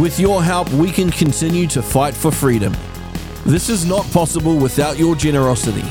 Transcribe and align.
With 0.00 0.18
your 0.18 0.42
help, 0.42 0.72
we 0.72 0.90
can 0.90 1.10
continue 1.10 1.68
to 1.68 1.80
fight 1.80 2.14
for 2.14 2.32
freedom. 2.32 2.74
This 3.46 3.68
is 3.68 3.86
not 3.86 4.04
possible 4.10 4.56
without 4.56 4.98
your 4.98 5.14
generosity. 5.14 5.84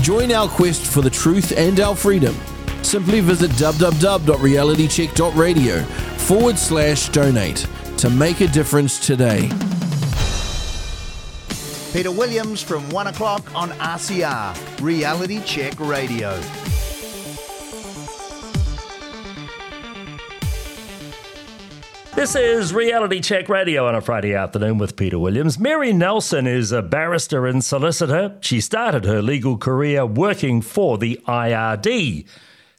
Join 0.00 0.30
our 0.30 0.46
quest 0.46 0.86
for 0.86 1.00
the 1.00 1.10
truth 1.10 1.52
and 1.56 1.80
our 1.80 1.96
freedom. 1.96 2.36
Simply 2.82 3.18
visit 3.18 3.50
www.realitycheck.radio 3.52 5.82
forward 5.82 6.56
slash 6.56 7.08
donate 7.08 7.66
to 7.96 8.08
make 8.08 8.42
a 8.42 8.46
difference 8.46 9.04
today. 9.04 9.48
Peter 11.92 12.12
Williams 12.12 12.62
from 12.62 12.88
1 12.90 13.08
o'clock 13.08 13.42
on 13.56 13.70
RCR, 13.70 14.80
Reality 14.80 15.42
Check 15.42 15.80
Radio. 15.80 16.40
This 22.16 22.34
is 22.34 22.72
Reality 22.72 23.20
Check 23.20 23.50
Radio 23.50 23.86
on 23.86 23.94
a 23.94 24.00
Friday 24.00 24.34
afternoon 24.34 24.78
with 24.78 24.96
Peter 24.96 25.18
Williams. 25.18 25.58
Mary 25.58 25.92
Nelson 25.92 26.46
is 26.46 26.72
a 26.72 26.80
barrister 26.80 27.46
and 27.46 27.62
solicitor. 27.62 28.38
She 28.40 28.62
started 28.62 29.04
her 29.04 29.20
legal 29.20 29.58
career 29.58 30.06
working 30.06 30.62
for 30.62 30.96
the 30.96 31.20
IRD. 31.28 32.26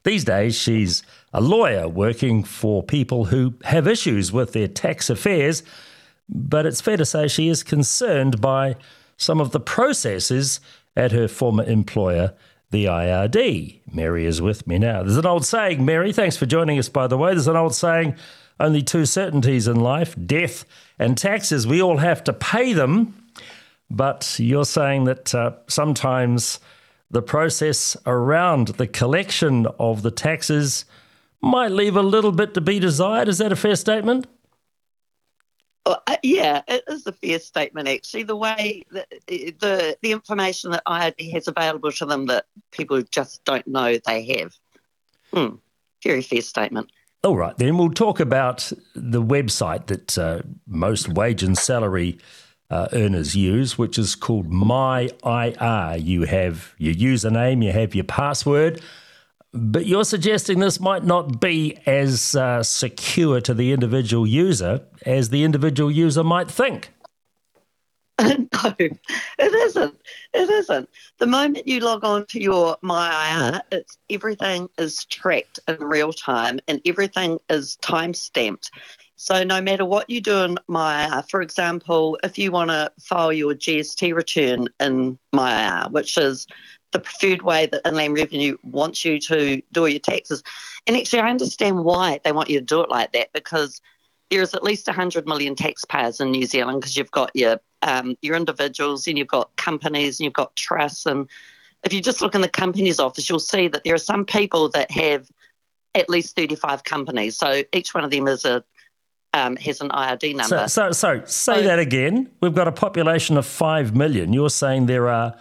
These 0.03 0.23
days, 0.23 0.55
she's 0.55 1.03
a 1.33 1.39
lawyer 1.39 1.87
working 1.87 2.43
for 2.43 2.81
people 2.81 3.25
who 3.25 3.53
have 3.65 3.87
issues 3.87 4.33
with 4.33 4.53
their 4.53 4.67
tax 4.67 5.07
affairs, 5.07 5.61
but 6.27 6.65
it's 6.65 6.81
fair 6.81 6.97
to 6.97 7.05
say 7.05 7.27
she 7.27 7.47
is 7.47 7.61
concerned 7.61 8.41
by 8.41 8.75
some 9.17 9.39
of 9.39 9.51
the 9.51 9.59
processes 9.59 10.59
at 10.95 11.11
her 11.11 11.27
former 11.27 11.63
employer, 11.63 12.33
the 12.71 12.85
IRD. 12.85 13.81
Mary 13.93 14.25
is 14.25 14.41
with 14.41 14.65
me 14.65 14.79
now. 14.79 15.03
There's 15.03 15.15
an 15.15 15.27
old 15.27 15.45
saying, 15.45 15.85
Mary, 15.85 16.11
thanks 16.11 16.37
for 16.37 16.47
joining 16.47 16.79
us, 16.79 16.89
by 16.89 17.05
the 17.05 17.19
way. 17.19 17.33
There's 17.33 17.47
an 17.47 17.55
old 17.55 17.75
saying, 17.75 18.15
only 18.59 18.81
two 18.81 19.05
certainties 19.05 19.67
in 19.67 19.79
life 19.79 20.15
death 20.25 20.65
and 20.99 21.17
taxes. 21.17 21.67
We 21.67 21.81
all 21.81 21.97
have 21.97 22.23
to 22.25 22.33
pay 22.33 22.73
them. 22.73 23.23
But 23.89 24.35
you're 24.39 24.65
saying 24.65 25.05
that 25.05 25.33
uh, 25.33 25.51
sometimes 25.67 26.59
the 27.09 27.21
process 27.21 27.95
around 28.05 28.69
the 28.69 28.87
collection 28.87 29.65
of 29.79 30.01
the 30.01 30.11
taxes 30.11 30.85
might 31.41 31.71
leave 31.71 31.95
a 31.95 32.01
little 32.01 32.31
bit 32.31 32.53
to 32.55 32.61
be 32.61 32.79
desired. 32.79 33.27
Is 33.27 33.37
that 33.37 33.51
a 33.51 33.55
fair 33.55 33.75
statement? 33.75 34.27
Well, 35.85 36.03
uh, 36.05 36.17
yeah, 36.21 36.63
it 36.67 36.83
is 36.89 37.07
a 37.07 37.13
fair 37.13 37.39
statement. 37.39 37.87
Actually, 37.87 38.23
the 38.23 38.35
way 38.35 38.83
the, 38.91 39.05
the 39.27 39.97
the 40.01 40.11
information 40.11 40.71
that 40.71 40.83
IRD 40.85 41.31
has 41.31 41.47
available 41.47 41.93
to 41.93 42.05
them 42.05 42.25
that 42.25 42.45
people 42.71 43.01
just 43.03 43.45
don't 43.45 43.65
know 43.65 43.97
they 44.05 44.25
have. 44.25 44.53
Hmm, 45.33 45.55
very 46.03 46.21
fair 46.21 46.41
statement. 46.41 46.91
All 47.23 47.35
right, 47.35 47.57
then 47.57 47.77
we'll 47.77 47.89
talk 47.89 48.19
about 48.19 48.71
the 48.95 49.21
website 49.21 49.87
that 49.87 50.17
uh, 50.17 50.41
most 50.67 51.09
wage 51.09 51.43
and 51.43 51.57
salary 51.57 52.19
uh, 52.69 52.87
earners 52.93 53.35
use, 53.35 53.77
which 53.77 53.97
is 53.97 54.15
called 54.15 54.49
MyIR. 54.51 56.03
You 56.03 56.23
have 56.23 56.73
your 56.77 56.93
username, 56.93 57.63
you 57.63 57.71
have 57.71 57.95
your 57.95 58.03
password, 58.03 58.81
but 59.51 59.85
you're 59.85 60.03
suggesting 60.03 60.59
this 60.59 60.79
might 60.79 61.03
not 61.03 61.39
be 61.39 61.77
as 61.85 62.35
uh, 62.35 62.61
secure 62.61 63.41
to 63.41 63.53
the 63.53 63.71
individual 63.71 64.27
user 64.27 64.85
as 65.05 65.29
the 65.29 65.43
individual 65.43 65.89
user 65.89 66.23
might 66.23 66.51
think. 66.51 66.93
no, 68.21 68.73
it 68.79 68.97
isn't. 69.39 69.95
It 70.33 70.49
isn't. 70.49 70.89
The 71.19 71.27
moment 71.27 71.67
you 71.67 71.81
log 71.81 72.03
on 72.03 72.25
to 72.27 72.41
your 72.41 72.77
MyIR, 72.83 73.61
it's 73.71 73.99
everything 74.09 74.69
is 74.79 75.05
tracked 75.05 75.59
in 75.67 75.77
real 75.77 76.11
time 76.11 76.59
and 76.67 76.81
everything 76.85 77.37
is 77.49 77.75
time 77.77 78.15
stamped. 78.15 78.71
So 79.17 79.43
no 79.43 79.61
matter 79.61 79.85
what 79.85 80.09
you 80.09 80.19
do 80.19 80.43
in 80.43 80.57
MyIR, 80.67 81.29
for 81.29 81.41
example, 81.41 82.17
if 82.23 82.39
you 82.39 82.51
want 82.51 82.71
to 82.71 82.91
file 82.99 83.31
your 83.31 83.53
GST 83.53 84.15
return 84.15 84.67
in 84.79 85.19
MyIR, 85.33 85.91
which 85.91 86.17
is 86.17 86.47
the 86.91 86.99
preferred 86.99 87.43
way 87.43 87.67
that 87.67 87.81
Inland 87.85 88.15
Revenue 88.15 88.57
wants 88.63 89.05
you 89.05 89.19
to 89.21 89.61
do 89.71 89.85
your 89.85 89.99
taxes, 89.99 90.41
and 90.87 90.97
actually 90.97 91.19
I 91.19 91.29
understand 91.29 91.83
why 91.83 92.19
they 92.23 92.31
want 92.31 92.49
you 92.49 92.59
to 92.59 92.65
do 92.65 92.81
it 92.81 92.89
like 92.89 93.11
that 93.11 93.31
because 93.33 93.79
there's 94.29 94.53
at 94.53 94.63
least 94.63 94.87
100 94.87 95.27
million 95.27 95.55
taxpayers 95.55 96.19
in 96.19 96.31
New 96.31 96.45
Zealand 96.45 96.81
because 96.81 96.97
you've 96.97 97.11
got 97.11 97.31
your 97.35 97.59
um, 97.83 98.17
your 98.21 98.35
individuals 98.35 99.07
and 99.07 99.17
you've 99.17 99.27
got 99.27 99.55
companies 99.55 100.19
and 100.19 100.25
you've 100.25 100.33
got 100.33 100.55
trusts. 100.55 101.05
And 101.05 101.27
if 101.83 101.93
you 101.93 102.01
just 102.01 102.21
look 102.21 102.35
in 102.35 102.41
the 102.41 102.49
companies 102.49 102.99
office, 102.99 103.29
you'll 103.29 103.39
see 103.39 103.67
that 103.67 103.83
there 103.83 103.93
are 103.93 103.99
some 103.99 104.25
people 104.25 104.69
that 104.69 104.89
have 104.91 105.29
at 105.95 106.09
least 106.09 106.35
35 106.35 106.83
companies. 106.83 107.37
So 107.37 107.63
each 107.73 107.93
one 107.93 108.03
of 108.03 108.11
them 108.11 108.27
is 108.27 108.45
a 108.45 108.63
um, 109.33 109.55
has 109.57 109.81
an 109.81 109.89
IRD 109.89 110.35
number. 110.35 110.67
So, 110.67 110.91
so, 110.91 110.91
so 110.91 111.25
say 111.25 111.55
so, 111.55 111.61
that 111.63 111.79
again. 111.79 112.31
We've 112.41 112.55
got 112.55 112.67
a 112.67 112.71
population 112.71 113.37
of 113.37 113.45
5 113.45 113.95
million. 113.95 114.33
You're 114.33 114.49
saying 114.49 114.87
there 114.87 115.09
are 115.09 115.35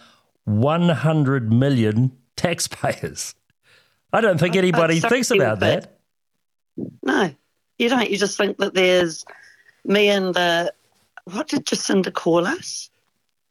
100 0.44 1.52
million 1.52 2.12
taxpayers. 2.36 3.34
I 4.12 4.20
don't 4.20 4.38
think 4.38 4.56
anybody 4.56 5.00
thinks 5.00 5.30
about 5.30 5.60
that. 5.60 5.98
No, 7.02 7.34
you 7.78 7.88
don't. 7.88 8.10
You 8.10 8.16
just 8.16 8.36
think 8.36 8.58
that 8.58 8.74
there's 8.74 9.24
me 9.84 10.08
and 10.08 10.34
the 10.34 10.72
what 11.24 11.48
did 11.48 11.66
Jacinda 11.66 12.12
call 12.12 12.46
us? 12.46 12.90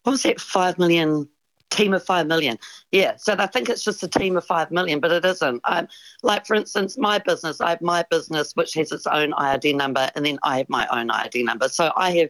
What 0.04 0.12
was 0.12 0.24
that? 0.24 0.40
Five 0.40 0.78
million 0.78 1.28
team 1.70 1.94
of 1.94 2.04
five 2.04 2.28
million. 2.28 2.58
Yeah, 2.92 3.16
so 3.18 3.36
I 3.38 3.48
think 3.48 3.70
it's 3.70 3.84
just 3.84 4.04
a 4.04 4.08
team 4.08 4.38
of 4.38 4.46
five 4.46 4.72
million, 4.72 5.00
but 5.00 5.12
it 5.12 5.26
isn't. 5.26 5.62
Um, 5.66 5.88
like 6.24 6.46
for 6.46 6.56
instance, 6.56 6.98
my 6.98 7.20
business, 7.20 7.62
I 7.62 7.72
have 7.72 7.82
my 7.82 8.06
business 8.10 8.56
which 8.56 8.74
has 8.76 8.92
its 8.92 9.08
own 9.08 9.32
IRD 9.34 9.76
number, 9.76 10.10
and 10.16 10.26
then 10.26 10.40
I 10.44 10.60
have 10.60 10.70
my 10.70 10.88
own 10.92 11.10
IRD 11.10 11.44
number. 11.44 11.68
So 11.68 11.92
I 11.96 12.12
have, 12.18 12.30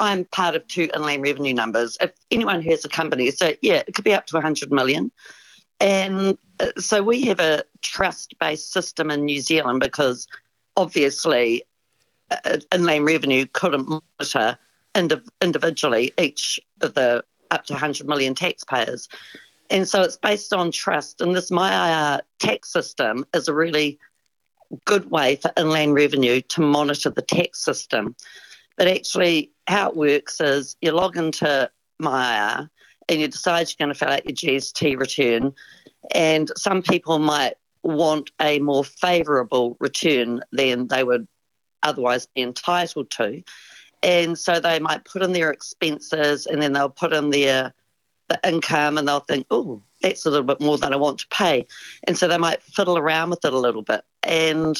I'm 0.00 0.24
part 0.26 0.56
of 0.56 0.66
two 0.66 0.90
inland 0.94 1.22
revenue 1.22 1.54
numbers. 1.54 1.96
If 2.00 2.12
anyone 2.30 2.62
who 2.62 2.70
has 2.70 2.84
a 2.84 2.88
company, 2.88 3.30
so 3.30 3.52
yeah, 3.62 3.82
it 3.86 3.94
could 3.94 4.04
be 4.04 4.14
up 4.14 4.26
to 4.26 4.36
100 4.36 4.72
million. 4.72 5.12
And 5.80 6.38
uh, 6.60 6.68
so 6.78 7.02
we 7.02 7.22
have 7.26 7.40
a 7.40 7.64
trust-based 7.82 8.72
system 8.72 9.10
in 9.10 9.24
New 9.24 9.40
Zealand 9.40 9.80
because 9.80 10.26
obviously 10.76 11.62
uh, 12.30 12.58
inland 12.72 13.04
revenue 13.04 13.46
couldn't 13.52 13.88
monitor 13.88 14.58
indiv- 14.94 15.28
individually 15.40 16.12
each 16.18 16.60
of 16.80 16.94
the 16.94 17.24
up 17.50 17.64
to 17.66 17.72
100 17.72 18.06
million 18.06 18.34
taxpayers. 18.34 19.08
And 19.70 19.88
so 19.88 20.02
it's 20.02 20.16
based 20.16 20.52
on 20.52 20.70
trust. 20.70 21.20
And 21.20 21.34
this 21.34 21.50
MyIR 21.50 22.20
tax 22.38 22.72
system 22.72 23.24
is 23.34 23.48
a 23.48 23.54
really 23.54 23.98
good 24.84 25.10
way 25.10 25.36
for 25.36 25.52
inland 25.56 25.94
revenue 25.94 26.40
to 26.40 26.60
monitor 26.60 27.10
the 27.10 27.22
tax 27.22 27.64
system. 27.64 28.14
But 28.76 28.88
actually, 28.88 29.52
how 29.68 29.90
it 29.90 29.96
works 29.96 30.40
is 30.40 30.76
you 30.80 30.92
log 30.92 31.16
into 31.16 31.70
MyIR 32.02 32.68
and 33.08 33.20
you 33.20 33.28
decide 33.28 33.68
you're 33.68 33.86
going 33.86 33.94
to 33.94 33.98
fill 33.98 34.12
out 34.12 34.24
your 34.24 34.34
GST 34.34 34.98
return. 34.98 35.54
And 36.12 36.50
some 36.56 36.82
people 36.82 37.18
might 37.18 37.54
want 37.84 38.30
a 38.40 38.58
more 38.58 38.84
favourable 38.84 39.76
return 39.78 40.40
than 40.52 40.88
they 40.88 41.04
would 41.04 41.28
otherwise 41.82 42.26
be 42.34 42.42
entitled 42.42 43.10
to. 43.10 43.42
And 44.02 44.38
so 44.38 44.58
they 44.58 44.80
might 44.80 45.04
put 45.04 45.22
in 45.22 45.32
their 45.32 45.50
expenses 45.50 46.46
and 46.46 46.60
then 46.60 46.72
they'll 46.72 46.90
put 46.90 47.12
in 47.12 47.30
their 47.30 47.72
the 48.28 48.40
income 48.48 48.96
and 48.96 49.06
they'll 49.06 49.20
think, 49.20 49.46
oh, 49.50 49.82
that's 50.00 50.24
a 50.24 50.30
little 50.30 50.46
bit 50.46 50.60
more 50.60 50.78
than 50.78 50.92
I 50.92 50.96
want 50.96 51.18
to 51.20 51.28
pay. 51.28 51.66
And 52.04 52.16
so 52.16 52.26
they 52.26 52.38
might 52.38 52.62
fiddle 52.62 52.96
around 52.96 53.30
with 53.30 53.44
it 53.44 53.52
a 53.52 53.58
little 53.58 53.82
bit. 53.82 54.02
And 54.22 54.78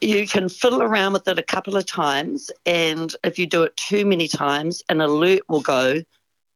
you 0.00 0.26
can 0.26 0.48
fiddle 0.48 0.82
around 0.82 1.12
with 1.12 1.28
it 1.28 1.38
a 1.38 1.42
couple 1.42 1.76
of 1.76 1.86
times. 1.86 2.50
And 2.66 3.14
if 3.24 3.38
you 3.38 3.46
do 3.46 3.64
it 3.64 3.76
too 3.76 4.06
many 4.06 4.28
times, 4.28 4.82
an 4.88 5.00
alert 5.00 5.42
will 5.48 5.60
go 5.60 6.02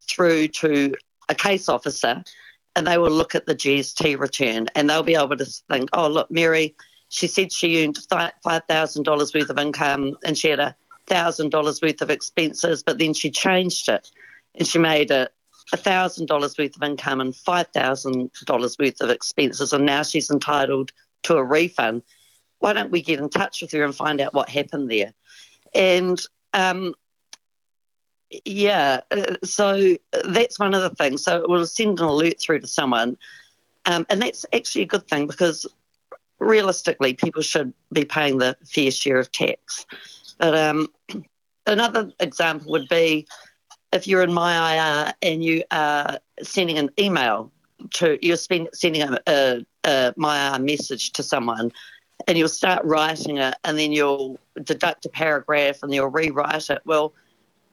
through 0.08 0.48
to 0.48 0.94
a 1.28 1.34
case 1.34 1.68
officer 1.68 2.22
and 2.78 2.86
they 2.86 2.96
will 2.96 3.10
look 3.10 3.34
at 3.34 3.46
the 3.46 3.56
GST 3.56 4.16
return 4.20 4.68
and 4.76 4.88
they'll 4.88 5.02
be 5.02 5.16
able 5.16 5.36
to 5.36 5.44
think, 5.44 5.90
oh, 5.94 6.06
look, 6.06 6.30
Mary, 6.30 6.76
she 7.08 7.26
said 7.26 7.52
she 7.52 7.82
earned 7.82 7.98
$5,000 8.08 9.34
worth 9.34 9.50
of 9.50 9.58
income 9.58 10.16
and 10.24 10.38
she 10.38 10.48
had 10.48 10.60
a 10.60 10.76
$1,000 11.08 11.82
worth 11.82 12.02
of 12.02 12.10
expenses, 12.10 12.84
but 12.84 12.98
then 12.98 13.14
she 13.14 13.32
changed 13.32 13.88
it 13.88 14.08
and 14.54 14.68
she 14.68 14.78
made 14.78 15.10
a 15.10 15.28
$1,000 15.74 16.30
worth 16.30 16.76
of 16.76 16.82
income 16.84 17.20
and 17.20 17.34
$5,000 17.34 18.78
worth 18.78 19.00
of 19.00 19.10
expenses, 19.10 19.72
and 19.72 19.84
now 19.84 20.04
she's 20.04 20.30
entitled 20.30 20.92
to 21.24 21.36
a 21.36 21.42
refund. 21.42 22.02
Why 22.60 22.74
don't 22.74 22.92
we 22.92 23.02
get 23.02 23.18
in 23.18 23.28
touch 23.28 23.60
with 23.60 23.72
her 23.72 23.82
and 23.82 23.94
find 23.94 24.20
out 24.20 24.34
what 24.34 24.48
happened 24.48 24.88
there? 24.88 25.12
And 25.74 26.20
um, 26.54 26.94
yeah, 28.44 29.00
uh, 29.10 29.36
so 29.44 29.96
that's 30.24 30.58
one 30.58 30.74
of 30.74 30.82
the 30.82 30.90
things. 30.90 31.24
So 31.24 31.42
it 31.42 31.48
will 31.48 31.66
send 31.66 31.98
an 32.00 32.06
alert 32.06 32.40
through 32.40 32.60
to 32.60 32.66
someone. 32.66 33.16
Um, 33.86 34.06
and 34.10 34.20
that's 34.20 34.44
actually 34.52 34.82
a 34.82 34.86
good 34.86 35.08
thing 35.08 35.26
because 35.26 35.66
realistically, 36.38 37.14
people 37.14 37.42
should 37.42 37.72
be 37.92 38.04
paying 38.04 38.38
the 38.38 38.56
fair 38.64 38.90
share 38.90 39.18
of 39.18 39.32
tax. 39.32 39.86
But 40.38 40.54
um, 40.54 40.88
another 41.66 42.12
example 42.20 42.70
would 42.72 42.88
be 42.88 43.26
if 43.92 44.06
you're 44.06 44.22
in 44.22 44.32
my 44.32 44.74
IR 44.74 45.14
and 45.22 45.42
you 45.42 45.64
are 45.70 46.18
sending 46.42 46.78
an 46.78 46.90
email 46.98 47.50
to, 47.94 48.18
you're 48.24 48.36
spend, 48.36 48.68
sending 48.74 49.02
a, 49.02 49.18
a, 49.26 49.66
a 49.84 50.14
MyIR 50.18 50.62
message 50.62 51.12
to 51.12 51.22
someone, 51.22 51.72
and 52.26 52.36
you'll 52.36 52.48
start 52.48 52.84
writing 52.84 53.38
it, 53.38 53.54
and 53.64 53.78
then 53.78 53.92
you'll 53.92 54.38
deduct 54.62 55.06
a 55.06 55.08
paragraph, 55.08 55.82
and 55.82 55.94
you'll 55.94 56.08
rewrite 56.08 56.68
it. 56.68 56.82
Well, 56.84 57.14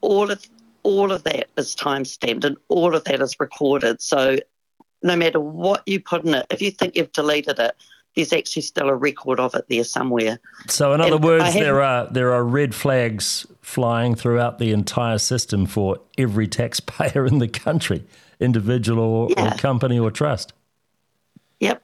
all 0.02 0.32
of 0.32 0.46
all 0.84 1.12
of 1.12 1.24
that 1.24 1.48
is 1.58 1.74
time 1.74 2.06
stamped, 2.06 2.46
and 2.46 2.58
all 2.68 2.96
of 2.96 3.04
that 3.06 3.22
is 3.22 3.40
recorded. 3.40 4.02
So 4.02 4.38
no 5.02 5.16
matter 5.16 5.40
what 5.40 5.84
you 5.88 6.00
put 6.00 6.26
in 6.26 6.34
it, 6.36 6.46
if 6.50 6.62
you 6.62 6.72
think 6.72 6.96
you've 6.96 7.12
deleted 7.12 7.60
it, 7.60 7.76
there's 8.16 8.34
actually 8.34 8.62
still 8.62 8.90
a 8.90 8.96
record 8.96 9.40
of 9.40 9.54
it 9.56 9.66
there 9.70 9.84
somewhere. 9.84 10.40
So, 10.68 10.94
in 10.94 11.02
other 11.02 11.16
and 11.16 11.24
words, 11.24 11.54
there 11.54 11.82
are 11.82 12.08
there 12.08 12.34
are 12.34 12.44
red 12.44 12.74
flags 12.74 13.46
flying 13.62 14.16
throughout 14.16 14.58
the 14.58 14.72
entire 14.72 15.18
system 15.18 15.66
for 15.66 16.00
every 16.18 16.48
taxpayer 16.48 17.26
in 17.26 17.40
the 17.40 17.48
country, 17.48 18.06
individual 18.40 19.04
or, 19.04 19.30
yeah. 19.32 19.54
or 19.54 19.58
company 19.58 20.00
or 20.00 20.12
trust. 20.12 20.54
Yep. 21.60 21.84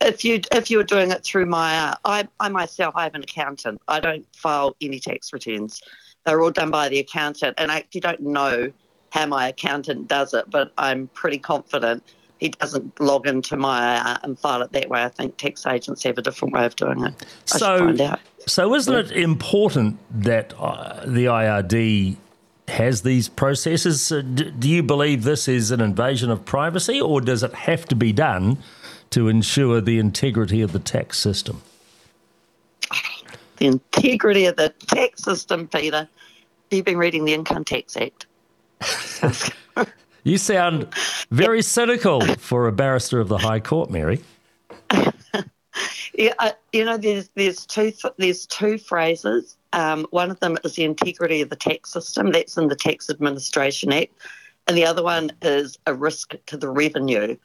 If 0.00 0.24
you 0.24 0.40
if 0.52 0.70
you're 0.70 0.84
doing 0.84 1.10
it 1.12 1.22
through 1.22 1.46
my, 1.46 1.78
uh, 1.78 1.94
I 2.04 2.28
I 2.40 2.48
myself 2.48 2.94
I 2.96 3.04
have 3.04 3.14
an 3.14 3.22
accountant. 3.22 3.80
I 3.86 4.00
don't 4.00 4.26
file 4.34 4.76
any 4.80 4.98
tax 4.98 5.32
returns. 5.32 5.80
They're 6.24 6.40
all 6.42 6.50
done 6.50 6.70
by 6.70 6.88
the 6.88 6.98
accountant, 6.98 7.54
and 7.58 7.70
I 7.70 7.78
actually 7.78 8.02
don't 8.02 8.20
know 8.20 8.72
how 9.10 9.26
my 9.26 9.48
accountant 9.48 10.08
does 10.08 10.34
it, 10.34 10.50
but 10.50 10.72
I'm 10.78 11.08
pretty 11.08 11.38
confident 11.38 12.02
he 12.40 12.48
doesn't 12.48 12.98
log 12.98 13.26
into 13.26 13.56
my 13.56 13.96
uh, 13.98 14.18
and 14.22 14.38
file 14.38 14.62
it 14.62 14.72
that 14.72 14.88
way. 14.88 15.04
I 15.04 15.08
think 15.08 15.36
tax 15.36 15.66
agents 15.66 16.02
have 16.04 16.16
a 16.16 16.22
different 16.22 16.54
way 16.54 16.64
of 16.64 16.74
doing 16.74 17.04
it. 17.04 17.14
I 17.52 17.58
so, 17.58 18.16
so 18.46 18.74
isn't 18.74 18.94
it 18.94 19.12
important 19.12 19.98
that 20.10 20.54
uh, 20.58 21.04
the 21.04 21.26
IRD 21.26 22.16
has 22.68 23.02
these 23.02 23.28
processes? 23.28 24.10
Uh, 24.10 24.22
d- 24.22 24.50
do 24.58 24.68
you 24.68 24.82
believe 24.82 25.22
this 25.24 25.48
is 25.48 25.70
an 25.70 25.80
invasion 25.80 26.30
of 26.30 26.44
privacy, 26.46 27.00
or 27.00 27.20
does 27.20 27.42
it 27.42 27.52
have 27.52 27.84
to 27.86 27.94
be 27.94 28.12
done 28.12 28.56
to 29.10 29.28
ensure 29.28 29.80
the 29.80 29.98
integrity 29.98 30.62
of 30.62 30.72
the 30.72 30.78
tax 30.78 31.18
system? 31.18 31.60
The 33.60 33.66
integrity 33.66 34.46
of 34.46 34.56
the 34.56 34.70
tax 34.70 35.22
system, 35.22 35.68
Peter. 35.68 36.08
You've 36.70 36.84
been 36.84 36.98
reading 36.98 37.24
the 37.24 37.34
Income 37.34 37.64
Tax 37.64 37.96
Act. 37.96 38.26
You 40.22 40.36
sound 40.36 40.92
very 41.30 41.62
cynical 41.62 42.20
for 42.36 42.66
a 42.66 42.72
barrister 42.72 43.20
of 43.20 43.28
the 43.28 43.38
High 43.38 43.60
Court, 43.60 43.90
Mary. 43.90 44.20
yeah, 46.14 46.34
uh, 46.38 46.52
you 46.72 46.84
know, 46.84 46.98
there's 46.98 47.30
there's 47.36 47.64
two 47.64 47.92
there's 48.18 48.46
two 48.46 48.76
phrases. 48.76 49.56
Um, 49.72 50.06
one 50.10 50.30
of 50.30 50.38
them 50.40 50.58
is 50.62 50.74
the 50.74 50.84
integrity 50.84 51.40
of 51.40 51.48
the 51.48 51.56
tax 51.56 51.92
system. 51.92 52.32
That's 52.32 52.58
in 52.58 52.68
the 52.68 52.76
Tax 52.76 53.08
Administration 53.08 53.92
Act, 53.92 54.12
and 54.66 54.76
the 54.76 54.84
other 54.84 55.02
one 55.02 55.32
is 55.40 55.78
a 55.86 55.94
risk 55.94 56.34
to 56.46 56.56
the 56.58 56.68
revenue. 56.68 57.36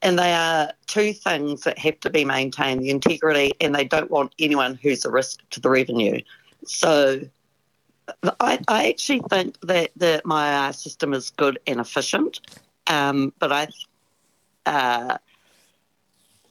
And 0.00 0.18
they 0.18 0.32
are 0.32 0.72
two 0.86 1.12
things 1.12 1.62
that 1.62 1.78
have 1.78 1.98
to 2.00 2.10
be 2.10 2.24
maintained: 2.24 2.82
the 2.82 2.90
integrity, 2.90 3.52
and 3.60 3.74
they 3.74 3.84
don't 3.84 4.10
want 4.10 4.34
anyone 4.38 4.78
who's 4.80 5.04
a 5.04 5.10
risk 5.10 5.40
to 5.50 5.60
the 5.60 5.70
revenue. 5.70 6.20
So 6.64 7.20
I, 8.40 8.58
I 8.68 8.88
actually 8.88 9.22
think 9.28 9.60
that, 9.62 9.90
that 9.96 10.24
my 10.24 10.70
system 10.70 11.12
is 11.12 11.30
good 11.30 11.58
and 11.66 11.80
efficient, 11.80 12.40
um, 12.86 13.32
but 13.38 13.52
I, 13.52 13.68
uh, 14.66 15.18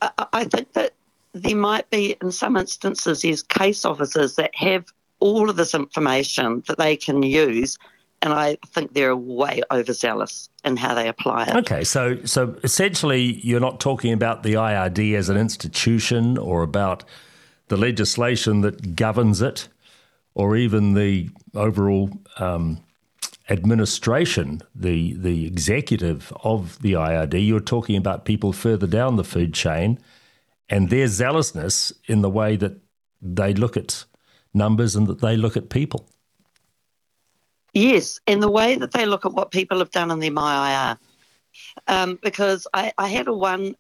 I, 0.02 0.28
I 0.34 0.44
think 0.46 0.74
that 0.74 0.94
there 1.34 1.56
might 1.56 1.90
be, 1.90 2.16
in 2.22 2.32
some 2.32 2.58
instances, 2.58 3.22
these 3.22 3.44
case 3.44 3.86
officers 3.86 4.36
that 4.36 4.56
have 4.56 4.86
all 5.20 5.50
of 5.50 5.56
this 5.56 5.74
information 5.74 6.64
that 6.68 6.78
they 6.78 6.96
can 6.96 7.24
use, 7.24 7.78
and 8.22 8.34
I 8.34 8.58
think 8.68 8.94
they're 8.94 9.16
way 9.16 9.62
overzealous 9.72 10.50
in 10.64 10.78
how 10.78 10.94
they 10.94 11.08
apply 11.08 11.46
it. 11.46 11.56
Okay, 11.58 11.84
so 11.84 12.24
so 12.25 12.56
essentially, 12.64 13.40
you're 13.44 13.60
not 13.60 13.80
talking 13.80 14.14
about 14.14 14.44
the 14.44 14.54
IRD 14.54 15.16
as 15.16 15.30
an 15.30 15.38
institution 15.38 16.38
or 16.38 16.64
about 16.64 17.04
the 17.68 17.78
legislation 17.78 18.62
that 18.62 18.96
governs 18.96 19.42
it 19.42 19.68
or 20.34 20.56
even 20.56 20.94
the 20.94 21.30
overall 21.56 22.10
um, 22.38 22.84
administration, 23.50 24.62
the 24.75 25.14
the 25.14 25.46
executive 25.46 26.34
of 26.44 26.81
the 26.81 26.94
IRD. 26.94 27.46
You're 27.46 27.60
talking 27.60 27.98
about 27.98 28.25
people 28.25 28.54
further 28.54 28.88
down 28.88 29.16
the 29.16 29.24
food 29.24 29.54
chain, 29.54 30.00
and 30.69 30.90
their 30.90 31.08
zealousness 31.08 31.94
in 32.06 32.22
the 32.22 32.30
way 32.30 32.56
that 32.56 32.78
they 33.22 33.54
look 33.54 33.78
at 33.78 34.06
numbers 34.54 34.96
and 34.96 35.08
that 35.08 35.22
they 35.22 35.38
look 35.38 35.58
at 35.58 35.69
people. 35.69 36.10
Yes, 37.78 38.20
and 38.26 38.42
the 38.42 38.50
way 38.50 38.76
that 38.76 38.92
they 38.92 39.06
look 39.06 39.24
at 39.24 39.34
what 39.34 39.52
people 39.52 39.78
have 39.78 39.92
done 39.92 40.10
in 40.10 40.18
their 40.20 40.32
MyIR. 40.32 40.98
Um, 41.88 42.18
because 42.24 42.66
I, 42.74 42.92
I 42.98 43.08
had 43.08 43.28
a 43.28 43.34
one 43.34 43.76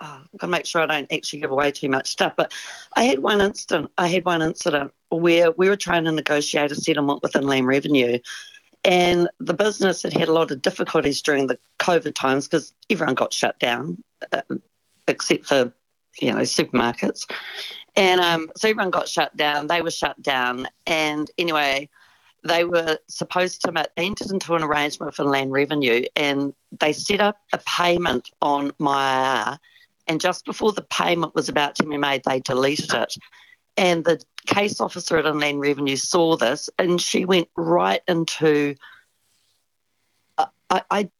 oh, 0.00 0.20
I've 0.22 0.38
got 0.38 0.46
to 0.46 0.50
make 0.52 0.66
sure 0.66 0.82
I 0.82 0.86
don't 0.86 1.12
actually 1.12 1.40
give 1.40 1.50
away 1.50 1.72
too 1.72 1.88
much 1.88 2.08
stuff. 2.08 2.34
But 2.36 2.52
I 2.94 3.02
had 3.02 3.18
one 3.18 3.40
incident. 3.40 3.90
I 3.98 4.06
had 4.06 4.24
one 4.24 4.40
incident 4.40 4.92
where 5.08 5.50
we 5.50 5.68
were 5.68 5.74
trying 5.74 6.04
to 6.04 6.12
negotiate 6.12 6.70
a 6.70 6.76
settlement 6.76 7.20
with 7.24 7.34
Inland 7.34 7.66
Revenue, 7.66 8.20
and 8.84 9.28
the 9.40 9.54
business 9.54 10.04
had 10.04 10.12
had 10.12 10.28
a 10.28 10.32
lot 10.32 10.52
of 10.52 10.62
difficulties 10.62 11.20
during 11.20 11.48
the 11.48 11.58
COVID 11.80 12.14
times 12.14 12.46
because 12.46 12.72
everyone 12.88 13.16
got 13.16 13.32
shut 13.32 13.58
down, 13.58 14.00
uh, 14.30 14.42
except 15.08 15.46
for 15.46 15.72
you 16.20 16.32
know 16.32 16.42
supermarkets, 16.42 17.28
and 17.96 18.20
um, 18.20 18.48
so 18.56 18.68
everyone 18.68 18.92
got 18.92 19.08
shut 19.08 19.36
down. 19.36 19.66
They 19.66 19.82
were 19.82 19.90
shut 19.90 20.22
down, 20.22 20.68
and 20.86 21.28
anyway 21.36 21.88
they 22.48 22.64
were 22.64 22.98
supposed 23.08 23.62
to 23.62 23.72
they 23.72 24.06
entered 24.06 24.30
into 24.30 24.54
an 24.54 24.62
arrangement 24.62 25.14
for 25.14 25.24
land 25.24 25.52
revenue 25.52 26.04
and 26.16 26.54
they 26.80 26.92
set 26.92 27.20
up 27.20 27.38
a 27.52 27.58
payment 27.58 28.30
on 28.42 28.72
my 28.78 29.58
and 30.08 30.20
just 30.20 30.46
before 30.46 30.72
the 30.72 30.82
payment 30.82 31.34
was 31.34 31.48
about 31.48 31.76
to 31.76 31.84
be 31.84 31.98
made, 31.98 32.22
they 32.24 32.40
deleted 32.40 32.94
it. 32.94 33.14
And 33.76 34.04
the 34.04 34.20
case 34.46 34.80
officer 34.80 35.18
at 35.18 35.26
Inland 35.26 35.60
Revenue 35.60 35.96
saw 35.96 36.36
this, 36.36 36.70
and 36.78 37.00
she 37.00 37.24
went 37.24 37.48
right 37.56 38.00
into. 38.08 38.74
I, 40.70 40.82
I, 40.90 41.10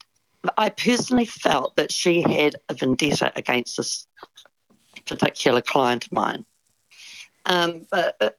I 0.56 0.70
personally 0.70 1.26
felt 1.26 1.76
that 1.76 1.92
she 1.92 2.22
had 2.22 2.56
a 2.68 2.74
vendetta 2.74 3.32
against 3.36 3.76
this 3.76 4.06
particular 5.06 5.62
client 5.62 6.06
of 6.06 6.12
mine. 6.12 6.44
Um, 7.46 7.86
but 7.90 8.16
uh, 8.20 8.30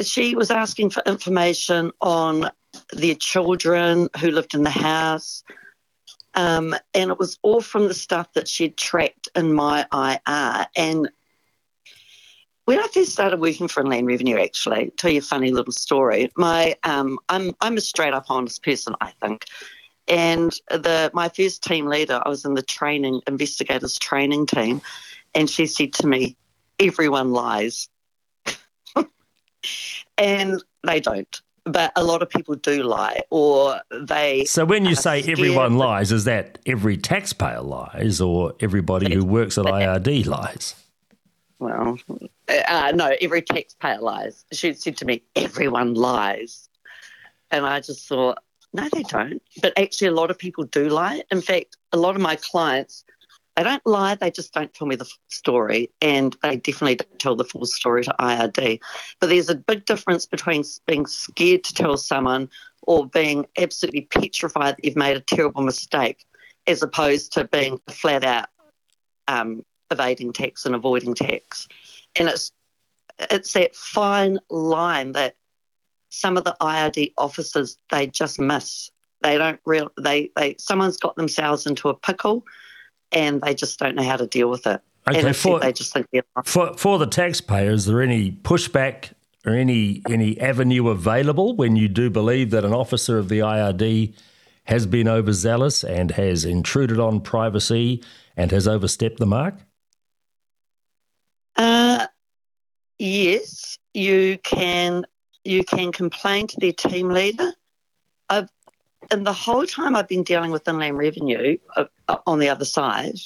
she 0.00 0.34
was 0.34 0.50
asking 0.50 0.90
for 0.90 1.02
information 1.06 1.92
on 2.00 2.50
their 2.92 3.14
children 3.14 4.08
who 4.20 4.30
lived 4.30 4.54
in 4.54 4.62
the 4.62 4.70
house, 4.70 5.42
um, 6.34 6.74
and 6.94 7.10
it 7.10 7.18
was 7.18 7.38
all 7.42 7.60
from 7.60 7.88
the 7.88 7.94
stuff 7.94 8.32
that 8.34 8.48
she'd 8.48 8.76
tracked 8.76 9.28
in 9.34 9.52
my 9.52 9.86
IR. 9.92 10.66
And 10.76 11.08
when 12.66 12.78
I 12.78 12.86
first 12.88 13.12
started 13.12 13.40
working 13.40 13.68
for 13.68 13.80
Inland 13.80 14.06
Revenue, 14.06 14.38
actually, 14.38 14.90
tell 14.96 15.10
you 15.10 15.20
a 15.20 15.22
funny 15.22 15.50
little 15.50 15.72
story. 15.72 16.30
My 16.36 16.76
um, 16.82 17.18
I'm 17.28 17.54
I'm 17.60 17.76
a 17.76 17.80
straight 17.80 18.12
up 18.12 18.26
honest 18.28 18.62
person, 18.62 18.94
I 19.00 19.12
think. 19.22 19.46
And 20.08 20.52
the 20.68 21.10
my 21.14 21.28
first 21.28 21.62
team 21.62 21.86
leader, 21.86 22.20
I 22.24 22.28
was 22.28 22.44
in 22.44 22.54
the 22.54 22.62
training 22.62 23.22
investigators 23.26 23.98
training 23.98 24.46
team, 24.46 24.82
and 25.34 25.48
she 25.48 25.66
said 25.66 25.92
to 25.94 26.06
me, 26.06 26.36
"Everyone 26.78 27.30
lies," 27.30 27.88
and 30.18 30.62
they 30.86 31.00
don't. 31.00 31.40
But 31.64 31.92
a 31.96 32.04
lot 32.04 32.22
of 32.22 32.30
people 32.30 32.54
do 32.54 32.84
lie 32.84 33.22
or 33.30 33.80
they 33.90 34.44
so 34.44 34.64
when 34.64 34.84
you 34.84 34.94
say 34.94 35.20
everyone 35.22 35.76
lies 35.76 36.12
is 36.12 36.24
that 36.24 36.60
every 36.64 36.96
taxpayer 36.96 37.60
lies 37.60 38.20
or 38.20 38.54
everybody 38.60 39.12
who 39.12 39.24
works 39.24 39.58
at 39.58 39.66
ird 39.66 40.26
lies? 40.26 40.76
Well 41.58 41.98
uh, 42.48 42.92
no 42.94 43.16
every 43.20 43.42
taxpayer 43.42 44.00
lies. 44.00 44.44
She 44.52 44.74
said 44.74 44.96
to 44.98 45.04
me 45.04 45.22
everyone 45.34 45.94
lies. 45.94 46.68
And 47.50 47.66
i 47.66 47.80
just 47.80 48.06
thought 48.06 48.38
no 48.72 48.88
they 48.92 49.02
don't. 49.02 49.42
But 49.60 49.76
actually 49.76 50.06
a 50.08 50.12
lot 50.12 50.30
of 50.30 50.38
people 50.38 50.64
do 50.64 50.88
lie. 50.88 51.24
In 51.32 51.42
fact 51.42 51.76
a 51.92 51.96
lot 51.96 52.14
of 52.14 52.22
my 52.22 52.36
clients 52.36 53.04
they 53.56 53.62
don't 53.62 53.84
lie, 53.86 54.14
they 54.14 54.30
just 54.30 54.52
don't 54.52 54.72
tell 54.74 54.86
me 54.86 54.96
the 54.96 55.10
story, 55.28 55.90
and 56.02 56.36
they 56.42 56.56
definitely 56.56 56.96
don't 56.96 57.18
tell 57.18 57.36
the 57.36 57.44
full 57.44 57.64
story 57.64 58.04
to 58.04 58.14
IRD. 58.20 58.80
But 59.18 59.28
there's 59.28 59.48
a 59.48 59.54
big 59.54 59.86
difference 59.86 60.26
between 60.26 60.62
being 60.86 61.06
scared 61.06 61.64
to 61.64 61.74
tell 61.74 61.96
someone 61.96 62.50
or 62.82 63.06
being 63.06 63.46
absolutely 63.58 64.02
petrified 64.02 64.76
that 64.76 64.84
you've 64.84 64.96
made 64.96 65.16
a 65.16 65.20
terrible 65.20 65.62
mistake, 65.62 66.26
as 66.66 66.82
opposed 66.82 67.32
to 67.32 67.44
being 67.44 67.80
flat 67.88 68.24
out 68.24 68.48
um, 69.26 69.64
evading 69.90 70.34
tax 70.34 70.66
and 70.66 70.74
avoiding 70.74 71.14
tax. 71.14 71.66
And 72.14 72.28
it's 72.28 72.52
it's 73.18 73.54
that 73.54 73.74
fine 73.74 74.38
line 74.50 75.12
that 75.12 75.36
some 76.10 76.36
of 76.36 76.44
the 76.44 76.56
IRD 76.60 77.14
officers 77.16 77.78
they 77.90 78.06
just 78.06 78.38
miss. 78.38 78.90
They 79.22 79.38
don't 79.38 79.60
real 79.64 79.90
they 79.98 80.30
they 80.36 80.56
someone's 80.58 80.98
got 80.98 81.16
themselves 81.16 81.64
into 81.64 81.88
a 81.88 81.94
pickle 81.94 82.44
and 83.12 83.40
they 83.40 83.54
just 83.54 83.78
don't 83.78 83.94
know 83.94 84.02
how 84.02 84.16
to 84.16 84.26
deal 84.26 84.48
with 84.48 84.66
it. 84.66 84.80
Okay, 85.08 85.32
for, 85.32 85.60
they 85.60 85.72
just 85.72 85.92
think 85.92 86.08
for 86.44 86.76
for 86.76 86.98
the 86.98 87.06
taxpayer, 87.06 87.70
is 87.70 87.86
there 87.86 88.02
any 88.02 88.32
pushback 88.32 89.12
or 89.46 89.52
any 89.52 90.02
any 90.10 90.40
avenue 90.40 90.88
available 90.88 91.54
when 91.54 91.76
you 91.76 91.88
do 91.88 92.10
believe 92.10 92.50
that 92.50 92.64
an 92.64 92.74
officer 92.74 93.16
of 93.16 93.28
the 93.28 93.38
IRD 93.38 94.14
has 94.64 94.84
been 94.84 95.06
overzealous 95.06 95.84
and 95.84 96.10
has 96.12 96.44
intruded 96.44 96.98
on 96.98 97.20
privacy 97.20 98.02
and 98.36 98.50
has 98.50 98.66
overstepped 98.66 99.18
the 99.18 99.26
mark? 99.26 99.54
Uh, 101.54 102.06
yes, 102.98 103.78
you 103.94 104.38
can 104.42 105.06
you 105.44 105.64
can 105.64 105.92
complain 105.92 106.48
to 106.48 106.56
their 106.58 106.72
team 106.72 107.10
leader. 107.10 107.52
I've, 108.28 108.48
and 109.10 109.26
the 109.26 109.32
whole 109.32 109.66
time 109.66 109.96
I've 109.96 110.08
been 110.08 110.22
dealing 110.22 110.50
with 110.50 110.66
inland 110.68 110.98
revenue 110.98 111.58
uh, 111.76 111.84
uh, 112.08 112.18
on 112.26 112.38
the 112.38 112.48
other 112.48 112.64
side, 112.64 113.16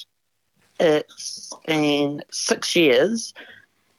it's 0.79 1.53
been 1.67 2.23
six 2.31 2.75
years, 2.75 3.35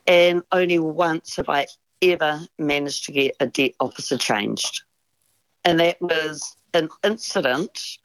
and 0.07 0.43
only 0.51 0.79
once 0.79 1.35
have 1.35 1.49
I 1.49 1.67
ever 2.01 2.41
managed 2.57 3.05
to 3.05 3.11
get 3.11 3.35
a 3.39 3.47
debt 3.47 3.73
officer 3.79 4.17
changed. 4.17 4.83
And 5.63 5.79
that 5.79 6.01
was 6.01 6.55
an 6.73 6.89
incident 7.03 7.99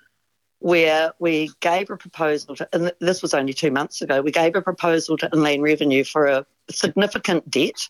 where 0.58 1.12
we 1.18 1.50
gave 1.60 1.90
a 1.90 1.96
proposal 1.96 2.56
to, 2.56 2.68
and 2.72 2.92
this 3.00 3.22
was 3.22 3.34
only 3.34 3.52
two 3.52 3.70
months 3.70 4.02
ago, 4.02 4.20
we 4.22 4.30
gave 4.30 4.56
a 4.56 4.62
proposal 4.62 5.16
to 5.18 5.30
Inland 5.32 5.62
Revenue 5.62 6.04
for 6.04 6.26
a 6.26 6.46
significant 6.70 7.48
debt, 7.50 7.88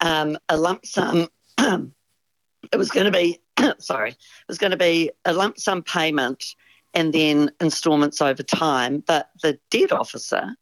um, 0.00 0.36
a 0.48 0.56
lump 0.56 0.84
sum. 0.86 1.28
it 1.58 2.76
was 2.76 2.90
going 2.90 3.06
to 3.06 3.12
be, 3.12 3.40
sorry, 3.78 4.10
it 4.10 4.16
was 4.48 4.58
going 4.58 4.70
to 4.70 4.76
be 4.76 5.10
a 5.24 5.32
lump 5.32 5.58
sum 5.58 5.82
payment 5.82 6.54
and 6.94 7.12
then 7.12 7.50
instalments 7.60 8.20
over 8.20 8.42
time. 8.42 9.02
But 9.06 9.30
the 9.42 9.58
debt 9.70 9.92
officer, 9.92 10.56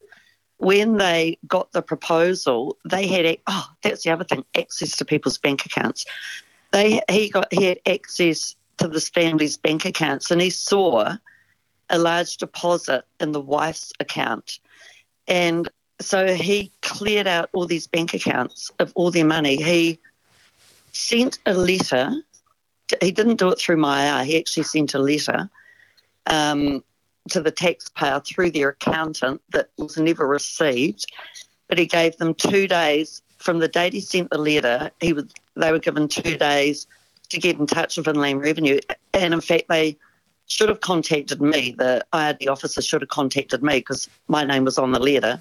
when 0.56 0.96
they 0.96 1.38
got 1.46 1.72
the 1.72 1.82
proposal, 1.82 2.78
they 2.88 3.06
had, 3.06 3.38
oh, 3.46 3.68
that's 3.82 4.04
the 4.04 4.10
other 4.10 4.24
thing, 4.24 4.44
access 4.56 4.96
to 4.96 5.04
people's 5.04 5.38
bank 5.38 5.66
accounts. 5.66 6.04
They, 6.72 7.00
he 7.10 7.28
got, 7.28 7.52
he 7.52 7.64
had 7.64 7.80
access 7.86 8.56
to 8.78 8.88
this 8.88 9.08
family's 9.08 9.56
bank 9.56 9.84
accounts 9.84 10.30
and 10.30 10.40
he 10.40 10.50
saw 10.50 11.16
a 11.90 11.98
large 11.98 12.38
deposit 12.38 13.04
in 13.20 13.32
the 13.32 13.40
wife's 13.40 13.92
account. 14.00 14.58
And 15.28 15.68
so 16.00 16.34
he 16.34 16.72
cleared 16.80 17.26
out 17.26 17.50
all 17.52 17.66
these 17.66 17.86
bank 17.86 18.14
accounts 18.14 18.70
of 18.78 18.92
all 18.94 19.10
their 19.10 19.24
money. 19.24 19.62
He 19.62 19.98
sent 20.92 21.38
a 21.46 21.54
letter. 21.54 22.12
He 23.00 23.12
didn't 23.12 23.36
do 23.36 23.48
it 23.48 23.58
through 23.58 23.78
my 23.78 24.24
He 24.24 24.38
actually 24.38 24.64
sent 24.64 24.94
a 24.94 24.98
letter 24.98 25.48
um, 26.26 26.84
to 27.30 27.40
the 27.40 27.50
taxpayer 27.50 28.20
through 28.20 28.50
their 28.50 28.70
accountant 28.70 29.40
that 29.52 29.70
was 29.78 29.96
never 29.96 30.26
received. 30.26 31.06
But 31.68 31.78
he 31.78 31.86
gave 31.86 32.16
them 32.18 32.34
two 32.34 32.68
days 32.68 33.22
from 33.38 33.58
the 33.58 33.68
date 33.68 33.92
he 33.92 34.00
sent 34.00 34.30
the 34.30 34.38
letter. 34.38 34.90
He 35.00 35.12
was, 35.12 35.26
they 35.56 35.72
were 35.72 35.78
given 35.78 36.08
two 36.08 36.36
days 36.36 36.86
to 37.30 37.38
get 37.38 37.58
in 37.58 37.66
touch 37.66 37.96
with 37.96 38.08
Inland 38.08 38.40
Revenue. 38.40 38.78
And 39.14 39.34
in 39.34 39.40
fact, 39.40 39.64
they 39.68 39.96
should 40.46 40.68
have 40.68 40.80
contacted 40.80 41.40
me. 41.40 41.74
The 41.76 42.04
IRD 42.12 42.48
officer 42.48 42.82
should 42.82 43.00
have 43.00 43.08
contacted 43.08 43.62
me 43.62 43.78
because 43.78 44.08
my 44.28 44.44
name 44.44 44.64
was 44.64 44.78
on 44.78 44.92
the 44.92 45.00
letter. 45.00 45.40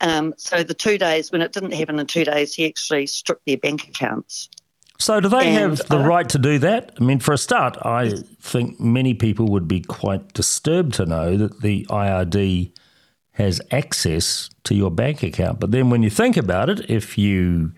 Um, 0.00 0.34
so 0.36 0.62
the 0.62 0.74
two 0.74 0.98
days, 0.98 1.30
when 1.30 1.42
it 1.42 1.52
didn't 1.52 1.74
happen 1.74 1.98
in 1.98 2.06
two 2.06 2.24
days, 2.24 2.54
he 2.54 2.66
actually 2.66 3.06
stripped 3.06 3.44
their 3.46 3.58
bank 3.58 3.88
accounts. 3.88 4.48
So 5.00 5.18
do 5.18 5.30
they 5.30 5.48
and, 5.48 5.56
have 5.56 5.88
the 5.88 5.98
uh, 5.98 6.06
right 6.06 6.28
to 6.28 6.38
do 6.38 6.58
that? 6.58 6.92
I 7.00 7.02
mean, 7.02 7.20
for 7.20 7.32
a 7.32 7.38
start, 7.38 7.78
I 7.82 8.12
think 8.40 8.78
many 8.78 9.14
people 9.14 9.48
would 9.48 9.66
be 9.66 9.80
quite 9.80 10.34
disturbed 10.34 10.94
to 10.94 11.06
know 11.06 11.38
that 11.38 11.62
the 11.62 11.86
IRD 11.86 12.70
has 13.32 13.62
access 13.70 14.50
to 14.64 14.74
your 14.74 14.90
bank 14.90 15.22
account. 15.22 15.58
But 15.58 15.70
then 15.70 15.88
when 15.88 16.02
you 16.02 16.10
think 16.10 16.36
about 16.36 16.68
it, 16.68 16.90
if 16.90 17.16
you 17.16 17.72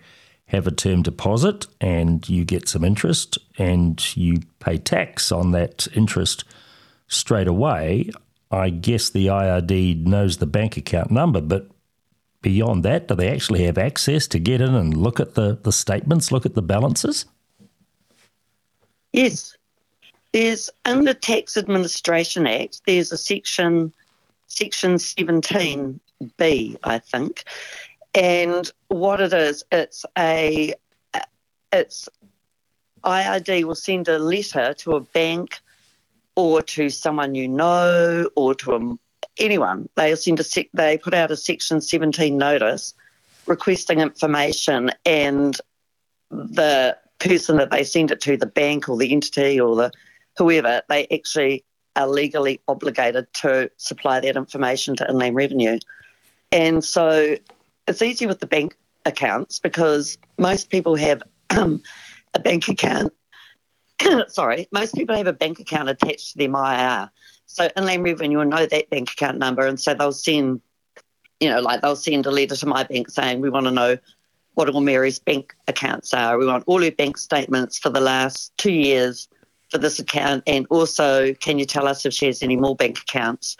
have 0.47 0.67
a 0.67 0.71
term 0.71 1.01
deposit 1.01 1.65
and 1.79 2.27
you 2.27 2.43
get 2.43 2.67
some 2.67 2.83
interest 2.83 3.37
and 3.57 4.15
you 4.17 4.41
pay 4.59 4.77
tax 4.77 5.31
on 5.31 5.51
that 5.51 5.87
interest 5.95 6.43
straight 7.07 7.47
away, 7.47 8.09
I 8.51 8.69
guess 8.69 9.09
the 9.09 9.27
IRD 9.27 10.05
knows 10.05 10.37
the 10.37 10.45
bank 10.45 10.75
account 10.75 11.09
number, 11.09 11.39
but 11.39 11.69
beyond 12.43 12.83
that, 12.83 13.07
do 13.07 13.15
they 13.15 13.29
actually 13.29 13.63
have 13.63 13.79
access 13.79 14.27
to 14.27 14.37
get 14.37 14.61
in 14.61 14.75
and 14.75 14.95
look 14.95 15.19
at 15.19 15.33
the, 15.33 15.57
the 15.63 15.71
statements, 15.71 16.31
look 16.31 16.45
at 16.45 16.53
the 16.53 16.61
balances? 16.61 17.25
Yes. 19.11 19.57
There's 20.31 20.69
in 20.85 21.05
the 21.05 21.15
Tax 21.15 21.57
Administration 21.57 22.45
Act, 22.45 22.81
there's 22.85 23.11
a 23.11 23.17
section, 23.17 23.91
section 24.47 24.95
17B, 24.95 26.77
I 26.83 26.99
think, 26.99 27.43
and 28.13 28.71
what 28.87 29.21
it 29.21 29.33
is, 29.33 29.63
it's 29.71 30.05
a, 30.17 30.73
it's 31.71 32.09
IRD 33.03 33.63
will 33.65 33.75
send 33.75 34.07
a 34.07 34.17
letter 34.17 34.73
to 34.75 34.95
a 34.95 35.01
bank 35.01 35.59
or 36.35 36.61
to 36.63 36.89
someone 36.89 37.35
you 37.35 37.47
know 37.47 38.27
or 38.35 38.55
to 38.55 38.73
a, 38.73 38.97
anyone. 39.37 39.89
They'll 39.95 40.17
send 40.17 40.39
a 40.39 40.43
sec, 40.43 40.67
they 40.73 40.97
put 40.97 41.13
out 41.13 41.31
a 41.31 41.37
Section 41.37 41.81
17 41.81 42.37
notice 42.37 42.93
requesting 43.45 43.99
information, 43.99 44.91
and 45.05 45.57
the 46.29 46.97
person 47.19 47.57
that 47.57 47.71
they 47.71 47.83
send 47.83 48.11
it 48.11 48.21
to, 48.21 48.37
the 48.37 48.45
bank 48.45 48.89
or 48.89 48.97
the 48.97 49.11
entity 49.11 49.59
or 49.59 49.75
the 49.75 49.91
whoever, 50.37 50.81
they 50.89 51.07
actually 51.07 51.63
are 51.95 52.07
legally 52.07 52.59
obligated 52.67 53.31
to 53.33 53.69
supply 53.77 54.19
that 54.19 54.35
information 54.35 54.95
to 54.95 55.07
Inland 55.07 55.35
Revenue. 55.35 55.79
And 56.51 56.83
so 56.83 57.35
it's 57.87 58.01
easy 58.01 58.25
with 58.25 58.39
the 58.39 58.47
bank 58.47 58.75
accounts 59.05 59.59
because 59.59 60.17
most 60.37 60.69
people 60.69 60.95
have 60.95 61.23
um, 61.51 61.81
a 62.33 62.39
bank 62.39 62.67
account. 62.67 63.13
sorry, 64.27 64.67
most 64.71 64.95
people 64.95 65.15
have 65.15 65.27
a 65.27 65.33
bank 65.33 65.59
account 65.59 65.89
attached 65.89 66.31
to 66.31 66.37
their 66.37 66.49
MyIR. 66.49 67.09
So 67.53 67.65
in 67.65 67.71
Inland 67.77 68.03
Revenue 68.03 68.39
will 68.39 68.45
know 68.45 68.65
that 68.65 68.89
bank 68.89 69.11
account 69.11 69.37
number, 69.37 69.67
and 69.67 69.79
so 69.79 69.93
they'll 69.93 70.11
send, 70.11 70.59
you 71.39 71.51
know, 71.51 71.61
like 71.61 71.81
they'll 71.81 71.95
send 71.95 72.25
a 72.25 72.31
letter 72.31 72.55
to 72.55 72.65
my 72.65 72.83
bank 72.83 73.11
saying 73.11 73.41
we 73.41 73.51
want 73.51 73.67
to 73.67 73.71
know 73.71 73.97
what 74.55 74.69
all 74.69 74.81
Mary's 74.81 75.19
bank 75.19 75.55
accounts 75.67 76.15
are. 76.15 76.39
We 76.39 76.47
want 76.47 76.63
all 76.65 76.81
her 76.81 76.91
bank 76.91 77.15
statements 77.15 77.77
for 77.77 77.91
the 77.91 78.01
last 78.01 78.57
two 78.57 78.71
years 78.71 79.27
for 79.69 79.77
this 79.77 79.99
account, 79.99 80.43
and 80.47 80.65
also 80.71 81.35
can 81.35 81.59
you 81.59 81.65
tell 81.65 81.87
us 81.87 82.07
if 82.07 82.13
she 82.13 82.25
has 82.25 82.41
any 82.41 82.55
more 82.55 82.75
bank 82.75 82.97
accounts? 82.97 83.55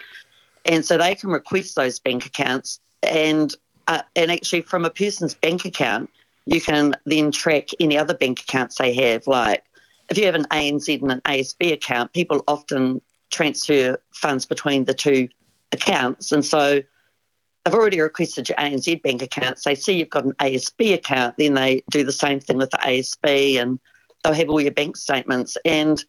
And 0.65 0.83
so 0.83 0.97
they 0.97 1.13
can 1.13 1.29
request 1.29 1.75
those 1.75 1.99
bank 1.99 2.25
accounts, 2.25 2.79
and 3.03 3.53
uh, 3.87 4.01
and 4.15 4.31
actually 4.31 4.61
from 4.61 4.85
a 4.85 4.89
person's 4.89 5.35
bank 5.35 5.65
account, 5.65 6.09
you 6.47 6.61
can 6.61 6.95
then 7.05 7.31
track 7.31 7.67
any 7.79 7.95
other 7.95 8.15
bank 8.15 8.41
accounts 8.41 8.79
they 8.79 8.93
have. 8.95 9.27
Like 9.27 9.63
if 10.09 10.17
you 10.17 10.25
have 10.25 10.35
an 10.35 10.45
ANZ 10.45 10.99
and 10.99 11.11
an 11.11 11.21
ASB 11.21 11.73
account, 11.73 12.11
people 12.13 12.43
often 12.47 12.99
transfer 13.33 13.97
funds 14.13 14.45
between 14.45 14.85
the 14.85 14.93
two 14.93 15.27
accounts. 15.71 16.31
And 16.31 16.45
so 16.45 16.81
I've 17.65 17.73
already 17.73 17.99
requested 17.99 18.49
your 18.49 18.57
ANZ 18.57 19.01
bank 19.01 19.21
accounts. 19.21 19.63
They 19.63 19.75
see 19.75 19.97
you've 19.97 20.09
got 20.09 20.25
an 20.25 20.33
ASB 20.33 20.93
account, 20.93 21.35
then 21.37 21.55
they 21.55 21.83
do 21.89 22.03
the 22.03 22.11
same 22.11 22.39
thing 22.39 22.57
with 22.57 22.71
the 22.71 22.77
ASB 22.77 23.55
and 23.55 23.79
they'll 24.23 24.33
have 24.33 24.49
all 24.49 24.61
your 24.61 24.71
bank 24.71 24.95
statements. 24.95 25.57
And 25.65 26.03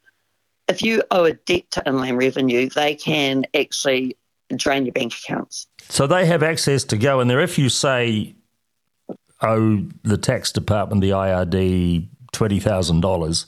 if 0.69 0.83
you 0.83 1.02
owe 1.11 1.25
a 1.25 1.33
debt 1.33 1.71
to 1.73 1.83
Inland 1.87 2.19
Revenue, 2.19 2.69
they 2.69 2.95
can 2.95 3.45
actually 3.54 4.16
drain 4.54 4.85
your 4.85 4.93
bank 4.93 5.14
accounts. 5.14 5.66
So 5.88 6.07
they 6.07 6.26
have 6.26 6.43
access 6.43 6.85
to 6.85 6.97
go 6.97 7.21
in 7.21 7.28
there. 7.28 7.40
If 7.40 7.59
you 7.59 7.69
say, 7.69 8.35
owe 9.40 9.87
the 10.02 10.19
tax 10.19 10.52
department, 10.52 11.02
the 11.02 11.11
IRD, 11.11 12.09
$20,000 12.33 13.47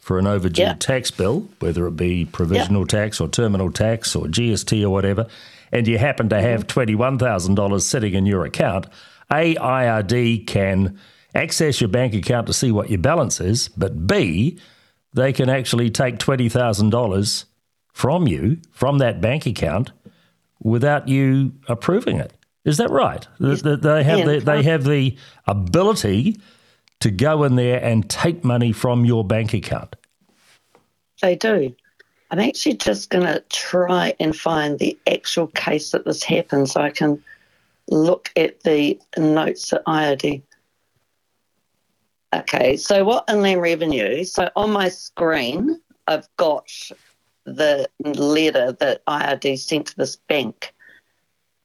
for 0.00 0.18
an 0.18 0.26
overdue 0.26 0.62
yep. 0.62 0.80
tax 0.80 1.10
bill, 1.10 1.48
whether 1.60 1.86
it 1.86 1.96
be 1.96 2.24
provisional 2.24 2.82
yep. 2.82 2.88
tax 2.88 3.20
or 3.20 3.28
terminal 3.28 3.70
tax 3.70 4.16
or 4.16 4.24
GST 4.24 4.82
or 4.82 4.90
whatever, 4.90 5.26
and 5.72 5.86
you 5.86 5.98
happen 5.98 6.28
to 6.30 6.40
have 6.40 6.66
mm-hmm. 6.66 7.02
$21,000 7.02 7.82
sitting 7.82 8.14
in 8.14 8.26
your 8.26 8.44
account, 8.44 8.86
A 9.30 9.54
IRD 9.54 10.46
can 10.46 10.98
access 11.34 11.80
your 11.80 11.88
bank 11.88 12.14
account 12.14 12.46
to 12.48 12.52
see 12.52 12.72
what 12.72 12.90
your 12.90 12.98
balance 12.98 13.40
is, 13.40 13.68
but 13.68 14.06
B, 14.06 14.58
they 15.12 15.32
can 15.32 15.48
actually 15.48 15.90
take 15.90 16.18
$20,000 16.18 17.44
from 17.92 18.26
you, 18.26 18.58
from 18.72 18.98
that 18.98 19.20
bank 19.20 19.46
account, 19.46 19.92
without 20.62 21.08
you 21.08 21.52
approving 21.68 22.18
it. 22.18 22.32
Is 22.64 22.78
that 22.78 22.90
right? 22.90 23.26
They 23.38 24.04
have 24.04 24.26
the, 24.26 24.42
they 24.44 24.62
have 24.62 24.84
the 24.84 25.16
ability 25.46 26.40
to 27.00 27.10
go 27.10 27.44
in 27.44 27.56
there 27.56 27.82
and 27.82 28.08
take 28.08 28.44
money 28.44 28.72
from 28.72 29.04
your 29.04 29.24
bank 29.24 29.54
account. 29.54 29.96
They 31.22 31.36
do. 31.36 31.74
I'm 32.30 32.38
actually 32.38 32.76
just 32.76 33.10
going 33.10 33.26
to 33.26 33.42
try 33.48 34.14
and 34.20 34.36
find 34.36 34.78
the 34.78 34.98
actual 35.06 35.48
case 35.48 35.90
that 35.90 36.04
this 36.04 36.22
happened 36.22 36.68
so 36.68 36.80
I 36.80 36.90
can 36.90 37.22
look 37.88 38.30
at 38.36 38.60
the 38.60 39.00
notes 39.18 39.72
at 39.72 39.84
IRD. 39.84 40.42
Okay, 42.32 42.76
so 42.76 43.04
what 43.04 43.24
Inland 43.28 43.60
Revenue? 43.60 44.22
So 44.22 44.48
on 44.54 44.70
my 44.70 44.88
screen, 44.88 45.80
I've 46.06 46.28
got 46.36 46.70
the 47.44 47.88
letter 47.98 48.72
that 48.72 49.04
IRD 49.06 49.58
sent 49.58 49.88
to 49.88 49.96
this 49.96 50.14
bank, 50.14 50.72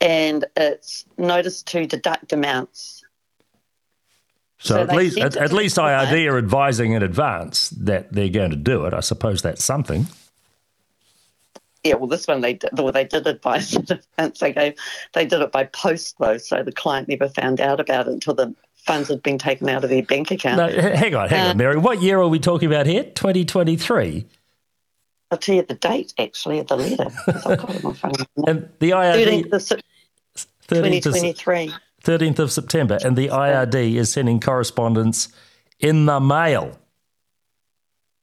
and 0.01 0.45
it's 0.57 1.05
notice 1.19 1.61
to 1.63 1.85
deduct 1.85 2.33
amounts. 2.33 3.04
So, 4.65 4.75
so 4.75 4.81
at 4.81 4.95
least 4.95 5.17
at, 5.19 5.37
at 5.37 5.53
least 5.53 5.77
IRD 5.77 6.31
are 6.31 6.39
advising 6.39 6.93
in 6.93 7.03
advance 7.03 7.69
that 7.69 8.11
they're 8.11 8.29
going 8.29 8.49
to 8.49 8.55
do 8.55 8.85
it. 8.85 8.93
I 8.95 9.01
suppose 9.01 9.43
that's 9.43 9.63
something. 9.63 10.07
Yeah, 11.83 11.93
well, 11.95 12.07
this 12.07 12.25
one 12.25 12.41
they 12.41 12.53
did, 12.53 12.71
well, 12.73 12.91
they 12.91 13.03
did 13.03 13.27
advise 13.27 13.75
in 13.75 13.81
advance. 13.87 14.39
They 14.39 14.53
gave, 14.53 14.73
they 15.13 15.27
did 15.27 15.41
it 15.41 15.51
by 15.51 15.65
post 15.65 16.15
though, 16.17 16.37
so 16.39 16.63
the 16.63 16.71
client 16.71 17.07
never 17.07 17.29
found 17.29 17.61
out 17.61 17.79
about 17.79 18.07
it 18.07 18.13
until 18.13 18.33
the 18.33 18.55
funds 18.75 19.09
had 19.09 19.21
been 19.21 19.37
taken 19.37 19.69
out 19.69 19.83
of 19.83 19.91
their 19.91 20.01
bank 20.01 20.31
account. 20.31 20.57
No, 20.57 20.81
hang 20.81 21.13
on, 21.13 21.29
hang 21.29 21.47
Uh, 21.47 21.49
on, 21.51 21.57
Mary. 21.57 21.77
What 21.77 22.01
year 22.01 22.19
are 22.19 22.27
we 22.27 22.39
talking 22.39 22.67
about 22.67 22.87
here? 22.87 23.03
2023. 23.03 24.25
I'll 25.29 25.37
tell 25.37 25.55
you 25.55 25.61
the 25.61 25.75
date 25.75 26.11
actually 26.17 26.57
of 26.57 26.67
the 26.67 26.77
letter. 26.77 27.07
I've 27.27 27.43
got 27.43 27.69
it 27.69 27.85
on 27.85 27.91
my 27.91 27.93
phone. 27.93 28.13
And 28.47 28.69
the 28.79 28.89
IRD, 28.89 29.43
13th 29.43 29.53
of 29.53 29.61
Sep- 29.61 29.79
13th 30.67 30.97
of, 30.97 31.13
2023. 31.13 31.73
13th 32.05 32.39
of 32.39 32.51
September. 32.51 32.97
And 33.03 33.17
the 33.17 33.27
IRD 33.27 33.95
is 33.95 34.11
sending 34.11 34.39
correspondence 34.39 35.27
in 35.79 36.05
the 36.05 36.19
mail 36.19 36.79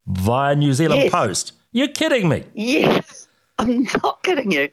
via 0.07 0.55
New 0.55 0.73
Zealand 0.73 1.03
Yes. 1.03 1.11
Post. 1.11 1.53
You're 1.71 1.87
kidding 1.89 2.29
me. 2.29 2.43
Yes, 2.53 3.27
I'm 3.59 3.83
not 4.03 4.23
kidding 4.23 4.51
you. 4.51 4.69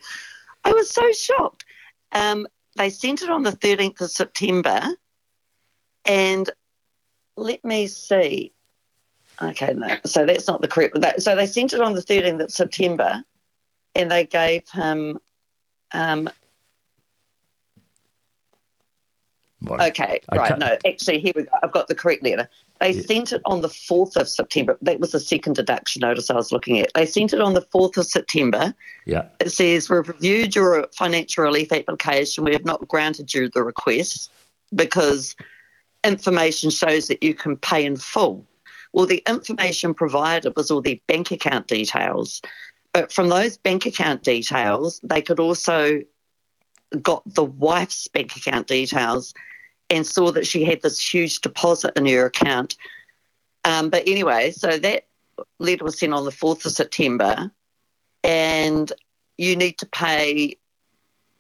I 0.65 0.73
was 0.73 0.91
so 0.91 1.11
shocked. 1.13 1.65
Um, 2.13 2.47
they 2.77 2.91
sent 2.91 3.23
it 3.23 3.31
on 3.31 3.43
the 3.43 3.53
13th 3.53 4.01
of 4.01 4.11
September, 4.11 4.83
and 6.05 6.51
let 7.37 7.65
me 7.65 7.87
see. 7.87 8.53
Okay, 9.43 9.73
no, 9.75 9.97
so 10.05 10.27
that's 10.27 10.47
not 10.47 10.61
the 10.61 10.69
correct. 10.69 11.01
That, 11.01 11.23
so 11.23 11.35
they 11.35 11.47
sent 11.47 11.73
it 11.73 11.81
on 11.81 11.95
the 11.95 12.03
13th 12.03 12.45
of 12.45 12.51
September, 12.53 13.25
and 13.95 14.11
they 14.11 14.27
gave 14.27 14.69
him. 14.71 15.19
Um, 15.93 16.31
What? 19.63 19.81
okay, 19.81 20.21
I 20.31 20.37
right. 20.37 20.49
can't- 20.49 20.61
No, 20.61 20.77
actually, 20.87 21.21
here 21.21 21.33
we 21.37 21.43
go. 21.43 21.51
I've 21.63 21.73
got 21.73 21.89
the 21.89 21.95
correct 21.95 22.23
letter. 22.23 22.49
They 22.81 22.95
sent 22.95 23.33
it 23.33 23.43
on 23.45 23.61
the 23.61 23.69
4th 23.69 24.17
of 24.17 24.27
September. 24.27 24.79
That 24.81 25.01
was 25.01 25.13
the 25.13 25.21
second 25.21 25.57
deduction 25.57 26.01
notice 26.01 26.31
I 26.31 26.35
was 26.35 26.51
looking 26.51 26.81
at. 26.81 26.91
They 26.95 27.05
sent 27.05 27.35
it 27.35 27.41
on 27.41 27.53
the 27.53 27.61
4th 27.61 27.99
of 27.99 28.07
September. 28.07 28.75
Yeah. 29.05 29.27
It 29.39 29.51
says, 29.51 29.91
We've 29.91 30.09
reviewed 30.09 30.55
your 30.57 30.89
financial 30.97 31.45
relief 31.45 31.73
application. 31.73 32.45
We 32.45 32.53
have 32.53 32.65
not 32.65 32.89
granted 32.89 33.35
you 33.35 33.51
the 33.51 33.63
request 33.63 34.31
because 34.75 35.37
information 36.05 36.71
shows 36.71 37.09
that 37.09 37.23
you 37.23 37.35
can 37.35 37.59
pay 37.59 37.85
in 37.85 37.97
full. 37.97 38.47
Well, 38.95 39.07
the 39.07 39.23
information 39.29 39.93
provided 39.93 40.57
was 40.57 40.71
all 40.71 40.81
their 40.81 40.97
bank 41.07 41.33
account 41.33 41.67
details. 41.67 42.41
But 42.95 43.13
from 43.13 43.29
those 43.29 43.59
bank 43.59 43.85
account 43.85 44.23
details, 44.23 45.01
they 45.03 45.21
could 45.21 45.39
also 45.39 46.01
got 47.03 47.23
the 47.35 47.45
wife's 47.45 48.09
bank 48.09 48.37
account 48.37 48.67
details 48.67 49.33
and 49.91 50.07
saw 50.07 50.31
that 50.33 50.47
she 50.47 50.65
had 50.65 50.83
this 50.83 51.01
huge 51.01 51.41
deposit 51.41 51.93
in 51.97 52.07
her 52.07 52.27
account. 52.27 52.77
Um, 53.65 53.91
but 53.91 54.07
anyway, 54.07 54.53
so 54.53 54.79
that 54.79 55.07
letter 55.59 55.85
was 55.85 55.99
sent 55.99 56.15
on 56.15 56.25
the 56.25 56.31
4th 56.31 56.65
of 56.65 56.73
September 56.73 57.51
and 58.25 58.93
you 59.39 59.57
need 59.57 59.79
to 59.79 59.87
pay 59.87 60.57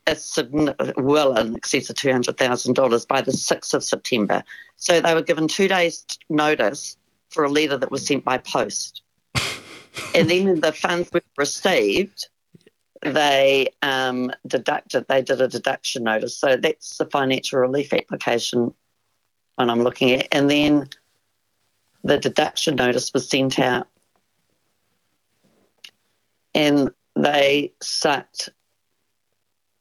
a 0.06 0.16
well 0.96 1.36
in 1.36 1.54
excess 1.54 1.90
of 1.90 1.96
two 1.96 2.10
hundred 2.10 2.36
thousand 2.36 2.74
dollars 2.74 3.04
by 3.06 3.20
the 3.20 3.32
sixth 3.32 3.74
of 3.74 3.84
September. 3.84 4.42
So 4.76 5.00
they 5.00 5.14
were 5.14 5.22
given 5.22 5.46
two 5.46 5.68
days' 5.68 6.04
notice 6.28 6.96
for 7.28 7.44
a 7.44 7.50
letter 7.50 7.76
that 7.76 7.90
was 7.90 8.06
sent 8.06 8.24
by 8.24 8.38
post, 8.38 9.02
and 10.14 10.30
then 10.30 10.60
the 10.60 10.72
funds 10.72 11.10
were 11.12 11.22
received. 11.36 12.28
They 13.02 13.68
um, 13.82 14.30
deducted. 14.46 15.06
They 15.08 15.22
did 15.22 15.40
a 15.40 15.48
deduction 15.48 16.04
notice. 16.04 16.36
So 16.36 16.56
that's 16.56 16.98
the 16.98 17.06
financial 17.06 17.58
relief 17.58 17.92
application 17.92 18.74
one 19.56 19.70
I'm 19.70 19.82
looking 19.82 20.12
at, 20.12 20.28
and 20.32 20.50
then 20.50 20.88
the 22.02 22.18
deduction 22.18 22.76
notice 22.76 23.12
was 23.12 23.28
sent 23.28 23.58
out 23.58 23.86
and 26.54 26.90
they 27.14 27.72
sucked 27.82 28.48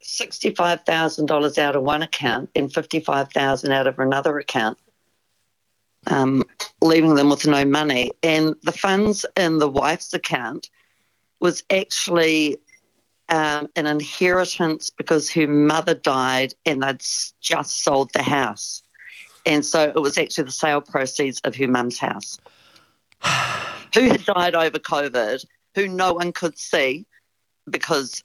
sixty-five 0.01 0.81
thousand 0.81 1.27
dollars 1.27 1.57
out 1.57 1.77
of 1.77 1.83
one 1.83 2.01
account 2.01 2.49
and 2.55 2.73
fifty-five 2.73 3.31
thousand 3.31 3.71
out 3.71 3.88
of 3.88 3.99
another 3.99 4.38
account, 4.38 4.77
um, 6.07 6.43
leaving 6.81 7.15
them 7.15 7.29
with 7.29 7.47
no 7.47 7.63
money. 7.63 8.11
And 8.21 8.55
the 8.63 8.73
funds 8.73 9.25
in 9.38 9.59
the 9.59 9.69
wife's 9.69 10.13
account 10.13 10.69
was 11.39 11.63
actually 11.69 12.58
um, 13.29 13.69
an 13.75 13.85
inheritance 13.85 14.89
because 14.89 15.29
her 15.31 15.47
mother 15.47 15.93
died 15.93 16.53
and 16.65 16.83
they'd 16.83 17.03
just 17.41 17.83
sold 17.83 18.11
the 18.13 18.23
house, 18.23 18.83
and 19.45 19.65
so 19.65 19.83
it 19.83 19.99
was 19.99 20.17
actually 20.17 20.45
the 20.45 20.51
sale 20.51 20.81
proceeds 20.81 21.39
of 21.41 21.55
her 21.55 21.67
mum's 21.67 21.99
house, 21.99 22.39
who 23.93 24.01
had 24.09 24.25
died 24.25 24.55
over 24.55 24.79
COVID 24.79 25.43
who 25.75 25.87
no 25.87 26.13
one 26.13 26.31
could 26.31 26.57
see 26.57 27.05
because 27.69 28.23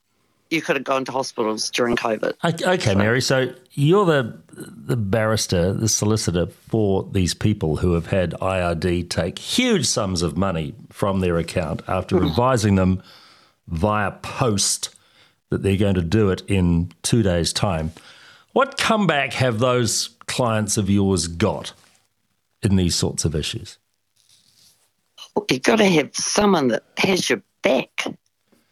you 0.50 0.62
could 0.62 0.76
have 0.76 0.84
gone 0.84 1.04
to 1.04 1.12
hospitals 1.12 1.70
during 1.70 1.96
COVID. 1.96 2.34
Okay, 2.44 2.64
okay, 2.64 2.94
Mary. 2.94 3.20
So 3.20 3.52
you're 3.72 4.04
the 4.04 4.38
the 4.52 4.96
barrister, 4.96 5.72
the 5.72 5.88
solicitor 5.88 6.46
for 6.46 7.08
these 7.12 7.34
people 7.34 7.76
who 7.76 7.94
have 7.94 8.06
had 8.06 8.32
IRD 8.32 9.08
take 9.10 9.38
huge 9.38 9.86
sums 9.86 10.22
of 10.22 10.36
money 10.36 10.74
from 10.90 11.20
their 11.20 11.38
account 11.38 11.82
after 11.88 12.22
advising 12.22 12.76
them 12.76 13.02
via 13.68 14.12
post 14.12 14.94
that 15.50 15.62
they're 15.62 15.76
going 15.76 15.94
to 15.94 16.02
do 16.02 16.30
it 16.30 16.42
in 16.48 16.90
two 17.02 17.22
days' 17.22 17.52
time. 17.52 17.92
What 18.52 18.78
comeback 18.78 19.32
have 19.34 19.58
those 19.58 20.10
clients 20.26 20.76
of 20.76 20.88
yours 20.88 21.26
got 21.26 21.72
in 22.62 22.76
these 22.76 22.94
sorts 22.94 23.24
of 23.24 23.34
issues? 23.34 23.78
You've 25.50 25.62
got 25.62 25.76
to 25.76 25.84
have 25.84 26.14
someone 26.14 26.68
that 26.68 26.84
has 26.98 27.28
your 27.28 27.42
back. 27.62 28.04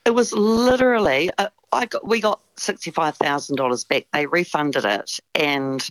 It 0.05 0.11
was 0.11 0.33
literally, 0.33 1.31
uh, 1.39 1.49
I 1.73 1.87
got, 1.87 2.07
we 2.07 2.21
got 2.21 2.41
sixty-five 2.57 3.17
thousand 3.17 3.57
dollars 3.57 3.83
back. 3.85 4.07
They 4.13 4.27
refunded 4.27 4.85
it, 4.85 5.19
and 5.35 5.85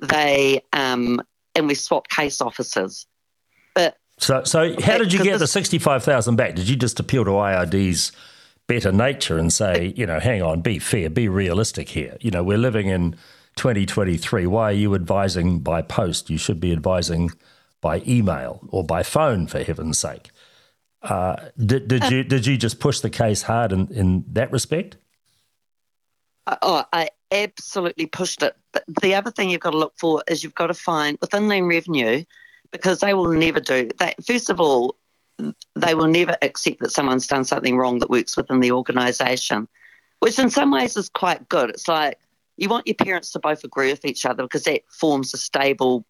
they 0.00 0.62
um, 0.72 1.20
and 1.54 1.66
we 1.66 1.74
swapped 1.74 2.10
case 2.10 2.40
officers. 2.40 3.06
But 3.74 3.98
So, 4.18 4.44
so 4.44 4.80
how 4.80 4.96
did 4.98 5.12
you 5.12 5.22
get 5.22 5.32
the 5.34 5.38
this- 5.40 5.52
sixty-five 5.52 6.02
thousand 6.04 6.36
back? 6.36 6.54
Did 6.54 6.68
you 6.68 6.76
just 6.76 6.98
appeal 7.00 7.24
to 7.24 7.32
IRD's 7.32 8.12
better 8.66 8.92
nature 8.92 9.38
and 9.38 9.52
say, 9.52 9.92
you 9.96 10.06
know, 10.06 10.18
hang 10.18 10.42
on, 10.42 10.60
be 10.60 10.78
fair, 10.78 11.08
be 11.08 11.28
realistic 11.28 11.88
here. 11.90 12.16
You 12.20 12.30
know, 12.30 12.42
we're 12.42 12.58
living 12.58 12.88
in 12.88 13.12
2023. 13.56 14.46
Why 14.46 14.70
are 14.70 14.72
you 14.72 14.94
advising 14.94 15.60
by 15.60 15.82
post? 15.82 16.30
You 16.30 16.38
should 16.38 16.60
be 16.60 16.72
advising 16.72 17.30
by 17.80 18.02
email 18.06 18.60
or 18.68 18.84
by 18.84 19.02
phone, 19.02 19.46
for 19.46 19.62
heaven's 19.62 19.98
sake. 19.98 20.30
Uh, 21.02 21.36
did 21.64 21.86
did 21.86 22.10
you 22.10 22.24
did 22.24 22.46
you 22.46 22.56
just 22.56 22.80
push 22.80 23.00
the 23.00 23.10
case 23.10 23.42
hard 23.42 23.70
in, 23.70 23.86
in 23.88 24.24
that 24.32 24.50
respect? 24.50 24.96
Uh, 26.46 26.56
Oh, 26.62 26.84
I 26.92 27.10
absolutely 27.30 28.06
pushed 28.06 28.42
it. 28.42 28.56
But 28.72 28.84
the 29.02 29.14
other 29.14 29.30
thing 29.30 29.50
you've 29.50 29.60
got 29.60 29.70
to 29.70 29.78
look 29.78 29.94
for 29.98 30.22
is 30.28 30.42
you've 30.42 30.54
got 30.54 30.68
to 30.68 30.74
find 30.74 31.18
with 31.20 31.34
inland 31.34 31.68
revenue, 31.68 32.24
because 32.72 33.00
they 33.00 33.14
will 33.14 33.32
never 33.32 33.60
do 33.60 33.88
that. 33.98 34.24
First 34.24 34.50
of 34.50 34.60
all, 34.60 34.96
they 35.38 35.94
will 35.94 36.08
never 36.08 36.36
accept 36.42 36.80
that 36.80 36.92
someone's 36.92 37.26
done 37.26 37.44
something 37.44 37.76
wrong 37.76 37.98
that 37.98 38.10
works 38.10 38.36
within 38.36 38.60
the 38.60 38.72
organisation, 38.72 39.68
which 40.20 40.38
in 40.38 40.50
some 40.50 40.70
ways 40.70 40.96
is 40.96 41.08
quite 41.08 41.48
good. 41.48 41.70
It's 41.70 41.88
like 41.88 42.18
you 42.56 42.68
want 42.68 42.86
your 42.86 42.94
parents 42.94 43.32
to 43.32 43.38
both 43.38 43.64
agree 43.64 43.90
with 43.90 44.04
each 44.04 44.24
other 44.24 44.42
because 44.42 44.64
that 44.64 44.82
forms 44.88 45.34
a 45.34 45.36
stable, 45.36 46.06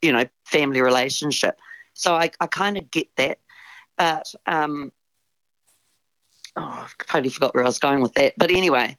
you 0.00 0.12
know, 0.12 0.24
family 0.44 0.80
relationship. 0.80 1.58
So 1.94 2.14
I, 2.14 2.30
I 2.40 2.46
kind 2.46 2.78
of 2.78 2.90
get 2.90 3.08
that. 3.16 3.38
But 3.98 4.34
um, 4.46 4.90
oh, 6.56 6.84
I've 6.84 6.96
totally 7.06 7.28
forgot 7.28 7.54
where 7.54 7.64
I 7.64 7.66
was 7.66 7.78
going 7.78 8.00
with 8.00 8.14
that. 8.14 8.34
But 8.38 8.50
anyway. 8.50 8.96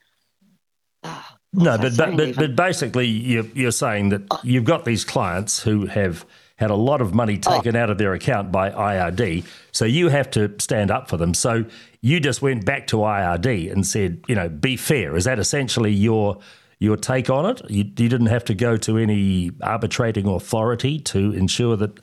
oh, 1.04 1.26
No, 1.52 1.78
but 1.80 1.98
but, 1.98 2.16
but, 2.16 2.36
but 2.36 2.56
basically, 2.56 3.08
you're, 3.08 3.48
you're 3.56 3.72
saying 3.72 4.10
that 4.10 4.22
you've 4.44 4.66
got 4.66 4.86
these 4.86 5.04
clients 5.04 5.64
who 5.64 5.88
have 5.88 6.26
had 6.58 6.70
a 6.70 6.76
lot 6.76 7.02
of 7.02 7.14
money 7.14 7.40
oh. 7.46 7.56
taken 7.58 7.76
out 7.76 7.90
of 7.90 7.98
their 7.98 8.14
account 8.14 8.52
by 8.52 8.70
IRD, 8.70 9.46
so 9.72 9.86
you 9.86 10.10
have 10.10 10.30
to 10.32 10.54
stand 10.60 10.92
up 10.92 11.10
for 11.10 11.18
them. 11.18 11.34
So 11.34 11.66
you 12.02 12.20
just 12.20 12.42
went 12.42 12.66
back 12.66 12.88
to 12.88 12.98
IRD 12.98 13.72
and 13.72 13.86
said, 13.86 14.22
you 14.28 14.36
know, 14.36 14.50
be 14.50 14.78
fair. 14.78 15.16
Is 15.16 15.24
that 15.26 15.40
essentially 15.40 15.92
your 15.92 16.40
your 16.80 16.98
take 16.98 17.30
on 17.30 17.46
it? 17.46 17.62
You, 17.70 17.84
you 17.84 18.10
didn't 18.10 18.28
have 18.28 18.46
to 18.46 18.54
go 18.54 18.78
to 18.78 18.98
any 18.98 19.52
arbitrating 19.62 20.28
authority 20.28 21.00
to 21.00 21.32
ensure 21.34 21.76
that 21.78 22.00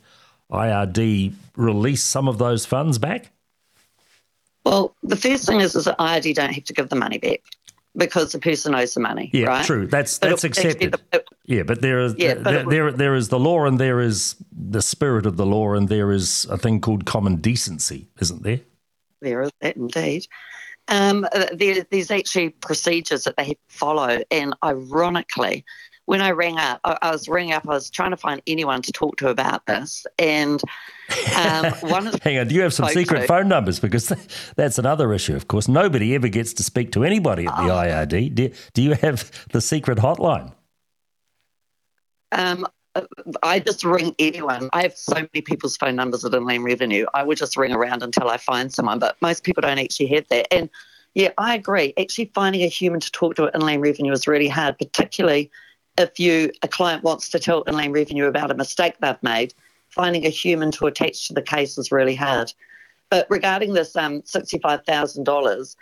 IRD 0.51 1.33
release 1.55 2.03
some 2.03 2.27
of 2.27 2.37
those 2.37 2.65
funds 2.65 2.97
back. 2.97 3.31
Well, 4.65 4.95
the 5.01 5.15
first 5.15 5.45
thing 5.45 5.61
is, 5.61 5.75
is 5.75 5.85
that 5.85 5.97
IRD 5.97 6.35
don't 6.35 6.53
have 6.53 6.63
to 6.65 6.73
give 6.73 6.89
the 6.89 6.95
money 6.95 7.17
back 7.17 7.41
because 7.95 8.31
the 8.31 8.39
person 8.39 8.75
owes 8.75 8.93
the 8.93 8.99
money. 8.99 9.29
Yeah, 9.33 9.47
right? 9.47 9.65
true. 9.65 9.87
That's 9.87 10.17
that's 10.17 10.43
it- 10.43 10.47
accepted. 10.47 10.91
the- 10.93 11.17
it- 11.17 11.27
Yeah, 11.45 11.63
but 11.63 11.81
there 11.81 11.99
is 11.99 12.15
Yeah, 12.17 12.35
there, 12.35 12.63
there 12.65 12.91
there 12.91 13.15
is 13.15 13.29
the 13.29 13.39
law 13.39 13.65
and 13.65 13.79
there 13.79 13.99
is 13.99 14.35
the 14.51 14.81
spirit 14.81 15.25
of 15.25 15.37
the 15.37 15.45
law 15.45 15.73
and 15.73 15.89
there 15.89 16.11
is 16.11 16.45
a 16.49 16.57
thing 16.57 16.79
called 16.81 17.05
common 17.05 17.37
decency, 17.37 18.07
isn't 18.21 18.43
there? 18.43 18.59
There 19.21 19.41
is 19.41 19.51
that 19.61 19.75
indeed. 19.75 20.25
Um, 20.87 21.27
there, 21.53 21.85
there's 21.89 22.11
actually 22.11 22.49
procedures 22.49 23.23
that 23.23 23.37
they 23.37 23.43
have 23.45 23.53
to 23.53 23.75
follow, 23.75 24.21
and 24.31 24.55
ironically, 24.63 25.63
when 26.05 26.21
I 26.21 26.31
rang 26.31 26.57
up, 26.57 26.81
I, 26.83 26.97
I 27.01 27.11
was 27.11 27.29
ringing 27.29 27.53
up, 27.53 27.63
I 27.65 27.69
was 27.73 27.89
trying 27.89 28.11
to 28.11 28.17
find 28.17 28.41
anyone 28.47 28.81
to 28.81 28.91
talk 28.91 29.15
to 29.17 29.29
about 29.29 29.65
this, 29.67 30.05
and 30.19 30.59
um, 31.37 31.65
one 31.81 32.07
of 32.07 32.13
the 32.13 32.19
Hang 32.23 32.39
on, 32.39 32.47
do 32.47 32.55
you 32.55 32.61
have 32.61 32.73
some 32.73 32.89
secret 32.89 33.21
to. 33.21 33.27
phone 33.27 33.47
numbers? 33.47 33.79
Because 33.79 34.07
that's 34.55 34.79
another 34.79 35.13
issue, 35.13 35.35
of 35.35 35.47
course. 35.47 35.67
Nobody 35.67 36.13
ever 36.15 36.27
gets 36.27 36.51
to 36.53 36.63
speak 36.63 36.91
to 36.93 37.03
anybody 37.03 37.45
at 37.45 37.55
the 37.55 37.71
Oh. 37.71 37.75
IRD. 37.83 38.35
Do, 38.35 38.51
do 38.73 38.81
you 38.81 38.93
have 38.95 39.31
the 39.51 39.61
secret 39.61 39.99
hotline? 39.99 40.51
Um, 42.31 42.67
I 43.41 43.59
just 43.59 43.83
ring 43.83 44.13
anyone. 44.19 44.69
I 44.73 44.81
have 44.83 44.97
so 44.97 45.15
many 45.15 45.41
people's 45.41 45.77
phone 45.77 45.95
numbers 45.95 46.25
at 46.25 46.33
Inland 46.33 46.65
Revenue. 46.65 47.05
I 47.13 47.23
would 47.23 47.37
just 47.37 47.55
ring 47.55 47.71
around 47.71 48.03
until 48.03 48.27
I 48.27 48.37
find 48.37 48.71
someone, 48.71 48.99
but 48.99 49.15
most 49.21 49.43
people 49.43 49.61
don't 49.61 49.79
actually 49.79 50.07
have 50.07 50.27
that. 50.29 50.47
And 50.53 50.69
yeah, 51.13 51.31
I 51.37 51.55
agree. 51.55 51.93
Actually, 51.97 52.31
finding 52.33 52.63
a 52.63 52.67
human 52.67 52.99
to 52.99 53.11
talk 53.11 53.35
to 53.35 53.45
at 53.45 53.55
Inland 53.55 53.81
Revenue 53.81 54.11
is 54.11 54.27
really 54.27 54.49
hard, 54.49 54.77
particularly 54.77 55.49
if 55.97 56.19
you 56.19 56.51
a 56.63 56.67
client 56.67 57.03
wants 57.03 57.29
to 57.29 57.39
tell 57.39 57.63
Inland 57.67 57.93
Revenue 57.93 58.25
about 58.25 58.51
a 58.51 58.55
mistake 58.55 58.95
they've 58.99 59.23
made. 59.23 59.53
Finding 59.89 60.25
a 60.25 60.29
human 60.29 60.71
to 60.71 60.87
attach 60.87 61.27
to 61.27 61.33
the 61.33 61.41
case 61.41 61.77
is 61.77 61.91
really 61.91 62.15
hard. 62.15 62.53
But 63.09 63.27
regarding 63.29 63.73
this 63.73 63.95
um, 63.97 64.21
sixty-five 64.23 64.85
thousand 64.85 65.25
dollars, 65.25 65.75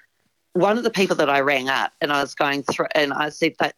one 0.59 0.77
of 0.77 0.83
the 0.83 0.89
people 0.89 1.15
that 1.15 1.29
I 1.29 1.39
rang 1.39 1.69
up 1.69 1.93
and 2.01 2.11
I 2.11 2.21
was 2.21 2.35
going 2.35 2.63
through, 2.63 2.87
and 2.93 3.13
I 3.13 3.29
said 3.29 3.53
that 3.59 3.75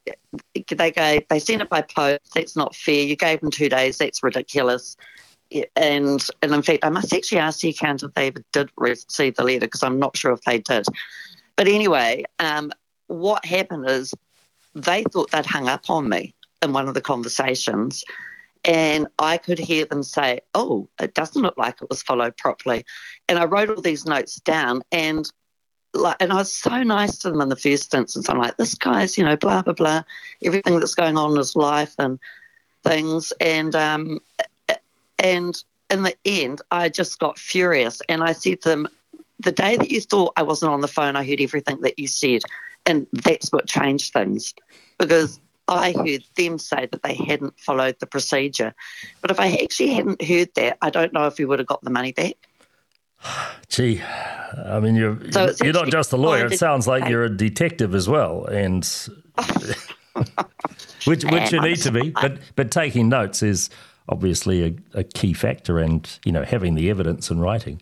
they 0.53 0.91
gave, 0.91 1.27
they 1.27 1.39
sent 1.39 1.61
it 1.61 1.69
by 1.69 1.83
post. 1.83 2.33
That's 2.33 2.55
not 2.55 2.75
fair. 2.75 3.03
You 3.03 3.15
gave 3.15 3.39
them 3.41 3.51
two 3.51 3.69
days. 3.69 3.99
That's 3.99 4.23
ridiculous. 4.23 4.97
And 5.75 6.25
and 6.41 6.53
in 6.53 6.61
fact, 6.63 6.83
I 6.83 6.89
must 6.89 7.13
actually 7.13 7.37
ask 7.37 7.59
the 7.59 7.69
accountant 7.69 8.09
if 8.09 8.15
they 8.15 8.27
ever 8.27 8.43
did 8.51 8.71
receive 8.77 9.35
the 9.35 9.43
letter 9.43 9.59
because 9.59 9.83
I'm 9.83 9.99
not 9.99 10.17
sure 10.17 10.31
if 10.31 10.41
they 10.41 10.57
did. 10.57 10.85
But 11.55 11.67
anyway, 11.67 12.23
um, 12.39 12.71
what 13.07 13.45
happened 13.45 13.87
is 13.87 14.13
they 14.73 15.03
thought 15.03 15.29
they'd 15.31 15.45
hung 15.45 15.67
up 15.67 15.87
on 15.89 16.09
me 16.09 16.33
in 16.63 16.73
one 16.73 16.87
of 16.87 16.95
the 16.95 17.01
conversations. 17.01 18.03
And 18.63 19.07
I 19.19 19.37
could 19.37 19.59
hear 19.59 19.85
them 19.85 20.03
say, 20.03 20.39
Oh, 20.55 20.87
it 20.99 21.13
doesn't 21.13 21.41
look 21.41 21.57
like 21.57 21.81
it 21.81 21.89
was 21.89 22.01
followed 22.01 22.37
properly. 22.37 22.85
And 23.27 23.37
I 23.37 23.45
wrote 23.45 23.69
all 23.69 23.81
these 23.81 24.05
notes 24.05 24.39
down. 24.39 24.81
And 24.91 25.29
like, 25.93 26.17
and 26.19 26.31
I 26.31 26.35
was 26.35 26.51
so 26.51 26.83
nice 26.83 27.17
to 27.19 27.29
them 27.29 27.41
in 27.41 27.49
the 27.49 27.55
first 27.55 27.93
instance. 27.93 28.29
I'm 28.29 28.37
like, 28.37 28.57
this 28.57 28.75
guy's, 28.75 29.17
you 29.17 29.23
know, 29.23 29.35
blah 29.35 29.61
blah 29.61 29.73
blah, 29.73 30.03
everything 30.43 30.79
that's 30.79 30.95
going 30.95 31.17
on 31.17 31.31
in 31.31 31.37
his 31.37 31.55
life 31.55 31.95
and 31.99 32.19
things. 32.83 33.33
And 33.41 33.75
um, 33.75 34.19
and 35.19 35.63
in 35.89 36.03
the 36.03 36.15
end, 36.25 36.61
I 36.71 36.89
just 36.89 37.19
got 37.19 37.37
furious, 37.37 38.01
and 38.07 38.23
I 38.23 38.33
said 38.33 38.61
to 38.61 38.69
them, 38.69 38.87
the 39.39 39.51
day 39.51 39.77
that 39.77 39.91
you 39.91 40.01
thought 40.01 40.33
I 40.37 40.43
wasn't 40.43 40.71
on 40.71 40.81
the 40.81 40.87
phone, 40.87 41.15
I 41.15 41.25
heard 41.25 41.41
everything 41.41 41.81
that 41.81 41.99
you 41.99 42.07
said, 42.07 42.41
and 42.85 43.07
that's 43.11 43.51
what 43.51 43.67
changed 43.67 44.13
things, 44.13 44.53
because. 44.97 45.39
I 45.67 45.93
heard 45.93 46.25
them 46.35 46.57
say 46.57 46.87
that 46.91 47.01
they 47.01 47.13
hadn't 47.13 47.57
followed 47.57 47.97
the 47.99 48.05
procedure. 48.05 48.73
But 49.21 49.31
if 49.31 49.39
I 49.39 49.53
actually 49.53 49.93
hadn't 49.93 50.21
heard 50.21 50.49
that, 50.55 50.77
I 50.81 50.89
don't 50.89 51.13
know 51.13 51.27
if 51.27 51.37
we 51.37 51.45
would 51.45 51.59
have 51.59 51.67
got 51.67 51.81
the 51.81 51.89
money 51.89 52.11
back. 52.11 52.35
Gee, 53.69 54.01
I 54.01 54.79
mean, 54.79 54.95
you're 54.95 55.17
so 55.31 55.51
you're 55.63 55.73
not 55.73 55.89
just 55.89 56.11
a 56.11 56.17
lawyer. 56.17 56.47
It 56.47 56.59
sounds 56.59 56.87
like 56.87 57.07
you're 57.07 57.23
a 57.23 57.29
detective 57.29 57.95
as 57.95 58.09
well, 58.09 58.45
and 58.45 58.83
which 61.05 61.23
which 61.23 61.51
you 61.51 61.61
need 61.61 61.77
to 61.77 61.91
be. 61.91 62.09
But 62.09 62.39
but 62.55 62.71
taking 62.71 63.09
notes 63.09 63.43
is 63.43 63.69
obviously 64.09 64.63
a, 64.65 64.99
a, 64.99 65.03
key 65.03 65.33
factor, 65.33 65.79
and 65.79 66.09
you 66.25 66.31
know 66.31 66.43
having 66.43 66.75
the 66.75 66.89
evidence 66.89 67.29
in 67.29 67.39
writing 67.39 67.81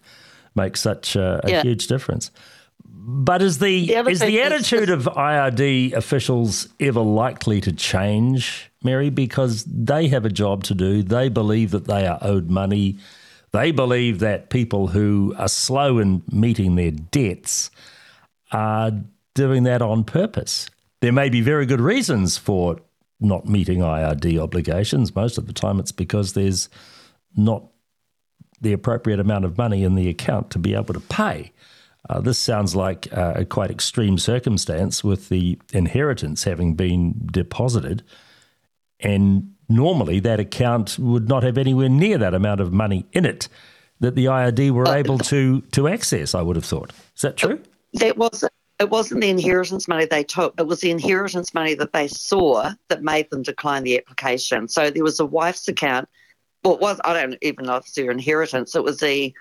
makes 0.55 0.81
such 0.81 1.15
a, 1.15 1.41
a 1.43 1.49
yeah. 1.49 1.61
huge 1.63 1.87
difference. 1.87 2.31
But 2.85 3.41
is 3.41 3.57
the, 3.59 3.87
the 3.87 4.09
is 4.09 4.19
the 4.19 4.41
attitude 4.41 4.89
of 4.91 5.05
IRD 5.05 5.93
officials 5.93 6.67
ever 6.79 7.01
likely 7.01 7.61
to 7.61 7.71
change, 7.71 8.69
Mary? 8.83 9.09
Because 9.09 9.63
they 9.63 10.07
have 10.09 10.25
a 10.25 10.29
job 10.29 10.63
to 10.65 10.75
do. 10.75 11.01
They 11.01 11.29
believe 11.29 11.71
that 11.71 11.85
they 11.85 12.05
are 12.05 12.19
owed 12.21 12.49
money 12.49 12.97
they 13.51 13.71
believe 13.71 14.19
that 14.19 14.49
people 14.49 14.87
who 14.87 15.33
are 15.37 15.47
slow 15.47 15.97
in 15.97 16.23
meeting 16.31 16.75
their 16.75 16.91
debts 16.91 17.71
are 18.51 18.91
doing 19.33 19.63
that 19.63 19.81
on 19.81 20.03
purpose. 20.03 20.69
There 21.01 21.11
may 21.11 21.29
be 21.29 21.41
very 21.41 21.65
good 21.65 21.81
reasons 21.81 22.37
for 22.37 22.79
not 23.19 23.47
meeting 23.47 23.79
IRD 23.79 24.39
obligations. 24.41 25.15
Most 25.15 25.37
of 25.37 25.47
the 25.47 25.53
time, 25.53 25.79
it's 25.79 25.91
because 25.91 26.33
there's 26.33 26.69
not 27.35 27.63
the 28.61 28.73
appropriate 28.73 29.19
amount 29.19 29.45
of 29.45 29.57
money 29.57 29.83
in 29.83 29.95
the 29.95 30.09
account 30.09 30.51
to 30.51 30.59
be 30.59 30.73
able 30.73 30.93
to 30.93 30.99
pay. 30.99 31.51
Uh, 32.09 32.19
this 32.19 32.39
sounds 32.39 32.75
like 32.75 33.11
uh, 33.15 33.33
a 33.35 33.45
quite 33.45 33.71
extreme 33.71 34.17
circumstance 34.17 35.03
with 35.03 35.29
the 35.29 35.59
inheritance 35.73 36.43
having 36.43 36.73
been 36.73 37.27
deposited 37.31 38.03
and 38.99 39.53
normally 39.69 40.19
that 40.19 40.39
account 40.39 40.97
would 40.99 41.29
not 41.29 41.43
have 41.43 41.57
anywhere 41.57 41.89
near 41.89 42.17
that 42.17 42.33
amount 42.33 42.59
of 42.59 42.73
money 42.73 43.05
in 43.13 43.25
it 43.25 43.47
that 43.99 44.15
the 44.15 44.25
IRD 44.25 44.71
were 44.71 44.87
able 44.87 45.17
to 45.17 45.61
to 45.61 45.87
access. 45.87 46.33
I 46.33 46.41
would 46.41 46.55
have 46.55 46.65
thought. 46.65 46.91
Is 47.15 47.21
that 47.21 47.37
true? 47.37 47.61
That 47.93 48.17
was 48.17 48.43
it. 48.43 48.89
Wasn't 48.89 49.19
the 49.19 49.29
inheritance 49.29 49.89
money 49.89 50.05
they 50.05 50.23
took? 50.23 50.53
It 50.57 50.67
was 50.67 50.79
the 50.79 50.89
inheritance 50.89 51.53
money 51.53 51.73
that 51.73 51.91
they 51.91 52.07
saw 52.07 52.71
that 52.87 53.03
made 53.03 53.29
them 53.29 53.43
decline 53.43 53.83
the 53.83 53.97
application. 53.97 54.69
So 54.69 54.89
there 54.89 55.03
was 55.03 55.19
a 55.19 55.25
wife's 55.25 55.67
account. 55.67 56.07
Well, 56.63 56.75
it 56.75 56.79
was 56.79 56.99
I 57.03 57.13
don't 57.13 57.37
even 57.41 57.65
know 57.65 57.75
if 57.75 57.85
it's 57.85 57.95
their 57.95 58.09
inheritance. 58.09 58.75
It 58.75 58.83
was 58.83 58.99
the 58.99 59.33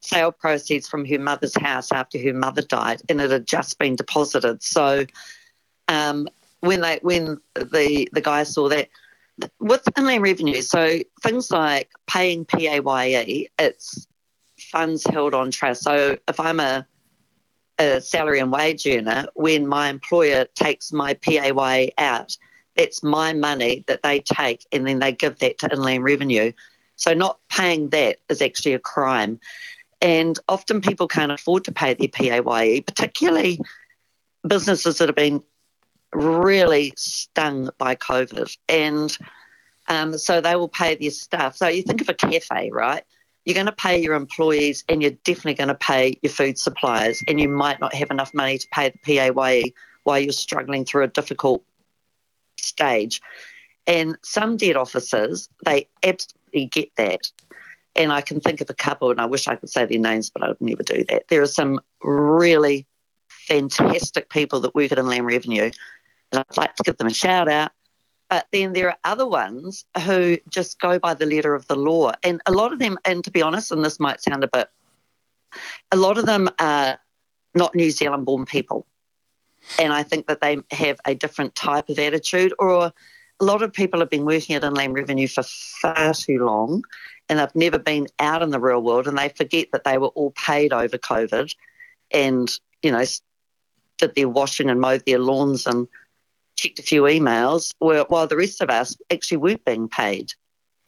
sale 0.00 0.32
proceeds 0.32 0.88
from 0.88 1.04
her 1.04 1.18
mother's 1.18 1.56
house 1.56 1.92
after 1.92 2.18
her 2.18 2.32
mother 2.32 2.62
died, 2.62 3.02
and 3.08 3.20
it 3.20 3.30
had 3.30 3.46
just 3.46 3.78
been 3.78 3.94
deposited. 3.94 4.62
So 4.62 5.06
um, 5.86 6.28
when 6.60 6.80
they 6.80 6.98
when 7.02 7.40
the 7.54 8.08
the 8.12 8.20
guy 8.20 8.42
saw 8.42 8.68
that 8.68 8.88
with 9.60 9.88
inland 9.96 10.22
revenue, 10.22 10.62
so 10.62 10.98
things 11.22 11.50
like 11.50 11.90
paying 12.06 12.44
PAYE, 12.44 13.48
it's 13.58 14.06
funds 14.58 15.04
held 15.04 15.34
on 15.34 15.50
trust. 15.50 15.82
So 15.82 16.16
if 16.28 16.40
I'm 16.40 16.60
a, 16.60 16.86
a 17.78 18.00
salary 18.00 18.40
and 18.40 18.50
wage 18.52 18.86
earner, 18.86 19.26
when 19.34 19.66
my 19.66 19.88
employer 19.88 20.46
takes 20.54 20.92
my 20.92 21.14
PAYE 21.14 21.92
out, 21.98 22.36
it's 22.74 23.02
my 23.02 23.32
money 23.32 23.84
that 23.86 24.02
they 24.02 24.20
take 24.20 24.66
and 24.72 24.86
then 24.86 24.98
they 24.98 25.12
give 25.12 25.38
that 25.38 25.58
to 25.58 25.72
inland 25.72 26.04
revenue. 26.04 26.52
So 26.96 27.14
not 27.14 27.38
paying 27.48 27.90
that 27.90 28.18
is 28.28 28.42
actually 28.42 28.74
a 28.74 28.78
crime. 28.78 29.40
And 30.00 30.38
often 30.48 30.80
people 30.80 31.08
can't 31.08 31.32
afford 31.32 31.64
to 31.64 31.72
pay 31.72 31.94
their 31.94 32.08
PAYE, 32.08 32.82
particularly 32.82 33.60
businesses 34.46 34.98
that 34.98 35.08
have 35.08 35.16
been 35.16 35.42
really 36.16 36.92
stung 36.96 37.70
by 37.78 37.94
COVID. 37.94 38.56
And 38.68 39.16
um, 39.88 40.18
so 40.18 40.40
they 40.40 40.56
will 40.56 40.68
pay 40.68 40.96
their 40.96 41.10
staff. 41.10 41.56
So 41.56 41.68
you 41.68 41.82
think 41.82 42.00
of 42.00 42.08
a 42.08 42.14
cafe, 42.14 42.70
right? 42.72 43.04
You're 43.44 43.54
going 43.54 43.66
to 43.66 43.72
pay 43.72 44.02
your 44.02 44.14
employees 44.14 44.82
and 44.88 45.00
you're 45.00 45.12
definitely 45.22 45.54
going 45.54 45.68
to 45.68 45.74
pay 45.76 46.18
your 46.22 46.32
food 46.32 46.58
suppliers, 46.58 47.22
and 47.28 47.40
you 47.40 47.48
might 47.48 47.78
not 47.80 47.94
have 47.94 48.10
enough 48.10 48.34
money 48.34 48.58
to 48.58 48.66
pay 48.72 48.90
the 48.90 48.98
PAYE 48.98 49.72
while 50.02 50.18
you're 50.18 50.32
struggling 50.32 50.84
through 50.84 51.04
a 51.04 51.08
difficult 51.08 51.62
stage. 52.58 53.20
And 53.86 54.18
some 54.24 54.56
debt 54.56 54.76
officers, 54.76 55.48
they 55.64 55.88
absolutely 56.02 56.66
get 56.66 56.90
that. 56.96 57.30
And 57.94 58.12
I 58.12 58.20
can 58.20 58.40
think 58.40 58.60
of 58.60 58.68
a 58.68 58.74
couple, 58.74 59.12
and 59.12 59.20
I 59.20 59.26
wish 59.26 59.46
I 59.46 59.54
could 59.54 59.70
say 59.70 59.86
their 59.86 59.98
names, 59.98 60.28
but 60.28 60.42
I 60.42 60.48
would 60.48 60.60
never 60.60 60.82
do 60.82 61.04
that. 61.08 61.28
There 61.28 61.42
are 61.42 61.46
some 61.46 61.80
really 62.02 62.84
fantastic 63.28 64.28
people 64.28 64.58
that 64.60 64.74
work 64.74 64.90
at 64.90 64.98
Inland 64.98 65.24
Revenue 65.24 65.70
and 66.32 66.44
I'd 66.48 66.56
like 66.56 66.74
to 66.76 66.82
give 66.82 66.96
them 66.96 67.06
a 67.06 67.14
shout 67.14 67.48
out. 67.48 67.72
But 68.28 68.46
then 68.52 68.72
there 68.72 68.88
are 68.88 68.98
other 69.04 69.26
ones 69.26 69.84
who 70.04 70.38
just 70.48 70.80
go 70.80 70.98
by 70.98 71.14
the 71.14 71.26
letter 71.26 71.54
of 71.54 71.66
the 71.68 71.76
law. 71.76 72.12
And 72.22 72.40
a 72.46 72.52
lot 72.52 72.72
of 72.72 72.80
them, 72.80 72.98
and 73.04 73.22
to 73.24 73.30
be 73.30 73.42
honest, 73.42 73.70
and 73.70 73.84
this 73.84 74.00
might 74.00 74.20
sound 74.20 74.42
a 74.42 74.48
bit, 74.48 74.68
a 75.92 75.96
lot 75.96 76.18
of 76.18 76.26
them 76.26 76.50
are 76.58 76.98
not 77.54 77.74
New 77.74 77.90
Zealand 77.90 78.26
born 78.26 78.44
people. 78.44 78.86
And 79.78 79.92
I 79.92 80.02
think 80.02 80.26
that 80.26 80.40
they 80.40 80.58
have 80.72 80.98
a 81.06 81.14
different 81.14 81.54
type 81.54 81.88
of 81.88 81.98
attitude, 81.98 82.52
or 82.58 82.92
a 83.40 83.44
lot 83.44 83.62
of 83.62 83.72
people 83.72 84.00
have 84.00 84.10
been 84.10 84.24
working 84.24 84.56
at 84.56 84.64
Inland 84.64 84.94
Revenue 84.94 85.28
for 85.28 85.42
far 85.42 86.14
too 86.14 86.44
long 86.44 86.82
and 87.28 87.38
they've 87.38 87.54
never 87.54 87.78
been 87.78 88.06
out 88.18 88.42
in 88.42 88.50
the 88.50 88.60
real 88.60 88.82
world 88.82 89.06
and 89.06 89.18
they 89.18 89.28
forget 89.28 89.68
that 89.72 89.84
they 89.84 89.98
were 89.98 90.08
all 90.08 90.30
paid 90.32 90.72
over 90.72 90.96
COVID 90.96 91.54
and, 92.12 92.50
you 92.82 92.90
know, 92.92 93.04
did 93.98 94.14
their 94.14 94.28
washing 94.28 94.70
and 94.70 94.80
mowed 94.80 95.04
their 95.06 95.18
lawns 95.18 95.66
and 95.66 95.88
checked 96.56 96.78
a 96.78 96.82
few 96.82 97.02
emails 97.02 97.72
while 97.78 98.26
the 98.26 98.36
rest 98.36 98.60
of 98.60 98.70
us 98.70 98.96
actually 99.10 99.38
weren't 99.38 99.64
being 99.64 99.88
paid. 99.88 100.32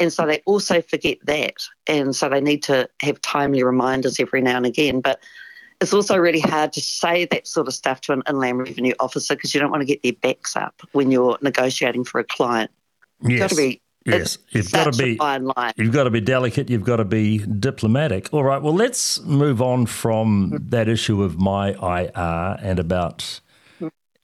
And 0.01 0.13
so 0.13 0.27
they 0.27 0.43
also 0.47 0.81
forget 0.81 1.19
that. 1.25 1.57
And 1.87 2.15
so 2.15 2.29
they 2.29 2.41
need 2.41 2.63
to 2.65 2.89
have 3.03 3.21
timely 3.21 3.63
reminders 3.63 4.21
every 4.21 4.41
now 4.41 4.57
and 4.57 4.67
again. 4.67 5.01
But 5.01 5.21
it's 5.81 5.93
also 5.93 6.17
really 6.17 6.41
hard 6.41 6.73
to 6.75 6.81
say 6.81 7.25
that 7.27 7.47
sort 7.47 7.69
of 7.69 7.75
stuff 7.75 8.01
to 8.03 8.13
an 8.13 8.23
inland 8.29 8.59
revenue 8.59 8.95
officer 9.01 9.35
because 9.35 9.55
you 9.55 9.61
don't 9.61 9.71
want 9.71 9.81
to 9.81 9.87
get 9.87 10.03
their 10.03 10.13
backs 10.13 10.57
up 10.57 10.81
when 10.93 11.11
you're 11.11 11.39
negotiating 11.43 12.05
for 12.05 12.21
a 12.21 12.25
client. 12.25 12.71
You've 13.23 13.41
got 13.41 13.51
to 13.51 13.57
be 13.57 13.81
Yes, 14.05 14.39
you've 14.51 14.73
got 14.73 14.93
to 14.93 14.99
be 15.03 15.19
you've 15.77 15.93
got 15.93 16.05
to 16.05 16.11
be 16.11 16.21
delicate. 16.21 16.71
You've 16.71 16.85
got 16.85 16.97
to 16.97 17.05
be 17.05 17.39
diplomatic. 17.39 18.33
All 18.33 18.43
right. 18.43 18.63
Well, 18.63 18.75
let's 18.75 19.21
move 19.21 19.61
on 19.61 19.85
from 19.87 20.53
mm-hmm. 20.53 20.69
that 20.69 20.89
issue 20.89 21.23
of 21.23 21.39
my 21.39 21.73
IR 21.73 22.59
and 22.63 22.79
about 22.79 23.41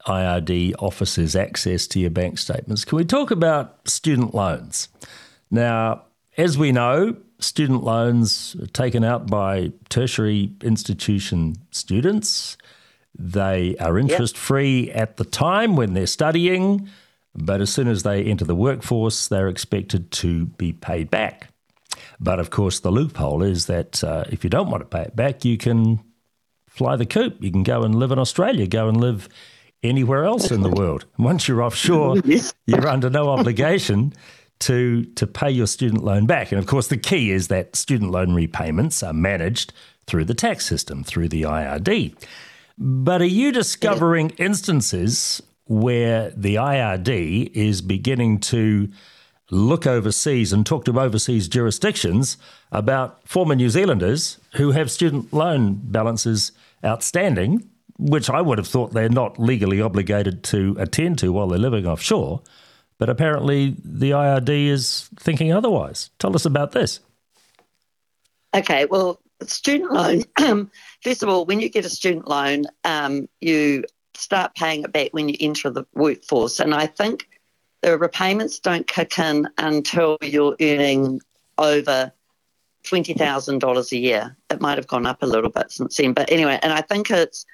IRD 0.06 0.74
officers 0.78 1.34
access 1.34 1.86
to 1.88 2.00
your 2.00 2.10
bank 2.10 2.38
statements. 2.38 2.84
Can 2.84 2.96
we 2.96 3.04
talk 3.04 3.30
about 3.30 3.88
student 3.88 4.34
loans? 4.34 4.88
Now, 5.50 6.02
as 6.36 6.58
we 6.58 6.72
know, 6.72 7.16
student 7.38 7.84
loans 7.84 8.56
are 8.60 8.66
taken 8.66 9.04
out 9.04 9.28
by 9.28 9.72
tertiary 9.88 10.52
institution 10.62 11.56
students. 11.70 12.56
They 13.16 13.76
are 13.78 13.98
interest 13.98 14.36
free 14.36 14.88
yep. 14.88 14.96
at 14.96 15.16
the 15.16 15.24
time 15.24 15.76
when 15.76 15.94
they're 15.94 16.06
studying. 16.06 16.88
but 17.36 17.60
as 17.60 17.72
soon 17.72 17.88
as 17.88 18.04
they 18.04 18.22
enter 18.22 18.44
the 18.44 18.54
workforce, 18.54 19.26
they're 19.26 19.48
expected 19.48 20.10
to 20.12 20.46
be 20.46 20.72
paid 20.72 21.10
back. 21.10 21.48
But 22.20 22.38
of 22.38 22.50
course, 22.50 22.80
the 22.80 22.92
loophole 22.92 23.42
is 23.42 23.66
that 23.66 24.04
uh, 24.04 24.24
if 24.30 24.44
you 24.44 24.50
don't 24.50 24.70
want 24.70 24.82
to 24.82 24.96
pay 24.96 25.02
it 25.02 25.16
back, 25.16 25.44
you 25.44 25.56
can 25.56 26.00
fly 26.68 26.96
the 26.96 27.06
coop. 27.06 27.42
You 27.42 27.50
can 27.50 27.64
go 27.64 27.82
and 27.82 27.94
live 27.96 28.12
in 28.12 28.18
Australia, 28.18 28.66
go 28.66 28.88
and 28.88 29.00
live 29.00 29.28
anywhere 29.84 30.24
else 30.24 30.50
in 30.50 30.62
the 30.62 30.70
world. 30.80 31.04
Once 31.18 31.46
you're 31.46 31.62
offshore, 31.62 32.16
you're 32.66 32.88
under 32.88 33.10
no 33.10 33.28
obligation 33.28 34.12
to 34.60 35.04
to 35.16 35.26
pay 35.26 35.50
your 35.50 35.66
student 35.66 36.02
loan 36.04 36.26
back. 36.26 36.50
And 36.50 36.58
of 36.58 36.66
course, 36.66 36.88
the 36.88 36.96
key 36.96 37.30
is 37.30 37.48
that 37.48 37.76
student 37.76 38.10
loan 38.10 38.34
repayments 38.34 39.02
are 39.02 39.12
managed 39.12 39.72
through 40.06 40.24
the 40.24 40.34
tax 40.34 40.66
system, 40.66 41.04
through 41.04 41.28
the 41.28 41.42
IRD. 41.42 42.14
But 42.76 43.22
are 43.22 43.26
you 43.26 43.52
discovering 43.52 44.30
instances 44.30 45.42
where 45.66 46.30
the 46.30 46.56
IRD 46.56 47.52
is 47.54 47.80
beginning 47.80 48.40
to 48.40 48.88
look 49.50 49.86
overseas 49.86 50.52
and 50.52 50.66
talk 50.66 50.84
to 50.84 50.98
overseas 50.98 51.48
jurisdictions 51.48 52.36
about 52.72 53.26
former 53.26 53.54
New 53.54 53.70
Zealanders 53.70 54.38
who 54.54 54.72
have 54.72 54.90
student 54.90 55.32
loan 55.32 55.78
balances 55.82 56.52
outstanding, 56.84 57.68
which 57.98 58.28
I 58.28 58.40
would 58.40 58.58
have 58.58 58.66
thought 58.66 58.92
they're 58.92 59.08
not 59.08 59.38
legally 59.38 59.80
obligated 59.80 60.42
to 60.44 60.76
attend 60.78 61.18
to 61.20 61.32
while 61.32 61.48
they're 61.48 61.58
living 61.58 61.86
offshore. 61.86 62.42
But 62.98 63.08
apparently, 63.08 63.76
the 63.84 64.12
IRD 64.12 64.68
is 64.68 65.10
thinking 65.18 65.52
otherwise. 65.52 66.10
Tell 66.18 66.34
us 66.34 66.44
about 66.44 66.72
this. 66.72 67.00
Okay, 68.54 68.86
well, 68.86 69.20
student 69.42 69.92
loan, 69.92 70.22
first 71.02 71.22
of 71.22 71.28
all, 71.28 71.44
when 71.44 71.60
you 71.60 71.68
get 71.68 71.84
a 71.84 71.90
student 71.90 72.28
loan, 72.28 72.64
um, 72.84 73.28
you 73.40 73.84
start 74.14 74.54
paying 74.54 74.84
it 74.84 74.92
back 74.92 75.08
when 75.12 75.28
you 75.28 75.36
enter 75.40 75.70
the 75.70 75.84
workforce. 75.94 76.60
And 76.60 76.72
I 76.72 76.86
think 76.86 77.28
the 77.82 77.98
repayments 77.98 78.60
don't 78.60 78.86
kick 78.86 79.18
in 79.18 79.48
until 79.58 80.16
you're 80.22 80.56
earning 80.60 81.20
over 81.58 82.12
$20,000 82.84 83.92
a 83.92 83.96
year. 83.96 84.36
It 84.50 84.60
might 84.60 84.78
have 84.78 84.86
gone 84.86 85.06
up 85.06 85.22
a 85.22 85.26
little 85.26 85.50
bit 85.50 85.70
since 85.72 85.96
then. 85.96 86.12
But 86.12 86.30
anyway, 86.30 86.58
and 86.62 86.72
I 86.72 86.80
think 86.80 87.10
it's 87.10 87.44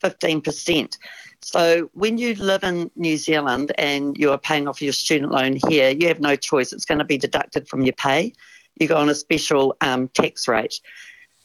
15%. 0.00 0.96
So 1.42 1.90
when 1.94 2.18
you 2.18 2.34
live 2.34 2.64
in 2.64 2.90
New 2.96 3.16
Zealand 3.16 3.72
and 3.78 4.16
you 4.16 4.30
are 4.30 4.38
paying 4.38 4.68
off 4.68 4.82
your 4.82 4.92
student 4.92 5.32
loan 5.32 5.58
here, 5.68 5.90
you 5.90 6.08
have 6.08 6.20
no 6.20 6.36
choice. 6.36 6.72
It's 6.72 6.84
going 6.84 6.98
to 6.98 7.04
be 7.04 7.18
deducted 7.18 7.68
from 7.68 7.82
your 7.82 7.94
pay. 7.94 8.32
You 8.78 8.88
go 8.88 8.96
on 8.96 9.08
a 9.08 9.14
special 9.14 9.76
um, 9.80 10.08
tax 10.08 10.48
rate. 10.48 10.80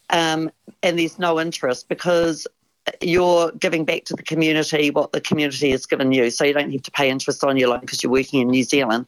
Um, 0.09 0.51
and 0.83 0.99
there's 0.99 1.17
no 1.17 1.39
interest 1.39 1.89
because 1.89 2.45
you're 3.01 3.51
giving 3.53 3.85
back 3.85 4.05
to 4.05 4.13
the 4.13 4.23
community 4.23 4.91
what 4.91 5.11
the 5.11 5.21
community 5.21 5.71
has 5.71 5.85
given 5.85 6.11
you. 6.11 6.29
So 6.29 6.43
you 6.43 6.53
don't 6.53 6.71
have 6.71 6.83
to 6.83 6.91
pay 6.91 7.09
interest 7.09 7.43
on 7.43 7.57
your 7.57 7.69
loan 7.69 7.79
because 7.79 8.03
you're 8.03 8.11
working 8.11 8.41
in 8.41 8.49
New 8.49 8.63
Zealand. 8.63 9.07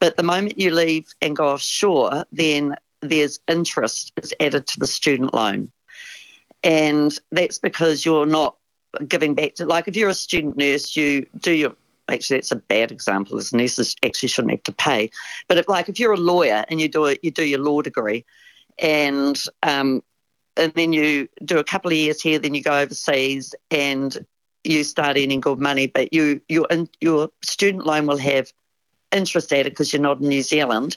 But 0.00 0.16
the 0.16 0.22
moment 0.22 0.58
you 0.58 0.74
leave 0.74 1.14
and 1.20 1.36
go 1.36 1.50
offshore, 1.50 2.24
then 2.32 2.76
there's 3.00 3.38
interest 3.48 4.12
is 4.16 4.34
added 4.40 4.66
to 4.68 4.80
the 4.80 4.86
student 4.86 5.34
loan. 5.34 5.70
And 6.64 7.16
that's 7.30 7.58
because 7.58 8.04
you're 8.04 8.26
not 8.26 8.56
giving 9.08 9.34
back 9.34 9.54
to, 9.54 9.66
like, 9.66 9.88
if 9.88 9.96
you're 9.96 10.10
a 10.10 10.14
student 10.14 10.56
nurse, 10.56 10.96
you 10.96 11.26
do 11.38 11.52
your, 11.52 11.74
actually, 12.08 12.38
that's 12.38 12.52
a 12.52 12.56
bad 12.56 12.92
example, 12.92 13.38
as 13.38 13.52
nurses 13.52 13.96
actually 14.04 14.28
shouldn't 14.28 14.52
have 14.52 14.62
to 14.64 14.72
pay. 14.72 15.10
But 15.48 15.58
if, 15.58 15.68
like, 15.68 15.88
if 15.88 15.98
you're 15.98 16.12
a 16.12 16.16
lawyer 16.16 16.64
and 16.68 16.80
you 16.80 16.88
do 16.88 17.06
it, 17.06 17.20
you 17.22 17.30
do 17.30 17.44
your 17.44 17.60
law 17.60 17.82
degree, 17.82 18.24
and 18.78 19.42
um, 19.62 20.02
and 20.56 20.72
then 20.74 20.92
you 20.92 21.28
do 21.44 21.58
a 21.58 21.64
couple 21.64 21.90
of 21.90 21.96
years 21.96 22.20
here, 22.20 22.38
then 22.38 22.54
you 22.54 22.62
go 22.62 22.78
overseas 22.78 23.54
and 23.70 24.24
you 24.64 24.84
start 24.84 25.16
earning 25.16 25.40
good 25.40 25.58
money, 25.58 25.86
but 25.86 26.12
you 26.12 26.40
your 26.48 26.66
your 27.00 27.30
student 27.42 27.86
loan 27.86 28.06
will 28.06 28.18
have 28.18 28.52
interest 29.10 29.52
added 29.52 29.72
because 29.72 29.92
you're 29.92 30.02
not 30.02 30.20
in 30.20 30.28
New 30.28 30.42
Zealand. 30.42 30.96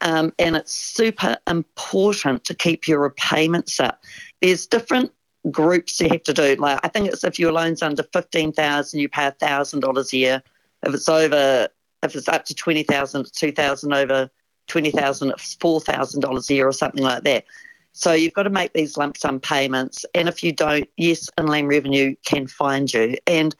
Um, 0.00 0.32
and 0.38 0.56
it's 0.56 0.72
super 0.72 1.36
important 1.46 2.44
to 2.44 2.54
keep 2.54 2.86
your 2.86 3.00
repayments 3.00 3.80
up. 3.80 4.02
There's 4.42 4.66
different 4.66 5.12
groups 5.50 6.00
you 6.00 6.08
have 6.10 6.22
to 6.24 6.32
do. 6.32 6.56
Like 6.56 6.80
I 6.82 6.88
think 6.88 7.08
it's 7.08 7.24
if 7.24 7.38
your 7.38 7.52
loan's 7.52 7.82
under 7.82 8.02
fifteen 8.02 8.52
thousand, 8.52 9.00
you 9.00 9.08
pay 9.08 9.30
thousand 9.38 9.80
dollars 9.80 10.12
a 10.12 10.16
year. 10.16 10.42
If 10.82 10.94
it's 10.94 11.08
over, 11.08 11.68
if 12.02 12.14
it's 12.14 12.28
up 12.28 12.44
to 12.46 12.54
twenty 12.54 12.82
thousand, 12.82 13.32
two 13.32 13.52
thousand 13.52 13.92
over 13.92 14.30
twenty 14.66 14.90
thousand, 14.90 15.30
it's 15.30 15.54
four 15.54 15.80
thousand 15.80 16.20
dollars 16.20 16.50
a 16.50 16.54
year 16.54 16.68
or 16.68 16.72
something 16.72 17.02
like 17.02 17.24
that. 17.24 17.44
So 17.92 18.12
you've 18.12 18.34
got 18.34 18.42
to 18.42 18.50
make 18.50 18.72
these 18.72 18.96
lump 18.96 19.16
sum 19.16 19.38
payments. 19.38 20.04
And 20.14 20.28
if 20.28 20.42
you 20.42 20.52
don't, 20.52 20.88
yes, 20.96 21.30
Inland 21.38 21.68
Revenue 21.68 22.16
can 22.24 22.48
find 22.48 22.92
you. 22.92 23.16
And 23.28 23.54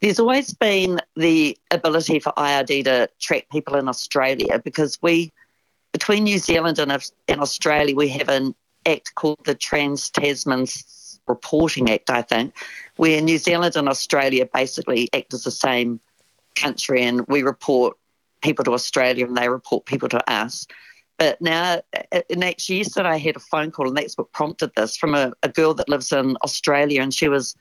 there's 0.00 0.18
always 0.18 0.52
been 0.52 1.00
the 1.14 1.56
ability 1.70 2.18
for 2.18 2.32
IRD 2.36 2.84
to 2.84 3.08
track 3.20 3.46
people 3.52 3.76
in 3.76 3.88
Australia 3.88 4.60
because 4.64 4.98
we, 5.00 5.32
between 5.92 6.24
New 6.24 6.38
Zealand 6.38 6.80
and, 6.80 6.90
and 7.28 7.40
Australia, 7.40 7.94
we 7.94 8.08
have 8.08 8.28
an 8.28 8.52
act 8.84 9.14
called 9.14 9.44
the 9.44 9.54
Trans 9.54 10.10
Tasman 10.10 10.66
Reporting 11.28 11.90
Act, 11.90 12.10
I 12.10 12.22
think, 12.22 12.54
where 12.96 13.20
New 13.20 13.38
Zealand 13.38 13.76
and 13.76 13.88
Australia 13.88 14.48
basically 14.52 15.08
act 15.12 15.34
as 15.34 15.44
the 15.44 15.50
same 15.50 16.00
country 16.54 17.04
and 17.04 17.26
we 17.28 17.42
report 17.42 17.96
people 18.42 18.64
to 18.64 18.72
Australia 18.72 19.26
and 19.26 19.36
they 19.36 19.48
report 19.48 19.86
people 19.86 20.08
to 20.08 20.30
us. 20.30 20.66
But 21.18 21.40
now, 21.40 21.80
and 22.12 22.44
actually, 22.44 22.78
yesterday 22.78 23.08
I 23.08 23.18
had 23.18 23.36
a 23.36 23.40
phone 23.40 23.72
call, 23.72 23.88
and 23.88 23.96
that's 23.96 24.16
what 24.16 24.32
prompted 24.32 24.70
this 24.76 24.96
from 24.96 25.16
a, 25.16 25.32
a 25.42 25.48
girl 25.48 25.74
that 25.74 25.88
lives 25.88 26.12
in 26.12 26.36
Australia, 26.44 27.02
and 27.02 27.12
she 27.12 27.28
was 27.28 27.56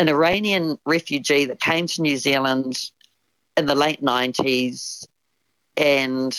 an 0.00 0.08
Iranian 0.08 0.76
refugee 0.84 1.44
that 1.44 1.60
came 1.60 1.86
to 1.86 2.02
New 2.02 2.16
Zealand 2.16 2.90
in 3.56 3.66
the 3.66 3.76
late 3.76 4.02
90s, 4.02 5.06
and 5.76 6.36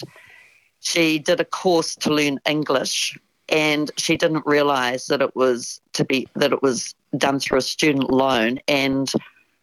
she 0.81 1.19
did 1.19 1.39
a 1.39 1.45
course 1.45 1.95
to 1.95 2.13
learn 2.13 2.39
English, 2.45 3.17
and 3.49 3.91
she 3.97 4.17
didn't 4.17 4.45
realise 4.45 5.07
that 5.07 5.21
it 5.21 5.35
was 5.35 5.81
to 5.93 6.05
be 6.05 6.27
that 6.35 6.53
it 6.53 6.61
was 6.61 6.95
done 7.17 7.39
through 7.39 7.57
a 7.57 7.61
student 7.61 8.11
loan, 8.11 8.59
and 8.67 9.11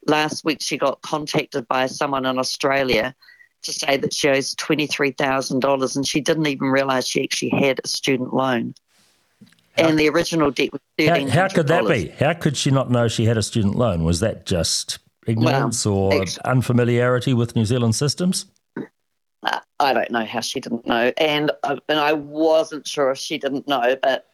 last 0.06 0.44
week 0.44 0.58
she 0.60 0.76
got 0.76 1.00
contacted 1.02 1.66
by 1.68 1.86
someone 1.86 2.26
in 2.26 2.38
Australia 2.38 3.14
to 3.62 3.72
say 3.72 3.96
that 3.96 4.14
she 4.14 4.28
owes 4.28 4.54
$23,000 4.54 5.96
and 5.96 6.06
she 6.06 6.20
didn't 6.20 6.46
even 6.46 6.68
realise 6.68 7.06
she 7.06 7.22
actually 7.22 7.50
had 7.50 7.80
a 7.82 7.88
student 7.88 8.32
loan. 8.32 8.74
How, 9.76 9.88
and 9.88 9.98
the 9.98 10.08
original 10.08 10.50
debt 10.50 10.72
was 10.72 10.80
$1,300. 10.98 11.28
How, 11.28 11.40
how, 11.42 11.48
could 11.48 11.66
that 11.66 11.86
be? 11.86 12.08
How 12.08 12.32
could 12.32 12.56
she 12.56 12.70
not 12.70 12.90
know 12.90 13.08
she 13.08 13.26
had 13.26 13.36
a 13.36 13.42
student 13.42 13.74
loan? 13.74 14.04
Was 14.04 14.20
that 14.20 14.46
just 14.46 14.98
ignorance 15.26 15.84
well, 15.84 15.94
or 15.94 16.22
actually, 16.22 16.42
unfamiliarity 16.44 17.34
with 17.34 17.56
New 17.56 17.64
Zealand 17.64 17.94
systems? 17.94 18.46
I 19.80 19.92
don't 19.92 20.10
know 20.10 20.24
how 20.24 20.40
she 20.40 20.60
didn't 20.60 20.86
know. 20.86 21.12
And, 21.18 21.50
and 21.64 21.98
I 21.98 22.12
wasn't 22.12 22.86
sure 22.86 23.10
if 23.10 23.18
she 23.18 23.38
didn't 23.38 23.68
know, 23.68 23.96
but 24.02 24.28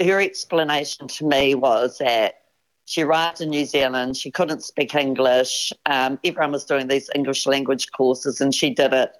her 0.00 0.20
explanation 0.20 1.08
to 1.08 1.26
me 1.26 1.54
was 1.54 1.98
that 1.98 2.42
she 2.84 3.02
arrived 3.02 3.40
in 3.40 3.50
New 3.50 3.66
Zealand. 3.66 4.16
She 4.16 4.30
couldn't 4.30 4.62
speak 4.62 4.94
English. 4.94 5.72
Um, 5.86 6.18
everyone 6.24 6.52
was 6.52 6.64
doing 6.64 6.88
these 6.88 7.10
English 7.14 7.46
language 7.46 7.92
courses, 7.92 8.40
and 8.40 8.54
she 8.54 8.70
did 8.70 8.92
it. 8.92 9.12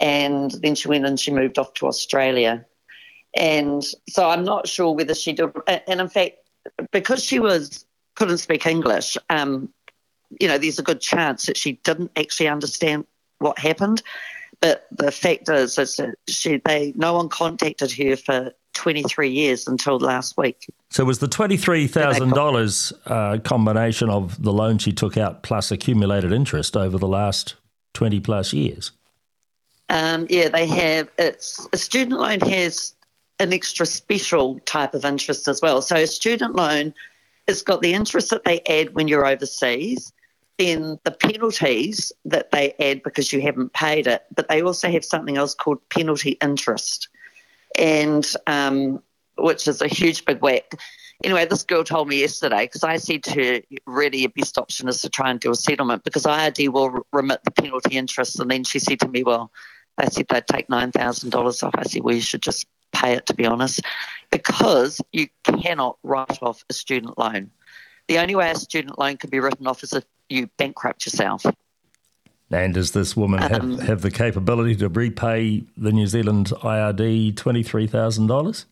And 0.00 0.52
then 0.62 0.74
she 0.74 0.88
went 0.88 1.06
and 1.06 1.20
she 1.20 1.30
moved 1.30 1.58
off 1.58 1.74
to 1.74 1.86
Australia. 1.86 2.64
And 3.36 3.84
so 4.08 4.28
I'm 4.28 4.44
not 4.44 4.68
sure 4.68 4.94
whether 4.94 5.14
she 5.14 5.32
did. 5.32 5.50
And 5.66 6.00
in 6.00 6.08
fact, 6.08 6.36
because 6.92 7.22
she 7.22 7.38
was 7.40 7.84
couldn't 8.14 8.38
speak 8.38 8.64
English, 8.66 9.18
um, 9.28 9.68
you 10.40 10.48
know, 10.48 10.56
there's 10.56 10.78
a 10.78 10.82
good 10.82 11.00
chance 11.00 11.46
that 11.46 11.56
she 11.56 11.72
didn't 11.84 12.12
actually 12.16 12.48
understand 12.48 13.06
what 13.38 13.58
happened. 13.58 14.02
But 14.64 14.86
the 14.92 15.12
fact 15.12 15.50
is, 15.50 15.76
is 15.76 15.96
that 15.96 16.14
she 16.26 16.56
they 16.64 16.94
no 16.96 17.12
one 17.12 17.28
contacted 17.28 17.92
her 17.92 18.16
for 18.16 18.50
23 18.72 19.28
years 19.28 19.68
until 19.68 19.98
last 19.98 20.38
week. 20.38 20.66
So 20.88 21.04
was 21.04 21.18
the 21.18 21.28
$23,000 21.28 22.92
uh, 23.04 23.40
combination 23.40 24.08
of 24.08 24.42
the 24.42 24.54
loan 24.54 24.78
she 24.78 24.90
took 24.90 25.18
out 25.18 25.42
plus 25.42 25.70
accumulated 25.70 26.32
interest 26.32 26.78
over 26.78 26.96
the 26.96 27.06
last 27.06 27.56
20 27.92 28.20
plus 28.20 28.54
years? 28.54 28.92
Um, 29.90 30.26
yeah, 30.30 30.48
they 30.48 30.66
have. 30.66 31.10
It's 31.18 31.68
a 31.74 31.76
student 31.76 32.18
loan 32.18 32.40
has 32.40 32.94
an 33.40 33.52
extra 33.52 33.84
special 33.84 34.60
type 34.60 34.94
of 34.94 35.04
interest 35.04 35.46
as 35.46 35.60
well. 35.60 35.82
So 35.82 35.96
a 35.96 36.06
student 36.06 36.56
loan 36.56 36.94
has 37.48 37.60
got 37.60 37.82
the 37.82 37.92
interest 37.92 38.30
that 38.30 38.44
they 38.44 38.62
add 38.62 38.94
when 38.94 39.08
you're 39.08 39.26
overseas, 39.26 40.10
then 40.58 40.98
the 41.04 41.10
penalties 41.10 42.12
that 42.24 42.50
they 42.50 42.74
add 42.78 43.02
because 43.02 43.32
you 43.32 43.40
haven't 43.40 43.72
paid 43.72 44.06
it, 44.06 44.24
but 44.34 44.48
they 44.48 44.62
also 44.62 44.88
have 44.90 45.04
something 45.04 45.36
else 45.36 45.54
called 45.54 45.86
penalty 45.88 46.38
interest 46.40 47.08
and 47.76 48.32
um, 48.46 49.02
which 49.38 49.66
is 49.66 49.80
a 49.82 49.88
huge 49.88 50.24
big 50.24 50.40
whack. 50.40 50.72
Anyway, 51.22 51.46
this 51.46 51.62
girl 51.62 51.84
told 51.84 52.08
me 52.08 52.20
yesterday 52.20 52.66
because 52.66 52.84
I 52.84 52.96
said 52.96 53.22
to 53.24 53.44
her, 53.44 53.60
really, 53.86 54.18
your 54.18 54.30
best 54.30 54.58
option 54.58 54.88
is 54.88 55.00
to 55.02 55.08
try 55.08 55.30
and 55.30 55.40
do 55.40 55.50
a 55.50 55.56
settlement 55.56 56.04
because 56.04 56.24
IRD 56.24 56.68
will 56.70 57.06
remit 57.12 57.42
the 57.44 57.50
penalty 57.50 57.96
interest. 57.96 58.38
And 58.38 58.50
then 58.50 58.64
she 58.64 58.78
said 58.78 59.00
to 59.00 59.08
me, 59.08 59.22
well, 59.22 59.50
they 59.96 60.06
said 60.06 60.26
they'd 60.28 60.46
take 60.46 60.68
$9,000 60.68 61.62
off. 61.62 61.74
I 61.76 61.84
said, 61.84 62.02
well, 62.02 62.14
you 62.14 62.20
should 62.20 62.42
just 62.42 62.66
pay 62.92 63.14
it, 63.14 63.26
to 63.26 63.34
be 63.34 63.46
honest, 63.46 63.80
because 64.30 65.00
you 65.12 65.28
cannot 65.44 65.98
write 66.02 66.42
off 66.42 66.64
a 66.68 66.72
student 66.72 67.16
loan. 67.18 67.50
The 68.08 68.18
only 68.18 68.34
way 68.34 68.50
a 68.50 68.56
student 68.56 68.98
loan 68.98 69.16
can 69.16 69.30
be 69.30 69.40
written 69.40 69.66
off 69.66 69.82
is 69.82 69.92
if 69.92 70.04
you 70.28 70.48
bankrupt 70.56 71.06
yourself. 71.06 71.44
And 72.50 72.74
does 72.74 72.92
this 72.92 73.16
woman 73.16 73.42
Um, 73.42 73.78
have, 73.78 73.88
have 73.88 74.02
the 74.02 74.10
capability 74.10 74.76
to 74.76 74.88
repay 74.88 75.64
the 75.76 75.90
New 75.90 76.06
Zealand 76.06 76.52
IRD 76.62 77.34
$23,000? 77.34 78.64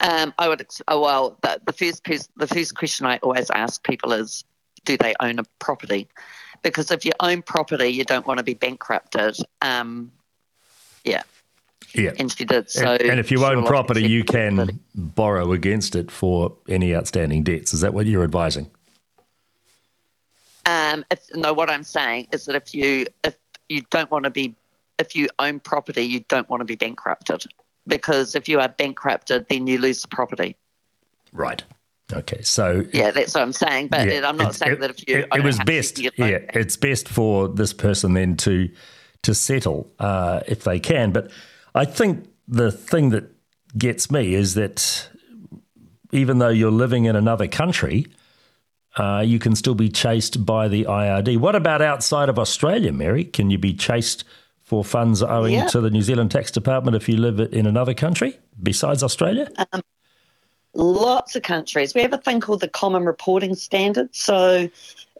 Um, 0.00 0.34
I 0.38 0.48
would. 0.48 0.66
Oh, 0.88 1.00
well, 1.00 1.38
the, 1.42 1.60
the 1.64 1.72
first 1.72 2.04
pers- 2.04 2.28
the 2.36 2.46
first 2.46 2.74
question 2.74 3.06
I 3.06 3.16
always 3.22 3.48
ask 3.50 3.82
people 3.82 4.12
is, 4.12 4.44
do 4.84 4.98
they 4.98 5.14
own 5.20 5.38
a 5.38 5.44
property? 5.58 6.08
Because 6.62 6.90
if 6.90 7.06
you 7.06 7.12
own 7.20 7.40
property, 7.40 7.88
you 7.88 8.04
don't 8.04 8.26
want 8.26 8.36
to 8.38 8.44
be 8.44 8.52
bankrupted. 8.54 9.36
Um, 9.62 10.12
yeah, 11.04 11.22
Yeah. 11.94 12.12
and 12.18 12.30
she 12.30 12.44
did. 12.44 12.68
So, 12.70 12.84
and, 12.84 13.02
and 13.12 13.20
if 13.20 13.30
you 13.30 13.44
own 13.46 13.64
property, 13.64 14.06
you 14.06 14.22
can 14.24 14.78
borrow 14.94 15.52
against 15.52 15.96
it 15.96 16.10
for 16.10 16.54
any 16.68 16.94
outstanding 16.94 17.42
debts. 17.42 17.72
Is 17.72 17.80
that 17.80 17.94
what 17.94 18.04
you're 18.06 18.24
advising? 18.24 18.70
Um, 20.66 21.04
if, 21.10 21.20
no, 21.34 21.52
what 21.52 21.70
I'm 21.70 21.84
saying 21.84 22.28
is 22.32 22.46
that 22.46 22.56
if 22.56 22.74
you 22.74 23.06
if 23.24 23.36
you 23.68 23.82
don't 23.90 24.10
want 24.10 24.24
to 24.24 24.30
be 24.30 24.54
if 24.98 25.14
you 25.14 25.28
own 25.38 25.60
property, 25.60 26.02
you 26.02 26.20
don't 26.28 26.48
want 26.50 26.60
to 26.60 26.64
be 26.64 26.76
bankrupted 26.76 27.44
because 27.86 28.34
if 28.34 28.48
you 28.48 28.60
are 28.60 28.68
bankrupted, 28.68 29.46
then 29.48 29.66
you 29.66 29.78
lose 29.78 30.02
the 30.02 30.08
property. 30.08 30.56
Right. 31.32 31.62
Okay. 32.12 32.42
So 32.42 32.84
Yeah, 32.92 33.10
that's 33.10 33.34
what 33.34 33.42
I'm 33.42 33.52
saying. 33.52 33.88
But 33.88 34.08
Yeah, 34.08 34.28
I'm 34.28 34.36
not 34.36 34.54
it's- 34.54 34.58
saying 34.58 34.72
it, 34.72 34.80
that 34.80 34.90
if 34.90 35.08
you 35.08 35.16
it, 35.18 35.28
it 35.34 35.44
was 35.44 35.58
best. 35.60 35.98
Yeah, 35.98 36.38
it's 36.54 36.76
best 36.76 37.08
for 37.08 37.48
this 37.48 37.72
person 37.72 38.14
then 38.14 38.36
to 38.38 38.68
to 39.22 39.34
settle 39.34 39.90
uh, 39.98 40.40
if 40.46 40.64
they 40.64 40.78
can. 40.80 41.12
But 41.12 41.30
I 41.74 41.84
think 41.84 42.28
the 42.48 42.70
thing 42.70 43.10
that 43.10 43.24
gets 43.76 44.10
me 44.10 44.34
is 44.34 44.54
that 44.54 45.08
even 46.12 46.38
though 46.38 46.48
you're 46.48 46.70
living 46.70 47.04
in 47.06 47.16
another 47.16 47.48
country, 47.48 48.06
uh, 48.96 49.22
you 49.24 49.38
can 49.38 49.54
still 49.54 49.74
be 49.74 49.88
chased 49.88 50.44
by 50.44 50.68
the 50.68 50.84
IRD. 50.84 51.38
What 51.38 51.54
about 51.54 51.82
outside 51.82 52.28
of 52.28 52.38
Australia, 52.38 52.92
Mary? 52.92 53.24
Can 53.24 53.50
you 53.50 53.58
be 53.58 53.74
chased 53.74 54.24
for 54.62 54.84
funds 54.84 55.22
owing 55.22 55.66
to 55.68 55.80
the 55.80 55.90
New 55.90 56.02
Zealand 56.02 56.30
Tax 56.30 56.50
Department 56.50 56.96
if 56.96 57.08
you 57.08 57.16
live 57.16 57.38
in 57.38 57.66
another 57.66 57.94
country 57.94 58.38
besides 58.62 59.02
Australia? 59.02 59.48
Lots 60.74 61.36
of 61.36 61.42
countries. 61.42 61.94
We 61.94 62.02
have 62.02 62.12
a 62.12 62.18
thing 62.18 62.40
called 62.40 62.60
the 62.60 62.68
Common 62.68 63.04
Reporting 63.04 63.54
Standard. 63.54 64.14
So 64.14 64.68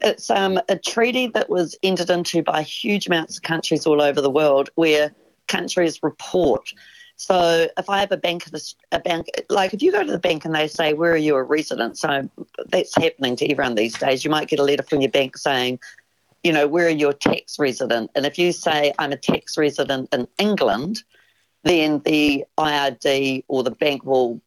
it's 0.01 0.29
um, 0.29 0.59
a 0.69 0.77
treaty 0.77 1.27
that 1.27 1.49
was 1.49 1.75
entered 1.81 2.09
into 2.09 2.43
by 2.43 2.61
huge 2.61 3.07
amounts 3.07 3.37
of 3.37 3.43
countries 3.43 3.85
all 3.85 4.01
over 4.01 4.21
the 4.21 4.29
world 4.29 4.69
where 4.75 5.13
countries 5.47 6.03
report. 6.03 6.73
So 7.17 7.67
if 7.77 7.89
I 7.89 7.99
have 7.99 8.11
a 8.11 8.17
bank, 8.17 8.45
a 8.91 8.99
bank, 8.99 9.27
like 9.49 9.73
if 9.73 9.81
you 9.81 9.91
go 9.91 10.03
to 10.03 10.11
the 10.11 10.19
bank 10.19 10.45
and 10.45 10.53
they 10.53 10.67
say, 10.67 10.93
"Where 10.93 11.11
are 11.11 11.17
you 11.17 11.35
a 11.35 11.43
resident?" 11.43 11.97
So 11.97 12.29
that's 12.69 12.95
happening 12.95 13.35
to 13.37 13.51
everyone 13.51 13.75
these 13.75 13.97
days. 13.97 14.23
You 14.23 14.29
might 14.29 14.47
get 14.47 14.59
a 14.59 14.63
letter 14.63 14.83
from 14.83 15.01
your 15.01 15.11
bank 15.11 15.35
saying, 15.35 15.79
you 16.43 16.53
know, 16.53 16.67
where 16.67 16.87
are 16.87 16.89
you 16.89 17.09
a 17.09 17.13
tax 17.13 17.59
resident? 17.59 18.11
And 18.15 18.25
if 18.25 18.37
you 18.37 18.51
say, 18.51 18.93
I'm 18.99 19.11
a 19.11 19.17
tax 19.17 19.57
resident 19.57 20.09
in 20.13 20.27
England, 20.37 21.03
then 21.63 22.01
the 22.05 22.45
IRD 22.57 23.43
or 23.47 23.63
the 23.63 23.71
bank 23.71 24.05
will, 24.05 24.39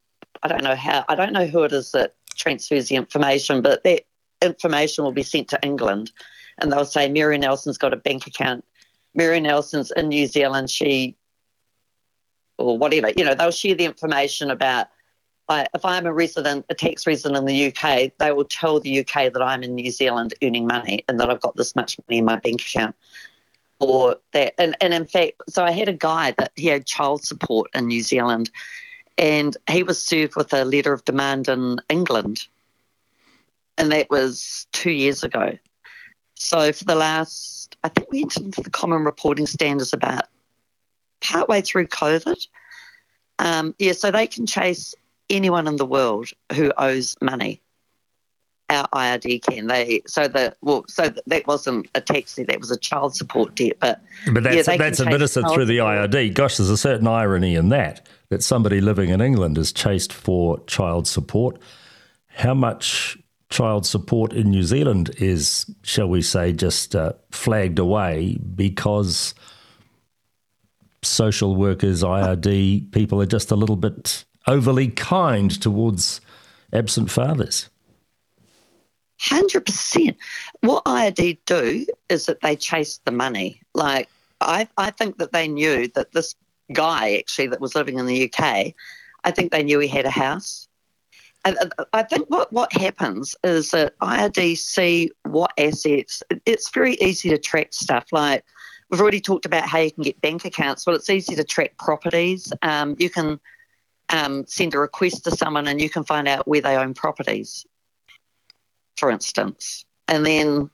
I 0.43 0.49
don't 0.49 0.65
know 0.65 0.77
how, 0.77 1.05
I 1.09 1.15
don't 1.15 1.33
know 1.33 1.47
who 1.47 1.65
it 1.65 1.73
is 1.73 1.93
that 1.93 2.15
transfers 2.37 2.89
the 2.89 2.97
information, 2.97 3.63
but 3.63 3.85
that 3.85 4.05
information 4.41 5.05
will 5.05 5.13
be 5.13 5.23
sent 5.23 5.49
to 5.49 5.59
England. 5.63 6.11
And 6.59 6.73
they'll 6.73 6.85
say, 6.85 7.11
Mary 7.11 7.39
Nelson's 7.39 7.79
got 7.79 7.93
a 7.93 7.97
bank 7.97 8.27
account. 8.27 8.65
Mary 9.15 9.41
Nelson's 9.41 9.91
in 9.91 10.09
New 10.09 10.27
Zealand. 10.27 10.71
She, 10.71 11.17
or 12.61 12.79
whatever, 12.79 13.11
you 13.17 13.25
know, 13.25 13.35
they'll 13.35 13.51
share 13.51 13.75
the 13.75 13.85
information 13.85 14.51
about 14.51 14.89
I, 15.51 15.67
if 15.75 15.85
I'm 15.85 16.07
a 16.07 16.13
resident, 16.13 16.65
a 16.71 16.75
tax 16.75 17.07
resident 17.07 17.37
in 17.37 17.45
the 17.45 17.67
UK, 17.67 18.13
they 18.19 18.31
will 18.31 18.45
tell 18.45 18.79
the 18.79 19.01
UK 19.01 19.33
that 19.33 19.43
I'm 19.43 19.65
in 19.65 19.75
New 19.75 19.91
Zealand 19.91 20.33
earning 20.43 20.67
money 20.67 21.05
and 21.09 21.19
that 21.19 21.29
I've 21.29 21.41
got 21.41 21.57
this 21.57 21.75
much 21.75 21.99
money 22.07 22.19
in 22.19 22.25
my 22.25 22.37
bank 22.37 22.61
account. 22.63 22.95
Or 23.81 24.17
that, 24.33 24.55
and, 24.59 24.77
and 24.81 24.95
in 24.95 25.07
fact, 25.07 25.43
so 25.49 25.65
I 25.65 25.73
had 25.73 25.89
a 25.89 25.93
guy 25.93 26.33
that 26.39 26.53
he 26.55 26.69
had 26.69 26.87
child 26.87 27.25
support 27.25 27.69
in 27.75 27.89
New 27.89 28.03
Zealand 28.03 28.51
and 29.19 29.57
he 29.69 29.83
was 29.83 30.01
served 30.01 30.37
with 30.37 30.53
a 30.53 30.65
letter 30.65 30.93
of 30.93 31.05
demand 31.05 31.49
in 31.49 31.81
England. 31.89 32.47
And 33.77 33.91
that 33.91 34.09
was 34.09 34.67
two 34.73 34.93
years 34.93 35.25
ago. 35.25 35.59
So 36.37 36.73
for 36.73 36.85
the 36.85 36.95
last, 36.95 37.77
I 37.83 37.89
think 37.89 38.11
we 38.11 38.23
entered 38.23 38.45
into 38.45 38.63
the 38.63 38.71
common 38.71 39.05
reporting 39.05 39.47
standards 39.47 39.93
about 39.93 40.25
partway 41.21 41.61
through 41.61 41.87
COVID. 41.87 42.47
Um, 43.39 43.75
yeah, 43.79 43.93
so 43.93 44.11
they 44.11 44.27
can 44.27 44.47
chase 44.47 44.95
anyone 45.29 45.67
in 45.67 45.77
the 45.77 45.87
world 45.87 46.29
who 46.53 46.73
owes 46.77 47.17
money. 47.23 47.63
Our 48.69 48.87
IRD 48.89 49.43
can 49.43 49.67
they 49.67 50.01
so 50.07 50.29
that 50.29 50.57
well 50.61 50.85
so 50.87 51.09
that, 51.09 51.25
that 51.27 51.47
wasn't 51.49 51.89
a 51.97 52.01
tax 52.01 52.37
debt 52.37 52.47
that 52.47 52.61
was 52.61 52.71
a 52.71 52.77
child 52.77 53.17
support 53.17 53.57
debt 53.57 53.77
but 53.81 54.01
But 54.33 54.45
that's, 54.45 54.69
Yeah, 54.69 54.77
that's 54.77 55.01
administered 55.01 55.47
through 55.53 55.65
the. 55.65 55.79
IRD. 55.79 56.35
Gosh, 56.35 56.59
there's 56.59 56.71
a 56.71 56.77
certain 56.77 57.09
irony 57.09 57.57
in 57.57 57.71
that, 57.71 58.07
that 58.29 58.45
somebody 58.45 58.81
living 58.81 59.11
in 59.11 59.21
England 59.21 59.59
is 59.59 59.73
chased 59.73 60.13
for 60.13 60.61
child 60.67 61.09
support. 61.09 61.61
How 62.29 62.55
much 62.55 63.19
child 63.51 63.85
support 63.85 64.33
in 64.33 64.51
New 64.51 64.63
Zealand 64.63 65.11
is, 65.19 65.69
shall 65.83 66.09
we 66.09 66.23
say, 66.23 66.53
just 66.53 66.95
uh, 66.95 67.13
flagged 67.33 67.79
away 67.79 68.39
because 68.55 69.35
social 71.03 71.57
workers, 71.57 72.03
IRD 72.03 72.93
people 72.93 73.21
are 73.21 73.27
just 73.27 73.51
a 73.51 73.57
little 73.57 73.77
bit 73.77 74.25
overly 74.47 74.89
kind 74.89 75.51
towards 75.61 76.21
absent 76.73 77.11
fathers? 77.11 77.69
Hundred 79.19 79.67
percent. 79.67 80.17
What 80.61 80.85
IRD 80.85 81.39
do 81.45 81.87
is 82.09 82.27
that 82.27 82.41
they 82.41 82.57
chase 82.57 83.01
the 83.05 83.11
money. 83.11 83.61
Like 83.75 84.09
I, 84.41 84.69
I 84.79 84.91
think 84.91 85.19
that 85.19 85.33
they 85.33 85.47
knew 85.47 85.89
that 85.89 86.13
this 86.13 86.35
guy 86.73 87.17
actually 87.17 87.49
that 87.49 87.61
was 87.61 87.75
living 87.75 87.99
in 87.99 88.07
the 88.07 88.33
UK, 88.33 88.75
I 89.25 89.31
think 89.31 89.53
they 89.53 89.63
knew 89.63 89.79
he 89.79 89.89
had 89.89 90.07
a 90.07 90.11
house. 90.11 90.69
I 91.45 92.03
think 92.03 92.29
what, 92.29 92.53
what 92.53 92.71
happens 92.75 93.35
is 93.43 93.71
that 93.71 93.99
IRD 94.01 94.59
see 94.59 95.11
what 95.23 95.53
assets. 95.57 96.23
It's 96.45 96.69
very 96.71 96.97
easy 96.97 97.31
to 97.31 97.39
track 97.39 97.73
stuff. 97.73 98.07
Like 98.13 98.45
we've 98.91 99.01
already 99.01 99.21
talked 99.21 99.47
about 99.47 99.69
how 99.69 99.79
you 99.79 99.91
can 99.91 100.03
get 100.03 100.21
bank 100.21 100.45
accounts. 100.45 100.87
Well, 100.87 100.97
it's 100.97 101.11
easy 101.11 101.35
to 101.37 101.45
track 101.45 101.77
properties. 101.79 102.53
Um, 102.63 102.97
you 102.99 103.11
can 103.11 103.41
um, 104.09 104.47
send 104.47 104.75
a 104.75 104.79
request 104.79 105.25
to 105.25 105.31
someone 105.31 105.69
and 105.69 105.81
you 105.81 105.89
can 105.89 106.05
find 106.05 106.27
out 106.29 106.47
where 106.49 106.61
they 106.61 106.77
own 106.77 106.95
properties 106.95 107.67
for 109.01 109.11
instance, 109.11 109.85
and 110.07 110.25
then 110.25 110.71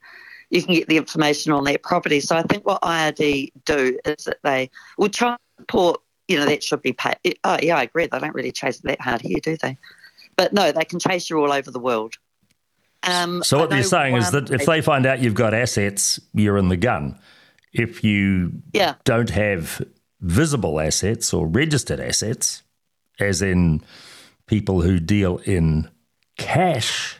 you 0.50 0.62
can 0.62 0.74
get 0.74 0.88
the 0.88 0.96
information 0.96 1.52
on 1.52 1.64
that 1.64 1.82
property. 1.82 2.20
So 2.20 2.36
I 2.36 2.42
think 2.42 2.66
what 2.66 2.82
IRD 2.82 3.52
do 3.64 3.98
is 4.04 4.24
that 4.24 4.38
they 4.42 4.70
will 4.98 5.08
try 5.08 5.30
and 5.30 5.38
report, 5.58 6.00
you 6.28 6.38
know, 6.38 6.44
that 6.44 6.62
should 6.62 6.82
be 6.82 6.92
paid. 6.92 7.16
Oh, 7.44 7.56
yeah, 7.62 7.78
I 7.78 7.84
agree. 7.84 8.06
They 8.06 8.18
don't 8.18 8.34
really 8.34 8.52
chase 8.52 8.78
it 8.78 8.82
that 8.84 9.00
hard 9.00 9.22
here, 9.22 9.38
do 9.42 9.56
they? 9.56 9.78
But 10.36 10.52
no, 10.52 10.72
they 10.72 10.84
can 10.84 10.98
chase 10.98 11.30
you 11.30 11.38
all 11.38 11.52
over 11.52 11.70
the 11.70 11.80
world. 11.80 12.16
Um, 13.02 13.42
So 13.44 13.58
what 13.58 13.72
you're 13.72 13.84
saying 13.84 14.16
is 14.16 14.32
that 14.32 14.50
if 14.50 14.66
they 14.66 14.82
find 14.82 15.06
out 15.06 15.20
you've 15.20 15.34
got 15.34 15.54
assets, 15.54 16.20
you're 16.34 16.58
in 16.58 16.68
the 16.68 16.76
gun. 16.76 17.18
If 17.72 18.02
you 18.04 18.52
Yeah. 18.72 18.94
don't 19.04 19.30
have 19.30 19.84
visible 20.20 20.80
assets 20.80 21.32
or 21.34 21.46
registered 21.46 22.00
assets, 22.00 22.62
as 23.20 23.42
in 23.42 23.82
people 24.46 24.82
who 24.82 24.98
deal 24.98 25.38
in 25.44 25.88
cash 26.38 27.16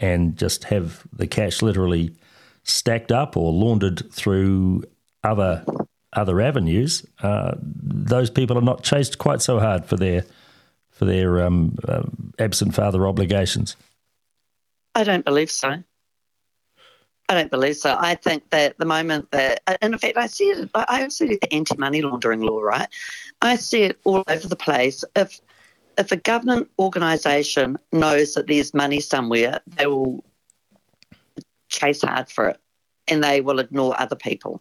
and 0.00 0.36
just 0.36 0.64
have 0.64 1.04
the 1.12 1.26
cash 1.26 1.62
literally 1.62 2.14
stacked 2.62 3.12
up 3.12 3.36
or 3.36 3.52
laundered 3.52 4.10
through 4.12 4.84
other 5.22 5.64
other 6.12 6.40
avenues, 6.40 7.04
uh, 7.22 7.54
those 7.58 8.30
people 8.30 8.56
are 8.56 8.60
not 8.62 8.84
chased 8.84 9.18
quite 9.18 9.42
so 9.42 9.58
hard 9.58 9.84
for 9.84 9.96
their 9.96 10.24
for 10.90 11.04
their 11.06 11.44
um, 11.44 11.76
uh, 11.88 12.02
absent 12.38 12.72
father 12.74 13.06
obligations. 13.08 13.74
I 14.94 15.02
don't 15.02 15.24
believe 15.24 15.50
so. 15.50 15.82
I 17.28 17.34
don't 17.34 17.50
believe 17.50 17.76
so. 17.76 17.96
I 17.98 18.16
think 18.16 18.50
that 18.50 18.76
the 18.78 18.84
moment 18.84 19.30
that, 19.30 19.62
and 19.80 19.94
in 19.94 19.98
fact, 19.98 20.18
I 20.18 20.26
see 20.26 20.50
it, 20.50 20.70
I 20.74 21.08
see 21.08 21.32
it 21.32 21.40
the 21.40 21.52
anti-money 21.54 22.02
laundering 22.02 22.42
law, 22.42 22.60
right? 22.60 22.88
I 23.40 23.56
see 23.56 23.82
it 23.82 23.98
all 24.04 24.22
over 24.28 24.46
the 24.46 24.56
place. 24.56 25.04
If 25.16 25.40
if 25.96 26.12
a 26.12 26.16
government 26.16 26.70
organisation 26.78 27.78
knows 27.92 28.34
that 28.34 28.46
there's 28.46 28.74
money 28.74 29.00
somewhere, 29.00 29.60
they 29.66 29.86
will 29.86 30.24
chase 31.68 32.02
hard 32.02 32.28
for 32.28 32.48
it, 32.48 32.60
and 33.08 33.24
they 33.24 33.40
will 33.40 33.58
ignore 33.58 33.98
other 33.98 34.16
people 34.16 34.60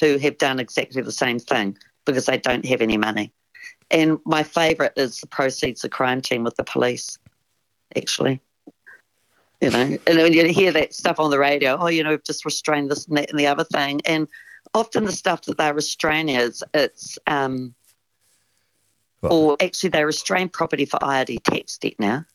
who 0.00 0.16
have 0.18 0.38
done 0.38 0.60
exactly 0.60 1.02
the 1.02 1.12
same 1.12 1.38
thing 1.38 1.76
because 2.06 2.26
they 2.26 2.38
don't 2.38 2.64
have 2.64 2.80
any 2.80 2.96
money. 2.96 3.32
And 3.90 4.18
my 4.24 4.42
favourite 4.44 4.92
is 4.96 5.20
the 5.20 5.26
proceeds 5.26 5.84
of 5.84 5.90
crime 5.90 6.22
team 6.22 6.42
with 6.44 6.56
the 6.56 6.64
police, 6.64 7.18
actually 7.94 8.40
you 9.62 9.70
know, 9.70 9.96
and 10.06 10.18
when 10.18 10.32
you 10.32 10.48
hear 10.48 10.72
that 10.72 10.92
stuff 10.92 11.20
on 11.20 11.30
the 11.30 11.38
radio, 11.38 11.76
oh, 11.78 11.86
you 11.86 12.02
know, 12.02 12.10
we've 12.10 12.24
just 12.24 12.44
restrained 12.44 12.90
this 12.90 13.06
and 13.06 13.16
that 13.16 13.30
and 13.30 13.38
the 13.38 13.46
other 13.46 13.62
thing, 13.62 14.00
and 14.04 14.26
often 14.74 15.04
the 15.04 15.12
stuff 15.12 15.42
that 15.42 15.56
they 15.56 15.72
restrain 15.72 16.28
is 16.28 16.64
it's, 16.74 17.16
um, 17.28 17.74
Well- 19.20 19.32
or 19.32 19.56
actually 19.60 19.90
they 19.90 20.04
restrain 20.04 20.48
property 20.48 20.84
for 20.84 20.98
IRD 21.00 21.38
tax 21.38 21.78
debt 21.78 21.94
now. 22.00 22.26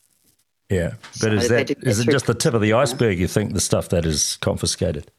Yeah, 0.70 0.94
but 1.20 1.20
So 1.20 1.32
is 1.32 1.48
that 1.48 1.70
is 1.82 2.00
it 2.00 2.10
just 2.10 2.26
the 2.26 2.34
tip 2.34 2.54
of 2.54 2.62
the 2.62 2.72
iceberg? 2.72 3.18
You 3.18 3.28
think 3.28 3.52
the 3.52 3.60
stuff 3.60 3.90
that 3.90 4.06
is 4.06 4.38
confiscated? 4.40 5.10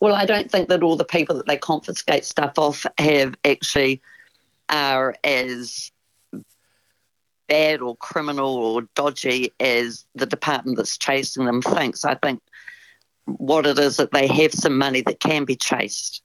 Well, 0.00 0.14
I 0.14 0.24
don't 0.24 0.50
think 0.50 0.68
that 0.68 0.82
all 0.82 0.96
the 0.96 1.04
people 1.04 1.36
that 1.36 1.46
they 1.46 1.56
confiscate 1.56 2.24
stuff 2.24 2.58
off 2.58 2.86
have 2.98 3.34
actually 3.44 4.02
are 4.68 5.14
as 5.24 5.90
bad 7.48 7.80
or 7.80 7.96
criminal 7.96 8.56
or 8.56 8.82
dodgy 8.94 9.52
as 9.60 10.04
the 10.14 10.26
department 10.26 10.76
that's 10.76 10.98
chasing 10.98 11.44
them 11.44 11.62
thinks. 11.62 12.04
I 12.04 12.14
think 12.14 12.40
what 13.26 13.66
it 13.66 13.78
is 13.78 13.96
that 13.96 14.12
they 14.12 14.26
have 14.26 14.52
some 14.52 14.78
money 14.78 15.02
that 15.02 15.20
can 15.20 15.44
be 15.44 15.56
chased. 15.56 16.22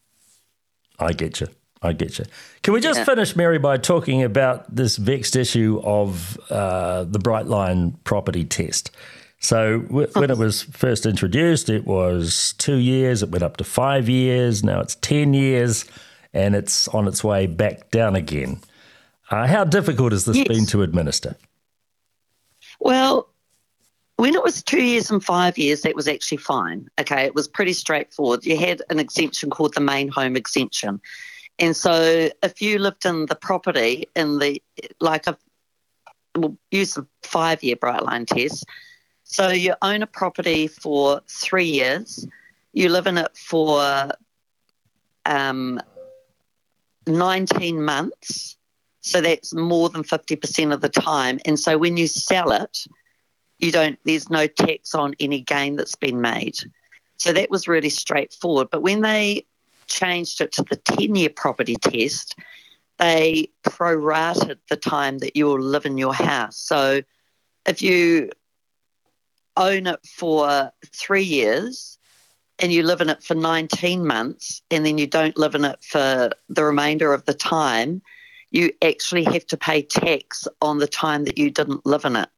I 0.99 1.13
get 1.13 1.41
you. 1.41 1.47
I 1.81 1.93
get 1.93 2.19
you. 2.19 2.25
Can 2.61 2.73
we 2.73 2.79
just 2.79 2.99
yeah. 2.99 3.05
finish, 3.05 3.35
Mary, 3.35 3.57
by 3.57 3.77
talking 3.77 4.21
about 4.21 4.73
this 4.73 4.97
vexed 4.97 5.35
issue 5.35 5.81
of 5.83 6.37
uh, 6.51 7.05
the 7.05 7.17
Bright 7.17 7.47
Line 7.47 7.97
property 8.03 8.43
test? 8.43 8.91
So, 9.39 9.79
w- 9.79 10.07
when 10.13 10.29
it 10.29 10.37
was 10.37 10.61
first 10.61 11.07
introduced, 11.07 11.69
it 11.69 11.85
was 11.85 12.53
two 12.59 12.75
years, 12.75 13.23
it 13.23 13.29
went 13.29 13.43
up 13.43 13.57
to 13.57 13.63
five 13.63 14.07
years, 14.09 14.63
now 14.63 14.79
it's 14.79 14.95
10 14.95 15.33
years, 15.33 15.85
and 16.33 16.55
it's 16.55 16.87
on 16.89 17.07
its 17.07 17.23
way 17.23 17.47
back 17.47 17.89
down 17.89 18.15
again. 18.15 18.61
Uh, 19.31 19.47
how 19.47 19.63
difficult 19.63 20.11
has 20.11 20.25
this 20.25 20.37
yes. 20.37 20.47
been 20.47 20.65
to 20.67 20.83
administer? 20.83 21.35
Well, 22.79 23.29
when 24.17 24.35
it 24.35 24.43
was 24.43 24.61
two 24.61 24.83
years 24.83 25.09
and 25.09 25.23
five 25.23 25.57
years, 25.57 25.81
that 25.81 25.95
was 25.95 26.07
actually 26.07 26.37
fine. 26.37 26.87
Okay, 26.99 27.23
it 27.23 27.33
was 27.33 27.47
pretty 27.47 27.73
straightforward. 27.73 28.45
You 28.45 28.57
had 28.57 28.81
an 28.89 28.99
exemption 28.99 29.49
called 29.49 29.73
the 29.73 29.81
main 29.81 30.09
home 30.09 30.35
exemption. 30.35 31.01
And 31.59 31.75
so 31.75 32.29
if 32.43 32.61
you 32.61 32.77
lived 32.77 33.05
in 33.05 33.27
the 33.27 33.35
property 33.35 34.07
in 34.15 34.39
the, 34.39 34.61
like 34.99 35.27
a, 35.27 35.37
we'll 36.35 36.57
use 36.71 36.95
the 36.95 37.07
five 37.23 37.63
year 37.63 37.77
bright 37.77 38.03
line 38.03 38.25
test. 38.25 38.65
So 39.23 39.49
you 39.49 39.75
own 39.81 40.01
a 40.01 40.07
property 40.07 40.67
for 40.67 41.21
three 41.29 41.65
years, 41.65 42.27
you 42.73 42.89
live 42.89 43.07
in 43.07 43.17
it 43.17 43.35
for 43.37 44.11
um, 45.25 45.79
19 47.07 47.81
months, 47.81 48.57
so 49.01 49.19
that's 49.19 49.53
more 49.53 49.89
than 49.89 50.03
50% 50.03 50.73
of 50.73 50.81
the 50.81 50.89
time. 50.89 51.39
And 51.45 51.59
so 51.59 51.77
when 51.77 51.97
you 51.97 52.07
sell 52.07 52.51
it, 52.51 52.85
you 53.57 53.71
don't, 53.71 53.99
there's 54.05 54.29
no 54.29 54.47
tax 54.47 54.95
on 54.95 55.15
any 55.19 55.41
gain 55.41 55.75
that's 55.75 55.95
been 55.95 56.21
made. 56.21 56.55
So 57.17 57.33
that 57.33 57.49
was 57.51 57.67
really 57.67 57.89
straightforward. 57.89 58.69
But 58.71 58.81
when 58.81 59.01
they 59.01 59.45
changed 59.87 60.41
it 60.41 60.51
to 60.53 60.63
the 60.63 60.75
10 60.75 61.15
year 61.15 61.29
property 61.29 61.75
test, 61.75 62.35
they 62.97 63.49
prorated 63.63 64.57
the 64.69 64.77
time 64.77 65.19
that 65.19 65.35
you 65.35 65.47
will 65.47 65.59
live 65.59 65.85
in 65.85 65.97
your 65.97 66.13
house. 66.13 66.57
So 66.57 67.01
if 67.65 67.81
you 67.81 68.29
own 69.57 69.87
it 69.87 69.99
for 70.05 70.71
three 70.93 71.23
years 71.23 71.97
and 72.59 72.71
you 72.71 72.83
live 72.83 73.01
in 73.01 73.09
it 73.09 73.23
for 73.23 73.33
19 73.33 74.05
months 74.05 74.61
and 74.69 74.85
then 74.85 74.99
you 74.99 75.07
don't 75.07 75.37
live 75.37 75.55
in 75.55 75.65
it 75.65 75.83
for 75.83 76.29
the 76.49 76.63
remainder 76.63 77.13
of 77.13 77.25
the 77.25 77.33
time, 77.33 78.01
you 78.51 78.71
actually 78.81 79.23
have 79.23 79.45
to 79.47 79.57
pay 79.57 79.81
tax 79.81 80.47
on 80.61 80.77
the 80.77 80.87
time 80.87 81.23
that 81.25 81.37
you 81.37 81.49
didn't 81.49 81.85
live 81.85 82.05
in 82.05 82.17
it. 82.17 82.29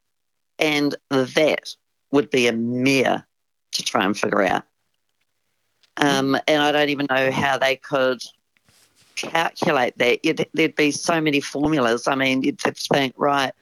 And 0.58 0.94
that 1.10 1.74
would 2.12 2.30
be 2.30 2.46
a 2.46 2.52
mere 2.52 3.26
to 3.72 3.82
try 3.82 4.04
and 4.04 4.16
figure 4.16 4.42
out. 4.42 4.62
Um, 5.96 6.36
and 6.46 6.62
I 6.62 6.72
don't 6.72 6.88
even 6.88 7.06
know 7.10 7.30
how 7.30 7.58
they 7.58 7.76
could 7.76 8.22
calculate 9.16 9.98
that. 9.98 10.24
You'd, 10.24 10.46
there'd 10.54 10.76
be 10.76 10.92
so 10.92 11.20
many 11.20 11.40
formulas. 11.40 12.06
I 12.06 12.14
mean, 12.14 12.42
you'd 12.42 12.62
have 12.62 12.74
to 12.74 12.88
think, 12.92 13.14
right, 13.16 13.52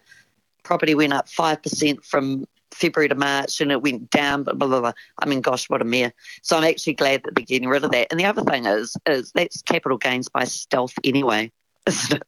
property 0.62 0.94
went 0.94 1.14
up 1.14 1.28
5% 1.28 2.04
from 2.04 2.46
February 2.70 3.08
to 3.08 3.14
March 3.14 3.60
and 3.60 3.72
it 3.72 3.82
went 3.82 4.10
down, 4.10 4.44
blah, 4.44 4.54
blah, 4.54 4.80
blah. 4.80 4.92
I 5.18 5.26
mean, 5.26 5.40
gosh, 5.40 5.68
what 5.68 5.82
a 5.82 5.84
mere. 5.84 6.12
So 6.42 6.56
I'm 6.56 6.64
actually 6.64 6.94
glad 6.94 7.22
that 7.24 7.34
they're 7.34 7.44
getting 7.44 7.68
rid 7.68 7.84
of 7.84 7.90
that. 7.92 8.08
And 8.10 8.20
the 8.20 8.24
other 8.24 8.42
thing 8.42 8.66
is, 8.66 8.96
is 9.06 9.32
that's 9.32 9.62
capital 9.62 9.98
gains 9.98 10.28
by 10.28 10.44
stealth 10.44 10.94
anyway? 11.04 11.52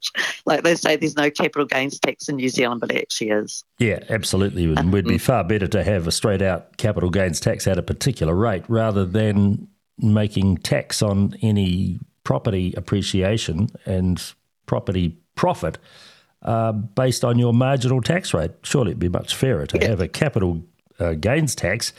Like 0.46 0.62
they 0.62 0.74
say, 0.74 0.96
there's 0.96 1.16
no 1.16 1.30
capital 1.30 1.64
gains 1.64 1.98
tax 1.98 2.28
in 2.28 2.36
New 2.36 2.50
Zealand, 2.50 2.80
but 2.80 2.92
it 2.92 3.00
actually 3.00 3.30
is. 3.30 3.64
Yeah, 3.78 4.00
absolutely. 4.10 4.64
And 4.74 4.92
we'd 4.92 5.06
be 5.06 5.16
far 5.16 5.42
better 5.42 5.66
to 5.68 5.82
have 5.82 6.06
a 6.06 6.12
straight 6.12 6.42
out 6.42 6.76
capital 6.76 7.08
gains 7.08 7.40
tax 7.40 7.66
at 7.66 7.78
a 7.78 7.82
particular 7.82 8.34
rate 8.34 8.64
rather 8.68 9.06
than 9.06 9.68
making 9.98 10.58
tax 10.58 11.00
on 11.00 11.34
any 11.40 11.98
property 12.24 12.74
appreciation 12.76 13.68
and 13.86 14.34
property 14.66 15.16
profit 15.34 15.78
uh, 16.42 16.72
based 16.72 17.24
on 17.24 17.38
your 17.38 17.54
marginal 17.54 18.02
tax 18.02 18.34
rate. 18.34 18.52
Surely 18.62 18.90
it'd 18.90 18.98
be 18.98 19.08
much 19.08 19.34
fairer 19.34 19.66
to 19.66 19.78
yeah. 19.78 19.88
have 19.88 20.00
a 20.00 20.08
capital 20.08 20.62
uh, 20.98 21.12
gains 21.14 21.54
tax 21.54 21.92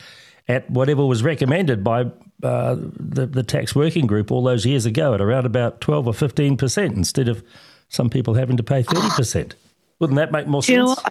at 0.48 0.70
whatever 0.70 1.04
was 1.04 1.22
recommended 1.22 1.82
by 1.82 2.04
uh, 2.42 2.76
the, 2.78 3.26
the 3.26 3.42
tax 3.42 3.74
working 3.74 4.06
group 4.06 4.30
all 4.30 4.42
those 4.42 4.66
years 4.66 4.86
ago 4.86 5.14
at 5.14 5.20
around 5.20 5.46
about 5.46 5.80
12 5.80 6.06
or 6.08 6.12
15% 6.12 6.96
instead 6.96 7.28
of 7.28 7.42
some 7.88 8.10
people 8.10 8.34
having 8.34 8.56
to 8.56 8.62
pay 8.62 8.82
30%. 8.82 9.52
Wouldn't 9.98 10.16
that 10.16 10.32
make 10.32 10.46
more 10.46 10.62
sense? 10.62 10.70
You 10.70 10.82
know 10.82 10.96
I 11.04 11.10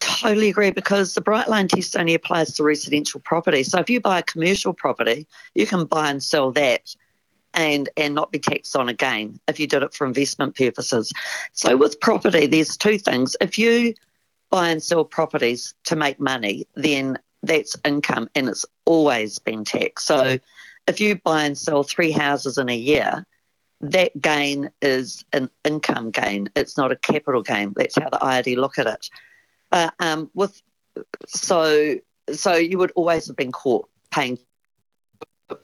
totally 0.00 0.48
agree 0.48 0.70
because 0.70 1.14
the 1.14 1.20
Bright 1.20 1.48
Line 1.48 1.68
test 1.68 1.96
only 1.96 2.14
applies 2.14 2.54
to 2.54 2.64
residential 2.64 3.20
property. 3.20 3.62
So 3.62 3.78
if 3.78 3.88
you 3.88 4.00
buy 4.00 4.18
a 4.18 4.22
commercial 4.22 4.72
property, 4.72 5.26
you 5.54 5.66
can 5.66 5.84
buy 5.84 6.10
and 6.10 6.22
sell 6.22 6.50
that 6.52 6.94
and 7.54 7.88
and 7.96 8.14
not 8.14 8.32
be 8.32 8.38
taxed 8.38 8.74
on 8.76 8.88
again 8.88 9.38
if 9.46 9.60
you 9.60 9.66
did 9.66 9.82
it 9.82 9.94
for 9.94 10.06
investment 10.06 10.56
purposes. 10.56 11.12
So 11.52 11.76
with 11.76 12.00
property, 12.00 12.46
there's 12.46 12.76
two 12.76 12.98
things. 12.98 13.36
If 13.40 13.58
you 13.58 13.94
buy 14.50 14.70
and 14.70 14.82
sell 14.82 15.04
properties 15.04 15.74
to 15.84 15.96
make 15.96 16.18
money, 16.18 16.66
then 16.74 17.18
that's 17.42 17.76
income 17.84 18.28
and 18.34 18.48
it's 18.48 18.64
always 18.84 19.38
been 19.38 19.64
taxed. 19.64 20.06
So 20.06 20.38
if 20.86 21.00
you 21.00 21.16
buy 21.16 21.44
and 21.44 21.56
sell 21.56 21.82
three 21.82 22.10
houses 22.10 22.58
in 22.58 22.68
a 22.68 22.76
year, 22.76 23.26
that 23.80 24.20
gain 24.20 24.70
is 24.80 25.24
an 25.32 25.50
income 25.64 26.10
gain. 26.10 26.48
It's 26.54 26.76
not 26.76 26.92
a 26.92 26.96
capital 26.96 27.42
gain. 27.42 27.72
That's 27.76 27.96
how 27.96 28.10
the 28.10 28.18
IRD 28.18 28.56
look 28.56 28.78
at 28.78 28.86
it. 28.86 29.10
But 29.70 29.94
um, 29.98 30.30
with 30.34 30.60
so 31.26 31.96
so 32.32 32.54
you 32.54 32.78
would 32.78 32.92
always 32.94 33.26
have 33.26 33.36
been 33.36 33.52
caught 33.52 33.88
paying, 34.10 34.38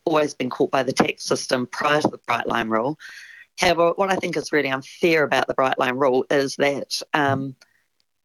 always 0.04 0.34
been 0.34 0.50
caught 0.50 0.70
by 0.70 0.82
the 0.82 0.92
tax 0.92 1.24
system 1.24 1.66
prior 1.66 2.00
to 2.00 2.08
the 2.08 2.18
Bright 2.18 2.48
Line 2.48 2.68
rule. 2.68 2.98
However, 3.58 3.92
what 3.96 4.10
I 4.10 4.16
think 4.16 4.36
is 4.36 4.52
really 4.52 4.68
unfair 4.68 5.24
about 5.24 5.46
the 5.46 5.54
Bright 5.54 5.78
Line 5.78 5.96
rule 5.96 6.24
is 6.30 6.56
that 6.56 7.02
um, 7.14 7.54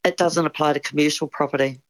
it 0.04 0.18
doesn't 0.18 0.46
apply 0.46 0.74
to 0.74 0.80
commercial 0.80 1.28
property. 1.28 1.82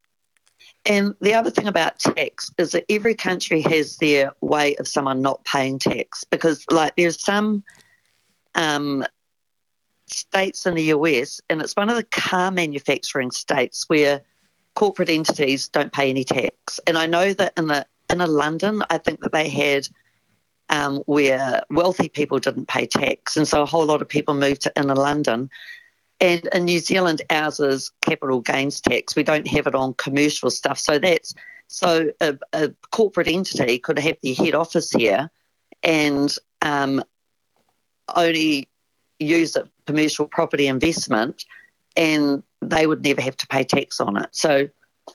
And 0.86 1.16
the 1.22 1.34
other 1.34 1.50
thing 1.50 1.68
about 1.68 2.00
tax 2.00 2.52
is 2.58 2.72
that 2.72 2.86
every 2.90 3.16
country 3.16 3.62
has 3.62 3.98
their 3.98 4.34
way 4.42 4.76
of 4.76 4.88
someone 4.88 5.22
not 5.22 5.44
paying 5.46 5.80
tax 5.80 6.26
because, 6.26 6.66
like, 6.70 6.96
there's 6.98 7.22
some 7.22 7.64
um, 8.56 9.06
states 10.08 10.66
in 10.66 10.76
the 10.76 10.84
US, 10.84 11.40
and 11.50 11.62
it's 11.62 11.76
one 11.76 11.90
of 11.90 11.96
the 11.96 12.04
car 12.04 12.52
manufacturing 12.52 13.32
states 13.32 13.86
where 13.88 14.22
corporate 14.76 15.10
entities 15.10 15.70
don't 15.70 15.94
pay 15.94 16.10
any 16.10 16.26
tax. 16.26 16.80
And 16.86 16.98
I 16.98 17.06
know 17.06 17.34
that 17.34 17.54
in 17.58 17.68
the 17.68 17.86
in 18.10 18.20
London, 18.20 18.84
I 18.90 18.98
think 18.98 19.22
that 19.22 19.32
they 19.32 19.48
had 19.48 19.88
um, 20.70 20.98
where 21.06 21.64
wealthy 21.70 22.10
people 22.10 22.40
didn't 22.40 22.68
pay 22.68 22.88
tax, 22.88 23.38
and 23.38 23.48
so 23.48 23.62
a 23.62 23.66
whole 23.66 23.86
lot 23.86 24.02
of 24.02 24.10
people 24.10 24.34
moved 24.34 24.62
to 24.64 24.74
inner 24.76 24.96
London 24.96 25.50
and 26.24 26.48
in 26.54 26.64
New 26.64 26.80
Zealand, 26.80 27.22
ours 27.30 27.60
is 27.60 27.92
capital 28.02 28.40
gains 28.40 28.80
tax. 28.80 29.14
We 29.14 29.24
don't 29.24 29.46
have 29.50 29.68
it 29.68 29.76
on 29.76 29.94
commercial 29.96 30.50
stuff. 30.50 30.80
So 30.80 30.98
that's 30.98 31.36
so 31.68 32.12
a, 32.22 32.38
a 32.54 32.72
corporate 32.92 33.28
entity 33.28 33.78
could 33.78 34.00
have 34.00 34.16
their 34.24 34.34
head 34.34 34.56
office 34.56 34.90
here 34.90 35.30
and 35.84 36.34
um, 36.62 37.04
only 38.16 38.70
use 39.20 39.58
it 39.58 39.68
commercial 39.86 40.26
property 40.26 40.68
investment, 40.68 41.44
and 41.98 42.42
they 42.62 42.88
would 42.88 43.04
never 43.04 43.20
have 43.20 43.36
to 43.36 43.48
pay 43.48 43.66
tax 43.66 44.00
on 44.00 44.16
it. 44.16 44.30
So, 44.32 44.70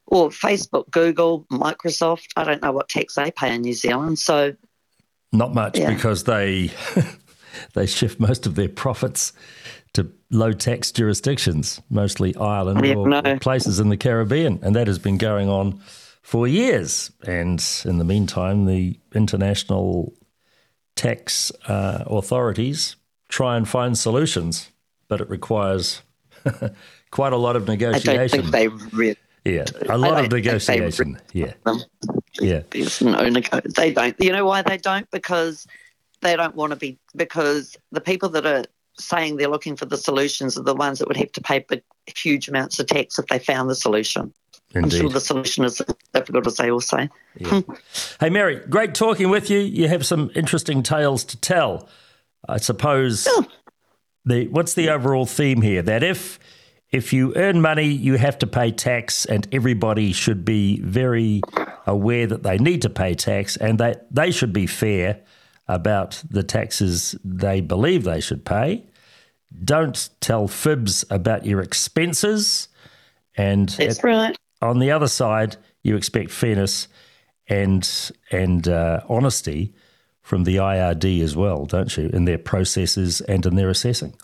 or 0.09 0.29
Facebook, 0.29 0.91
Google, 0.91 1.47
Microsoft, 1.51 2.27
I 2.37 2.45
don't 2.45 2.61
know 2.61 2.73
what 2.73 2.91
tax 2.91 3.15
they 3.15 3.31
pay 3.31 3.55
in 3.55 3.63
New 3.63 3.73
Zealand. 3.73 4.19
So, 4.19 4.55
not 5.33 5.55
much 5.55 5.79
yeah. 5.79 5.95
because 5.95 6.25
they 6.25 6.71
they 7.75 7.87
shift 7.87 8.21
most 8.29 8.47
of 8.47 8.55
their 8.55 8.69
profits 8.69 9.33
to 9.95 10.11
low 10.31 10.53
tax 10.53 10.93
jurisdictions, 10.93 11.81
mostly 11.91 12.37
Ireland 12.37 12.85
yeah, 12.85 12.95
or, 12.95 13.09
no. 13.09 13.39
places 13.39 13.81
in 13.81 13.89
the 13.89 13.97
Caribbean. 13.97 14.59
And 14.63 14.77
that 14.77 14.87
has 14.87 14.99
been 14.99 15.19
going 15.19 15.49
on 15.49 15.81
for 16.23 16.47
years. 16.47 17.11
And 17.27 17.65
in 17.85 17.99
the 17.99 18.05
meantime, 18.05 18.67
the 18.67 18.99
international 19.15 20.13
tax 20.95 21.51
uh, 21.67 22.05
authorities 22.07 22.97
try 23.29 23.57
and 23.57 23.69
find 23.69 23.97
solutions, 23.97 24.71
but 25.09 25.21
it 25.21 25.31
requires 25.31 26.03
quite 27.11 27.33
a 27.33 27.37
lot 27.37 27.57
of 27.57 27.67
negotiation. 27.67 28.11
I 28.11 28.17
don't 28.17 28.31
think 28.31 28.47
they 28.47 28.69
really. 28.69 29.17
Yeah, 29.45 29.65
a 29.89 29.97
lot 29.97 30.23
of 30.23 30.31
negotiation. 30.31 31.19
Yeah, 31.33 31.55
yeah. 32.41 32.63
no, 33.01 33.31
they 33.77 33.93
don't. 33.93 34.17
You 34.19 34.33
know 34.33 34.45
why 34.45 34.61
they 34.61 34.77
don't? 34.77 35.11
Because 35.11 35.67
they 36.21 36.37
don't 36.37 36.55
want 36.55 36.71
to 36.71 36.77
be. 36.77 36.99
Because 37.15 37.77
the 37.93 38.01
people 38.01 38.29
that 38.31 38.47
are 38.47 38.65
saying 38.99 39.37
they're 39.37 39.49
looking 39.49 39.77
for 39.77 39.87
the 39.87 39.97
solutions 39.97 40.59
are 40.59 40.63
the 40.63 40.75
ones 40.75 40.99
that 40.99 41.09
would 41.09 41.17
have 41.17 41.33
to 41.33 41.41
pay 41.41 41.61
big, 41.61 41.83
huge 42.07 42.49
amounts 42.49 42.79
of 42.79 42.87
tax 42.87 43.19
if 43.19 43.27
they 43.27 43.39
found 43.39 43.71
the 43.71 43.75
solution. 43.75 44.33
I'm 44.75 44.91
sure 44.91 45.09
the 45.09 45.21
solution 45.21 45.65
is 45.65 45.81
difficult 46.13 46.47
as 46.47 46.57
they 46.57 46.71
all 46.71 46.81
say. 46.81 47.09
Hmm. 47.43 47.61
Hey, 48.21 48.29
Mary, 48.29 48.57
great 48.69 48.95
talking 48.95 49.31
with 49.31 49.49
you. 49.49 49.61
You 49.61 49.89
have 49.89 50.05
some 50.05 50.31
interesting 50.35 50.83
tales 50.83 51.25
to 51.25 51.39
tell. 51.39 51.89
I 52.47 52.59
suppose 52.59 53.27
oh. 53.31 53.47
the 54.27 54.47
what's 54.49 54.75
the 54.75 54.91
overall 54.91 55.25
theme 55.25 55.63
here? 55.63 55.81
That 55.81 56.03
if 56.03 56.39
if 56.91 57.15
you 57.15 57.33
earn 57.37 57.63
money, 57.63 57.87
you 57.87 58.17
have 58.17 58.39
to 58.39 58.47
pay 58.47 58.71
tax, 58.71 59.25
and 59.25 59.49
everybody 59.53 60.13
should 60.13 60.45
be 60.45 60.81
very 60.81 61.41
aware 61.87 62.27
that 62.27 62.43
they 62.43 62.59
need 62.59 62.83
to 62.83 62.91
pay 62.91 63.15
tax, 63.15 63.57
and 63.57 63.79
that 63.79 64.07
they 64.15 64.31
should 64.31 64.53
be 64.53 64.67
fair 64.67 65.23
about 65.69 66.23
the 66.31 66.43
taxes 66.43 67.15
they 67.25 67.61
believe 67.61 68.05
they 68.05 68.21
should 68.21 68.45
pay. 68.45 68.85
Don't 69.65 70.09
tell 70.21 70.49
fibs 70.49 71.05
about 71.11 71.47
your 71.47 71.61
expenses, 71.61 72.69
and 73.37 73.69
That's 73.71 74.03
right. 74.03 74.37
on 74.61 74.79
the 74.79 74.91
other 74.91 75.09
side, 75.09 75.57
you 75.83 75.97
expect 75.97 76.31
fairness 76.31 76.89
and 77.49 77.89
and 78.31 78.69
uh, 78.69 79.01
honesty 79.09 79.75
from 80.23 80.45
the 80.45 80.57
IRD 80.57 81.23
as 81.23 81.35
well, 81.35 81.65
don't 81.65 81.97
you, 81.97 82.11
in 82.13 82.27
their 82.27 82.37
processes 82.37 83.23
and 83.23 83.47
in 83.47 83.55
their 83.55 83.71
assessing? 83.71 84.15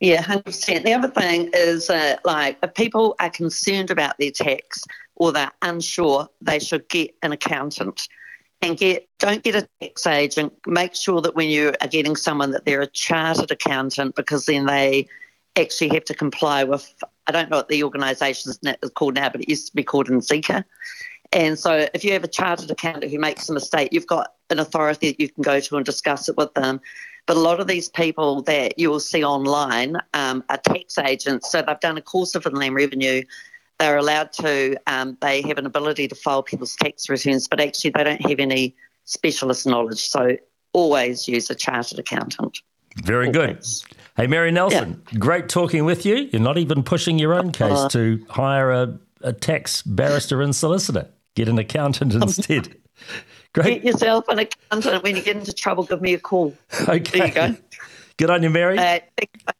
Yeah, 0.00 0.22
hundred 0.22 0.46
percent. 0.46 0.84
The 0.84 0.92
other 0.92 1.08
thing 1.08 1.50
is, 1.54 1.88
uh, 1.88 2.16
like, 2.24 2.58
if 2.62 2.74
people 2.74 3.14
are 3.20 3.30
concerned 3.30 3.90
about 3.90 4.18
their 4.18 4.32
tax 4.32 4.84
or 5.14 5.32
they're 5.32 5.52
unsure, 5.62 6.28
they 6.40 6.58
should 6.58 6.88
get 6.88 7.14
an 7.22 7.32
accountant 7.32 8.08
and 8.62 8.76
get. 8.76 9.08
Don't 9.18 9.42
get 9.42 9.56
a 9.56 9.68
tax 9.80 10.06
agent. 10.06 10.52
Make 10.66 10.94
sure 10.94 11.20
that 11.20 11.34
when 11.34 11.48
you 11.48 11.74
are 11.80 11.88
getting 11.88 12.16
someone, 12.16 12.52
that 12.52 12.64
they're 12.64 12.82
a 12.82 12.86
chartered 12.86 13.50
accountant, 13.50 14.14
because 14.14 14.46
then 14.46 14.66
they 14.66 15.08
actually 15.56 15.88
have 15.90 16.04
to 16.04 16.14
comply 16.14 16.64
with. 16.64 16.92
I 17.26 17.32
don't 17.32 17.50
know 17.50 17.58
what 17.58 17.68
the 17.68 17.82
organisation 17.82 18.52
is 18.64 18.90
called 18.90 19.14
now, 19.14 19.28
but 19.28 19.42
it 19.42 19.48
used 19.48 19.66
to 19.68 19.76
be 19.76 19.84
called 19.84 20.08
NZICA. 20.08 20.64
And 21.32 21.58
so, 21.58 21.88
if 21.92 22.04
you 22.04 22.12
have 22.12 22.24
a 22.24 22.28
chartered 22.28 22.70
accountant 22.70 23.12
who 23.12 23.18
makes 23.18 23.48
a 23.48 23.52
mistake, 23.52 23.90
you've 23.92 24.06
got 24.06 24.34
an 24.50 24.58
authority 24.58 25.10
that 25.10 25.20
you 25.20 25.28
can 25.28 25.42
go 25.42 25.60
to 25.60 25.76
and 25.76 25.84
discuss 25.84 26.28
it 26.28 26.36
with 26.36 26.54
them. 26.54 26.80
But 27.26 27.36
a 27.36 27.40
lot 27.40 27.60
of 27.60 27.66
these 27.66 27.90
people 27.90 28.40
that 28.42 28.78
you 28.78 28.88
will 28.88 29.00
see 29.00 29.22
online 29.22 29.98
um, 30.14 30.42
are 30.48 30.56
tax 30.56 30.96
agents. 30.96 31.52
So 31.52 31.60
they've 31.60 31.78
done 31.80 31.98
a 31.98 32.02
course 32.02 32.34
of 32.34 32.46
inland 32.46 32.74
revenue. 32.74 33.22
They're 33.78 33.96
allowed 33.96 34.32
to, 34.34 34.76
um, 34.86 35.16
they 35.20 35.42
have 35.42 35.58
an 35.58 35.66
ability 35.66 36.08
to 36.08 36.14
file 36.14 36.42
people's 36.42 36.74
tax 36.76 37.08
returns, 37.08 37.46
but 37.46 37.60
actually 37.60 37.90
they 37.90 38.04
don't 38.04 38.20
have 38.28 38.40
any 38.40 38.74
specialist 39.04 39.66
knowledge. 39.66 40.08
So 40.08 40.36
always 40.72 41.28
use 41.28 41.48
a 41.50 41.54
chartered 41.54 41.98
accountant. 41.98 42.60
Very 43.04 43.30
good. 43.30 43.64
Hey, 44.16 44.26
Mary 44.26 44.50
Nelson, 44.50 45.00
great 45.18 45.48
talking 45.48 45.84
with 45.84 46.04
you. 46.04 46.28
You're 46.32 46.42
not 46.42 46.58
even 46.58 46.82
pushing 46.82 47.18
your 47.20 47.34
own 47.34 47.52
case 47.52 47.78
Uh, 47.78 47.88
to 47.90 48.26
hire 48.28 48.72
a, 48.72 48.98
a 49.22 49.32
tax 49.32 49.82
barrister 49.82 50.42
and 50.42 50.54
solicitor. 50.54 51.08
Get 51.36 51.48
an 51.48 51.58
accountant 51.58 52.14
instead. 52.20 52.74
Great. 53.52 53.82
Get 53.82 53.84
yourself 53.84 54.26
an 54.28 54.40
accountant. 54.40 55.04
When 55.04 55.14
you 55.14 55.22
get 55.22 55.36
into 55.36 55.52
trouble, 55.52 55.84
give 55.84 56.02
me 56.02 56.14
a 56.14 56.18
call. 56.18 56.52
Okay. 56.88 57.18
There 57.18 57.26
you 57.28 57.34
go. 57.34 57.56
Good 58.18 58.30
on 58.30 58.42
you, 58.42 58.50
Mary. 58.50 58.76
Uh, 58.76 58.98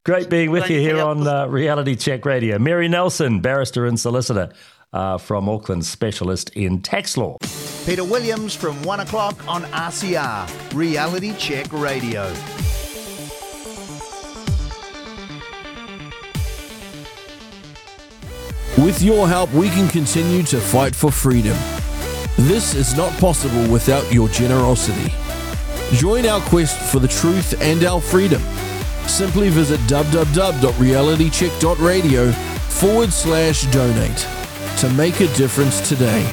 Great 0.04 0.28
being 0.28 0.50
with 0.50 0.68
you 0.68 0.80
here 0.80 1.00
on 1.00 1.24
uh, 1.28 1.46
Reality 1.46 1.94
Check 1.94 2.26
Radio. 2.26 2.58
Mary 2.58 2.88
Nelson, 2.88 3.38
barrister 3.38 3.86
and 3.86 3.98
solicitor 3.98 4.52
uh, 4.92 5.16
from 5.16 5.48
Auckland, 5.48 5.86
specialist 5.86 6.50
in 6.56 6.82
tax 6.82 7.16
law. 7.16 7.36
Peter 7.86 8.02
Williams 8.02 8.56
from 8.56 8.82
1 8.82 8.98
o'clock 8.98 9.46
on 9.46 9.62
RCR, 9.62 10.74
Reality 10.74 11.36
Check 11.36 11.72
Radio. 11.72 12.24
With 18.84 19.00
your 19.00 19.28
help, 19.28 19.52
we 19.52 19.68
can 19.68 19.88
continue 19.88 20.42
to 20.42 20.58
fight 20.58 20.96
for 20.96 21.12
freedom. 21.12 21.56
This 22.36 22.74
is 22.74 22.96
not 22.96 23.12
possible 23.20 23.70
without 23.72 24.12
your 24.12 24.28
generosity. 24.28 25.12
Join 25.92 26.26
our 26.26 26.40
quest 26.42 26.78
for 26.92 26.98
the 26.98 27.08
truth 27.08 27.58
and 27.60 27.82
our 27.84 28.00
freedom. 28.00 28.42
Simply 29.06 29.48
visit 29.48 29.80
www.realitycheck.radio 29.80 32.32
forward 32.32 33.12
slash 33.12 33.64
donate 33.72 34.26
to 34.78 34.88
make 34.90 35.20
a 35.20 35.26
difference 35.34 35.88
today. 35.88 36.32